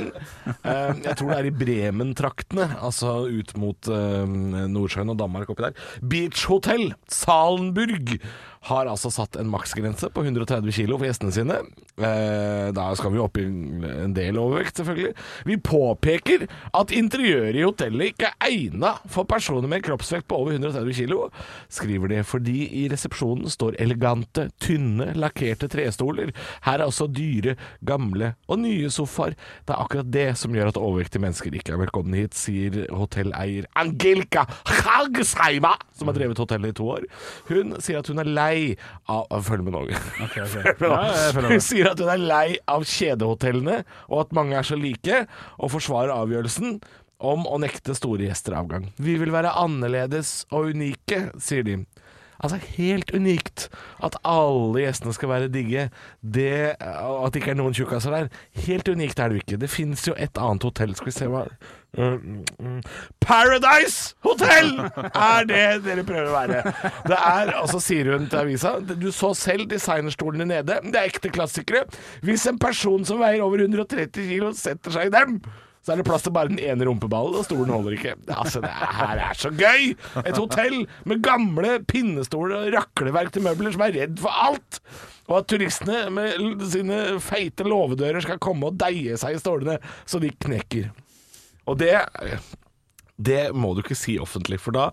Eh, 0.68 0.92
Jeg 1.04 1.14
tror 1.18 1.30
det 1.32 1.38
er 1.38 1.48
i 1.48 1.54
Bremen-traktene, 1.54 2.66
altså 2.84 3.12
ut 3.28 3.52
mot 3.60 3.88
eh, 3.92 4.26
Nordsjøen 4.68 5.12
og 5.12 5.18
Danmark 5.20 5.50
oppi 5.52 5.66
der. 5.68 5.76
Beach 6.10 6.46
Hotel 6.50 6.90
Salenburg 7.12 8.16
har 8.68 8.88
altså 8.90 9.10
satt 9.12 9.36
en 9.40 9.48
maksgrense 9.52 10.10
på 10.12 10.22
130 10.26 10.72
kilo 10.76 10.98
for 11.00 11.08
gjestene 11.08 11.32
sine. 11.34 11.58
Eh, 11.98 12.68
Da 12.76 12.90
skal 12.98 13.12
vi 13.14 13.20
opp 13.22 13.38
i 13.40 13.44
en 13.46 14.12
del 14.14 14.36
overvekt, 14.38 14.76
selvfølgelig. 14.80 15.14
Vi 15.48 15.56
påpeker 15.64 16.44
at 16.76 16.92
interiøret 16.94 17.56
i 17.56 17.64
hotellet 17.64 18.12
ikke 18.12 18.28
er 18.30 18.48
egna 18.50 18.94
for 19.08 19.24
personer 19.28 19.68
med 19.70 19.82
kroppsvekt 19.86 20.28
på 20.28 20.36
over 20.42 20.52
130 20.56 20.94
kilo, 20.98 21.30
skriver 21.72 22.12
de, 22.12 22.20
fordi 22.28 22.58
i 22.82 22.84
resepsjonen 22.92 23.48
står 23.50 23.78
elegante, 23.80 24.48
tynne, 24.60 25.10
lakkerte 25.18 25.68
trestoler. 25.72 26.34
Her 26.66 26.82
er 26.82 26.86
også 26.90 27.08
dyre, 27.12 27.56
gamle 27.88 28.34
og 28.48 28.60
nye 28.62 28.90
sofaer. 28.92 29.34
Det 29.64 29.74
er 29.74 29.82
akkurat 29.84 30.12
det 30.12 30.26
som 30.40 30.54
gjør 30.56 30.72
at 30.74 30.80
overvektige 30.80 31.24
mennesker 31.24 31.56
ikke 31.56 31.74
er 31.76 31.82
velkomne 31.86 32.20
hit, 32.20 32.36
sier 32.38 32.84
hotelleier 32.94 33.68
Angelika 33.78 34.44
Hagsheima, 34.68 35.74
som 35.96 36.10
har 36.10 36.18
drevet 36.18 36.38
hotellet 36.42 36.74
i 36.74 36.78
to 36.78 36.88
år. 36.98 37.08
Hun 37.48 37.74
sier 37.82 38.02
at 38.02 38.10
hun 38.12 38.20
er 38.22 38.28
lei 38.28 38.57
av 39.08 39.44
Følg 39.46 39.66
med 39.66 39.76
nå. 39.76 39.82
Følg 40.34 40.54
med 40.54 40.78
følger 40.78 41.42
med. 41.42 41.50
Hun 41.54 41.66
sier 41.70 41.90
at 41.92 42.02
hun 42.02 42.12
er 42.12 42.22
lei 42.22 42.46
av 42.70 42.86
kjedehotellene, 42.88 43.82
og 44.08 44.24
at 44.24 44.34
mange 44.36 44.58
er 44.58 44.66
så 44.66 44.78
like, 44.78 45.24
og 45.58 45.72
forsvarer 45.74 46.14
avgjørelsen 46.16 46.78
om 47.18 47.46
å 47.50 47.58
nekte 47.58 47.96
store 47.98 48.28
gjester 48.28 48.54
avgang. 48.58 48.88
Vi 49.02 49.16
vil 49.18 49.32
være 49.34 49.56
annerledes 49.58 50.44
og 50.54 50.70
unike, 50.74 51.28
sier 51.42 51.66
de. 51.66 51.80
Altså 52.38 52.60
helt 52.76 53.10
unikt 53.14 53.68
at 54.04 54.18
alle 54.22 54.84
gjestene 54.84 55.14
skal 55.16 55.32
være 55.32 55.50
digge. 55.52 55.88
Det, 56.22 56.52
at 56.78 57.34
det 57.34 57.42
ikke 57.42 57.54
er 57.56 57.58
noen 57.58 57.74
tjukkaser 57.74 58.14
der. 58.14 58.30
Helt 58.68 58.88
unikt 58.88 59.18
er 59.18 59.28
det 59.28 59.38
jo 59.38 59.44
ikke. 59.46 59.60
Det 59.64 59.70
fins 59.72 60.06
jo 60.06 60.14
et 60.16 60.38
annet 60.38 60.68
hotell. 60.68 60.94
Skal 60.98 61.10
vi 61.10 61.18
se 61.18 61.30
hva 61.30 61.46
Mm, 61.96 62.44
mm. 62.60 62.82
Paradise 63.24 64.14
Hotel 64.20 64.74
er 65.08 65.46
det 65.48 65.62
dere 65.86 66.02
prøver 66.04 66.28
å 66.28 66.34
være. 66.34 66.72
Det 67.08 67.16
er, 67.16 67.52
og 67.62 67.70
så 67.72 67.80
sier 67.80 68.10
hun 68.12 68.26
til 68.28 68.42
avisa 68.42 68.74
Du 68.84 69.08
så 69.08 69.30
selv 69.32 69.70
designerstolene 69.72 70.44
nede. 70.50 70.76
Det 70.84 71.00
er 71.00 71.08
ekte 71.08 71.32
klassikere. 71.32 71.86
Hvis 72.20 72.44
en 72.50 72.60
person 72.60 73.08
som 73.08 73.22
veier 73.22 73.40
over 73.44 73.64
130 73.64 74.28
kilo 74.28 74.52
setter 74.52 74.94
seg 74.94 75.08
i 75.08 75.14
dem, 75.16 75.40
så 75.88 75.94
er 75.94 76.02
det 76.02 76.04
plass 76.04 76.26
til 76.26 76.34
bare 76.36 76.52
den 76.52 76.60
ene 76.60 76.84
rumpeballen, 76.84 77.38
og 77.40 77.46
stolen 77.46 77.72
holder 77.72 77.94
ikke. 77.96 78.12
Altså, 78.28 78.60
det 78.60 78.68
her 78.68 79.22
er 79.24 79.38
så 79.40 79.48
gøy! 79.56 79.94
Et 80.20 80.36
hotell 80.36 80.82
med 81.08 81.22
gamle 81.24 81.78
pinnestoler 81.88 82.66
og 82.66 82.74
rakleverk 82.76 83.32
til 83.32 83.46
møbler 83.46 83.72
som 83.72 83.86
er 83.86 83.96
redd 83.96 84.20
for 84.20 84.42
alt. 84.44 84.82
Og 85.30 85.38
at 85.40 85.48
turistene 85.48 86.02
med 86.12 86.60
sine 86.68 87.00
feite 87.24 87.64
låvedører 87.64 88.20
skal 88.24 88.40
komme 88.42 88.68
og 88.68 88.76
deie 88.80 89.16
seg 89.20 89.38
i 89.38 89.40
stolene 89.40 89.78
så 90.04 90.20
de 90.20 90.28
knekker. 90.44 90.90
Og 91.68 91.80
det 91.80 91.94
Det 93.18 93.48
må 93.56 93.72
du 93.74 93.82
ikke 93.82 93.96
si 93.98 94.14
offentlig, 94.22 94.60
for 94.62 94.76
da 94.76 94.88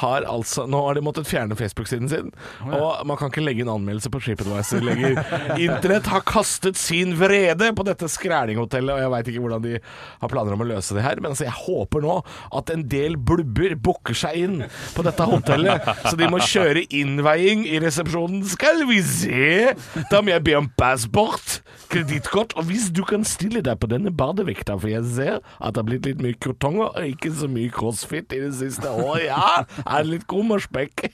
har 0.00 0.24
altså 0.28 0.64
Nå 0.70 0.78
har 0.86 0.96
de 0.96 1.02
måttet 1.04 1.28
fjerne 1.28 1.56
Facebook-siden 1.58 2.08
sin, 2.08 2.30
og 2.64 3.02
man 3.08 3.18
kan 3.20 3.28
ikke 3.28 3.44
legge 3.44 3.64
en 3.66 3.72
anmeldelse 3.74 4.10
på 4.12 4.20
TripAdvisor 4.24 4.84
lenger. 4.86 5.20
Internett 5.66 6.08
har 6.08 6.24
kastet 6.26 6.80
sin 6.80 7.12
vrede 7.20 7.68
på 7.76 7.84
dette 7.86 8.08
skrælinghotellet, 8.10 8.94
og 8.94 9.02
jeg 9.04 9.12
veit 9.12 9.30
ikke 9.32 9.44
hvordan 9.44 9.64
de 9.66 9.74
har 10.22 10.32
planer 10.32 10.56
om 10.56 10.64
å 10.64 10.68
løse 10.72 10.96
det 10.96 11.04
her, 11.04 11.20
men 11.20 11.34
altså, 11.34 11.46
jeg 11.48 11.56
håper 11.66 12.04
nå 12.06 12.16
at 12.60 12.72
en 12.72 12.86
del 12.96 13.18
blubber 13.20 13.76
booker 13.76 14.16
seg 14.16 14.40
inn 14.46 14.58
på 14.96 15.04
dette 15.06 15.28
hotellet, 15.28 15.90
så 16.06 16.16
de 16.18 16.30
må 16.32 16.40
kjøre 16.42 16.86
innveiing 16.96 17.66
i 17.68 17.80
resepsjonen. 17.84 18.44
Skal 18.56 18.86
vi 18.88 19.02
se, 19.04 19.74
da 20.10 20.22
må 20.22 20.32
jeg 20.32 20.46
be 20.48 20.56
om 20.58 20.70
passport, 20.80 21.60
kredittkort, 21.90 22.54
og 22.58 22.68
hvis 22.70 22.88
du 22.94 23.02
kan 23.06 23.24
stille 23.26 23.62
deg 23.64 23.78
på 23.80 23.88
denne 23.90 24.12
badevekta, 24.14 24.76
for 24.80 24.90
jeg 24.90 25.04
ser 25.14 25.38
at 25.38 25.74
det 25.74 25.82
har 25.82 25.86
blitt 25.88 26.08
litt 26.08 26.22
mye 26.24 26.38
krotonger 26.42 26.90
og 26.90 27.08
ikke 27.08 27.32
så 27.36 27.48
mye 27.50 27.72
crossfit 27.74 28.34
i 28.36 28.42
det 28.44 28.52
siste. 28.58 28.90
Å 28.90 29.16
ja, 29.22 29.64
er 29.84 30.08
litt 30.08 30.26
kummerspekk? 30.30 31.06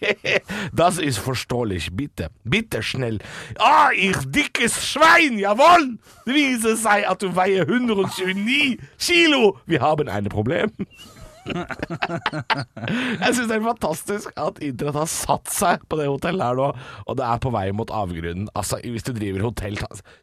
Das 0.72 0.98
ist 0.98 1.20
forståelig, 1.22 1.90
bitte. 1.96 2.28
Bitte 2.48 2.82
schnell. 2.82 3.20
Ah, 3.58 3.90
ich 3.92 4.18
dickes 4.32 4.78
Schwein, 4.86 5.38
jawohl! 5.38 5.96
Det 6.26 6.36
viser 6.36 6.76
seg 6.80 7.06
at 7.08 7.22
du 7.22 7.28
veier 7.34 7.68
129 7.68 8.78
kilo. 8.98 9.56
Vi 9.66 9.80
haben 9.82 10.08
ein 10.08 10.30
Problem. 10.32 10.70
Jeg 13.22 13.34
syns 13.34 13.48
det 13.50 13.56
er 13.56 13.64
fantastisk 13.64 14.32
at 14.38 14.60
internett 14.62 14.98
har 15.00 15.10
satt 15.10 15.50
seg 15.52 15.82
på 15.90 15.98
det 15.98 16.08
hotellet 16.10 16.44
her 16.46 16.58
nå, 16.58 16.68
og 17.06 17.18
det 17.18 17.26
er 17.26 17.42
på 17.42 17.52
vei 17.54 17.64
mot 17.76 17.90
avgrunnen. 17.92 18.48
Altså, 18.58 18.78
hvis 18.84 19.06
du 19.06 19.12
driver 19.16 19.48
hotell, 19.48 19.78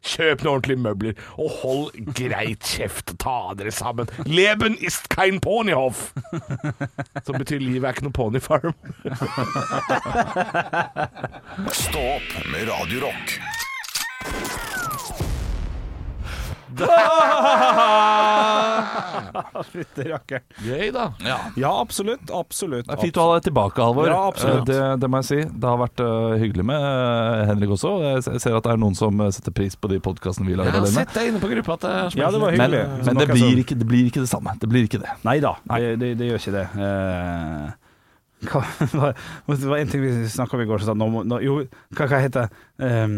kjøp 0.06 0.44
noen 0.44 0.52
ordentlige 0.54 0.84
møbler, 0.84 1.14
og 1.36 1.48
hold 1.60 2.12
greit 2.16 2.64
kjeft. 2.66 3.14
Ta 3.20 3.54
dere 3.58 3.74
sammen. 3.74 4.10
Leben 4.28 4.78
ist 4.80 5.10
kein 5.12 5.40
Ponyhof. 5.44 6.10
Som 7.26 7.40
betyr 7.40 7.60
livet 7.62 7.88
er 7.88 7.96
ikke 7.96 8.08
noe 8.08 8.16
ponyfarm. 8.16 8.74
Stå 11.74 12.04
opp 12.16 12.36
med 12.52 12.68
Radio 12.70 13.10
Fytti 19.70 20.02
rakkeren. 20.08 20.42
Gøy, 20.64 20.90
da. 20.94 21.10
Ja, 21.24 21.38
absolutt. 21.80 22.30
Absolutt. 22.34 22.86
Det 22.88 22.94
er 22.96 23.00
fint 23.02 23.16
å 23.20 23.22
ha 23.26 23.30
deg 23.38 23.44
tilbake, 23.50 23.82
Halvor. 23.84 24.08
Ja, 24.10 24.20
absolutt. 24.30 24.66
Det, 24.70 24.78
det 25.02 25.08
må 25.10 25.16
jeg 25.22 25.28
si. 25.30 25.40
Det 25.50 25.66
har 25.68 25.78
vært 25.80 26.00
uh, 26.04 26.08
hyggelig 26.40 26.64
med 26.70 26.80
eh, 26.80 27.44
Henrik 27.50 27.70
også. 27.76 27.90
Jeg 28.06 28.18
ser 28.42 28.52
at 28.58 28.64
det 28.66 28.72
er 28.74 28.80
noen 28.80 28.96
som 28.98 29.12
eh, 29.24 29.30
setter 29.34 29.52
pris 29.56 29.74
på 29.76 29.86
de 29.92 29.98
podkastene 30.04 30.48
vi 30.48 30.54
lager 30.58 30.72
Jeg 30.74 30.80
har 30.86 30.92
sett 30.94 31.14
deg 31.16 31.24
inne 31.32 31.40
på 31.42 31.48
gruppa 31.52 31.72
det 31.84 31.92
Ja, 32.18 32.26
det 32.32 32.40
var 32.42 32.50
Men, 32.54 32.60
hyggelig. 32.60 32.82
men 33.06 33.14
det, 33.20 33.26
blir 33.32 33.56
ikke, 33.64 33.76
det 33.80 33.86
blir 33.88 34.04
ikke 34.10 34.22
det 34.24 34.30
samme. 34.32 34.50
Det 34.60 34.68
blir 34.70 34.84
ikke 34.88 35.00
det. 35.02 35.12
Nei 35.26 35.38
da, 35.42 35.52
det, 35.74 35.94
det, 36.00 36.08
det 36.20 36.24
gjør 36.30 36.38
ikke 36.44 36.56
det. 36.56 36.66
Eh, 36.86 37.66
hva, 38.40 38.60
det 39.50 39.68
var 39.68 39.76
en 39.82 39.88
ting 39.90 40.00
vi 40.00 40.12
snakka 40.32 40.56
om 40.56 40.62
i 40.62 40.66
går. 40.68 40.80
som 40.80 40.92
sa, 40.92 40.94
nå, 40.96 41.22
nå, 41.28 41.38
jo, 41.44 41.56
hva, 41.96 42.06
hva 42.08 42.20
heter 42.22 42.46
det? 42.46 42.66
Um, 42.80 43.16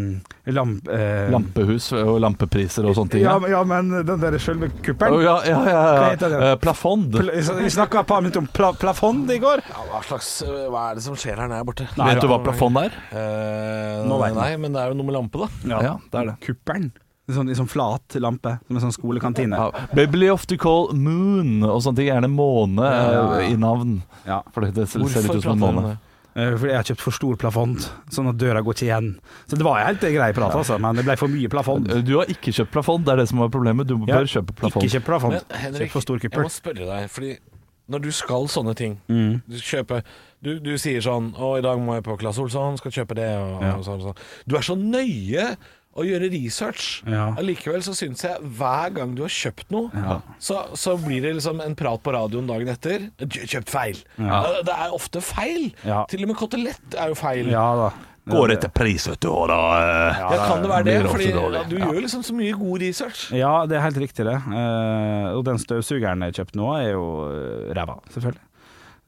lamp... 0.51 0.89
uh, 0.91 1.29
Lampehus 1.31 1.85
og 1.95 2.17
lampepriser 2.19 2.83
og 2.89 2.97
sånne 2.97 3.13
ting. 3.13 3.23
Ja, 3.23 3.37
Ja, 3.47 3.61
men- 3.63 3.93
den 4.03 4.19
der 4.19 4.35
sjølve 4.43 4.67
kuppelen 4.83 5.15
Oh, 5.15 5.21
ja, 5.23 5.37
ja, 5.47 5.59
ja, 5.63 5.77
Hva 5.77 6.01
ja. 6.01 6.09
heter 6.15 6.33
det? 6.33 6.41
Eh, 6.49 6.55
Plafond. 6.63 7.15
Pl- 7.15 7.31
Vi 7.61 7.69
snakka 7.71 8.01
et 8.03 8.07
par 8.11 8.19
minutter 8.25 8.43
om 8.43 8.49
pla 8.51 8.73
plafond 8.75 9.31
i 9.31 9.39
går. 9.39 9.63
Ja, 9.69 9.85
hva 9.93 10.01
slags 10.03 10.33
Hva 10.43 10.89
er 10.91 10.99
det 10.99 11.05
som 11.07 11.15
skjer 11.15 11.39
her 11.39 11.47
nede 11.51 11.63
borte? 11.69 11.87
Vet 11.95 12.19
du 12.23 12.27
hva 12.27 12.41
plafond 12.43 12.81
er? 12.83 12.97
Uh, 13.13 14.03
Nå 14.09 14.19
nei, 14.35 14.51
men 14.59 14.75
det 14.75 14.83
er 14.83 14.91
jo 14.91 14.99
noe 14.99 15.07
med 15.07 15.15
lampe, 15.15 15.45
da. 15.45 15.79
Ja, 15.79 15.95
det 16.11 16.19
er 16.19 16.29
det. 16.33 16.35
Kuppelen. 16.43 16.91
Sånn, 17.31 17.47
sånn 17.55 17.69
flat 17.71 18.17
lampe, 18.19 18.57
som 18.67 18.75
en 18.75 18.81
sånn 18.83 18.91
skolekantine. 18.91 19.55
Ja. 19.55 20.57
Call 20.59 20.89
moon 20.93 21.63
og 21.63 21.79
sånne 21.81 21.95
ting. 21.95 22.07
Gjerne 22.09 22.27
måne 22.29 22.83
Ja. 22.83 23.11
ja. 23.39 23.47
i 23.47 23.55
navn. 23.55 24.01
Ja. 24.27 24.41
For 24.51 24.61
det, 24.61 24.73
det 24.75 24.89
ser 24.89 24.99
Hvorfor 24.99 25.23
litt 25.23 25.35
ut 25.35 25.43
som 25.43 25.63
en 25.63 25.75
måne. 25.75 25.97
Eh, 26.35 26.49
Fordi 26.57 26.71
jeg 26.73 26.75
har 26.75 26.83
kjøpt 26.83 26.99
for 27.05 27.11
stor 27.13 27.35
plafond, 27.37 27.77
sånn 28.09 28.27
at 28.27 28.37
døra 28.41 28.63
går 28.65 28.73
ikke 28.73 28.87
igjen. 28.89 29.09
Så 29.47 29.55
det 29.55 29.63
var 29.63 29.83
helt 29.85 30.01
grei 30.01 30.31
prat, 30.33 30.51
altså, 30.57 30.79
men 30.81 30.95
det 30.97 31.05
ble 31.05 31.15
for 31.15 31.29
mye 31.29 31.47
plafond. 31.47 31.87
Eh, 31.93 32.01
Du 32.01 32.17
har 32.17 32.25
ikke 32.25 32.51
kjøpt 32.51 32.71
plafond, 32.73 33.05
det 33.05 33.13
er 33.13 33.17
det 33.21 33.29
som 33.29 33.37
var 33.39 33.49
problemet. 33.53 33.85
Du 33.87 33.93
Ja, 34.07 34.17
bør 34.17 34.25
kjøpe 34.25 34.55
plafond. 34.57 34.83
Ikke 34.83 34.97
kjøp 34.97 35.05
plafond. 35.05 35.33
Men 35.37 35.59
Henrik, 35.61 35.91
Kjøp 35.91 35.91
for 35.91 36.01
stor 36.01 36.19
jeg 36.19 36.31
må 36.33 36.49
spørre 36.49 36.85
deg, 36.89 37.09
fordi 37.09 37.37
når 37.89 38.01
du 38.01 38.11
skal 38.11 38.47
sånne 38.47 38.75
ting 38.75 38.97
Mm. 39.07 39.41
Du 39.47 39.55
kjøper 39.57 40.03
du, 40.41 40.59
du 40.59 40.73
sier 40.77 40.99
sånn 40.99 41.33
'Å, 41.35 41.59
i 41.59 41.61
dag 41.61 41.77
må 41.79 41.93
jeg 41.95 42.03
på 42.03 42.17
Claes 42.19 42.37
Olsson, 42.39 42.77
skal 42.77 42.91
kjøpe 42.91 43.15
det', 43.15 43.37
og, 43.39 43.61
Ja. 43.61 43.75
og 43.77 43.83
sånn 43.85 44.01
og 44.01 44.15
sånn. 44.15 44.17
Du 44.47 44.55
er 44.57 44.61
så 44.61 44.75
nøye 44.75 45.55
å 45.95 46.05
gjøre 46.07 46.29
research. 46.33 47.03
Ja. 47.05 47.27
Allikevel 47.37 47.83
så 47.85 47.93
syns 47.97 48.23
jeg 48.25 48.39
hver 48.57 48.93
gang 48.95 49.11
du 49.17 49.21
har 49.25 49.29
kjøpt 49.33 49.69
noe, 49.73 49.91
Ja. 49.93 50.19
så, 50.39 50.63
så 50.79 50.95
blir 50.97 51.21
det 51.21 51.35
liksom 51.37 51.61
en 51.61 51.75
prat 51.77 52.01
på 52.03 52.13
radioen 52.15 52.47
dagen 52.49 52.67
etter. 52.73 53.09
«Kjø- 53.21 53.45
Kjøpt 53.57 53.69
feil. 53.69 53.99
Ja. 54.17 54.39
Det 54.65 54.73
er 54.73 54.95
ofte 54.95 55.21
feil. 55.21 55.69
Ja. 55.85 56.05
Til 56.09 56.23
og 56.25 56.31
med 56.33 56.37
kotelett 56.39 56.97
er 56.97 57.13
jo 57.13 57.19
feil. 57.19 57.51
Ja 57.53 57.67
da. 57.77 57.91
Går 58.23 58.53
etter 58.53 58.71
pris, 58.71 59.03
vet 59.11 59.19
du, 59.19 59.27
og 59.35 59.49
da 59.51 59.57
eh, 59.83 60.19
Ja, 60.21 60.45
kan 60.47 60.61
det 60.63 60.69
være 60.71 60.85
det? 60.87 60.93
det 61.03 61.09
Fordi 61.11 61.25
ja, 61.33 61.63
du 61.67 61.75
Ja. 61.75 61.89
gjør 61.91 62.01
liksom 62.05 62.21
så 62.23 62.33
mye 62.37 62.53
god 62.55 62.79
research. 62.85 63.25
Ja, 63.35 63.65
det 63.67 63.75
er 63.75 63.81
helt 63.83 63.97
riktig, 63.99 64.23
det. 64.23 64.37
Eh, 64.47 65.27
og 65.35 65.43
den 65.43 65.59
støvsugeren 65.59 66.23
jeg 66.29 66.37
kjøpte 66.39 66.55
nå, 66.55 66.69
er 66.79 66.91
jo 66.93 67.03
eh, 67.27 67.73
ræva, 67.75 67.97
selvfølgelig. 68.15 68.39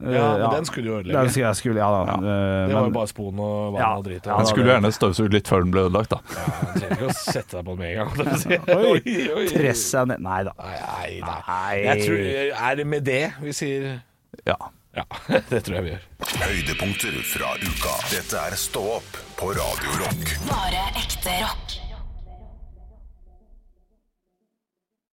Eh, 0.04 0.12
Ja, 0.12 0.24
men 0.36 0.50
den 0.58 0.64
skulle 0.68 0.90
du 0.90 0.94
ødelegge. 0.98 1.20
Den 1.22 1.30
skulle 1.32 1.46
jeg 1.46 1.56
skulle, 1.56 1.78
ja 1.80 1.88
da. 1.90 2.00
Ja. 2.04 2.16
Eh, 2.16 2.68
Det 2.68 2.74
var 2.76 2.84
jo 2.84 2.90
bare 2.98 3.08
spon 3.08 3.38
og 3.40 3.72
vann 3.72 3.80
Ja. 3.80 3.90
og 3.96 4.04
drit. 4.04 4.26
Ja, 4.26 4.32
Han 4.36 4.40
Og, 4.44 4.48
skulle 4.50 4.66
gjerne 4.72 4.92
støvsugd 4.92 5.32
litt 5.32 5.48
før 5.48 5.62
den 5.64 5.70
ble 5.72 5.80
ødelagt, 5.88 6.10
da. 6.10 6.18
Ja, 6.36 6.44
du 6.74 6.80
trenger 6.80 6.96
ikke 6.96 7.08
å 7.08 7.16
sette 7.16 7.56
deg 7.56 7.64
på 7.64 7.72
den 7.72 7.78
med 7.78 7.88
en 7.90 7.96
gang. 7.96 8.10
Oi, 8.20 8.36
si. 8.36 8.58
Oi, 8.68 9.28
oi. 9.36 9.46
deg 9.56 10.04
ned 10.12 10.20
Nei 10.20 10.42
da. 10.44 10.52
Nei, 10.60 11.20
nei. 11.24 11.76
Jeg 11.86 12.04
tror, 12.04 12.20
er 12.70 12.74
det 12.76 12.86
med 12.86 13.04
det 13.04 13.22
vi 13.40 13.52
sier 13.56 14.00
Ja. 14.46 14.56
Ja, 14.96 15.04
det 15.50 15.62
tror 15.64 15.74
jeg 15.76 15.84
vi 15.84 15.90
gjør. 15.90 16.04
Høydepunkter 16.40 17.16
fra 17.32 17.50
uka. 17.60 17.96
Dette 18.12 18.36
er 18.46 18.56
Stå 18.56 18.84
opp 18.96 19.18
på 19.36 19.50
Radio 19.52 19.98
Rock. 20.04 20.36
Bare 20.48 20.86
ekte 21.02 21.40
rock. 21.42 21.76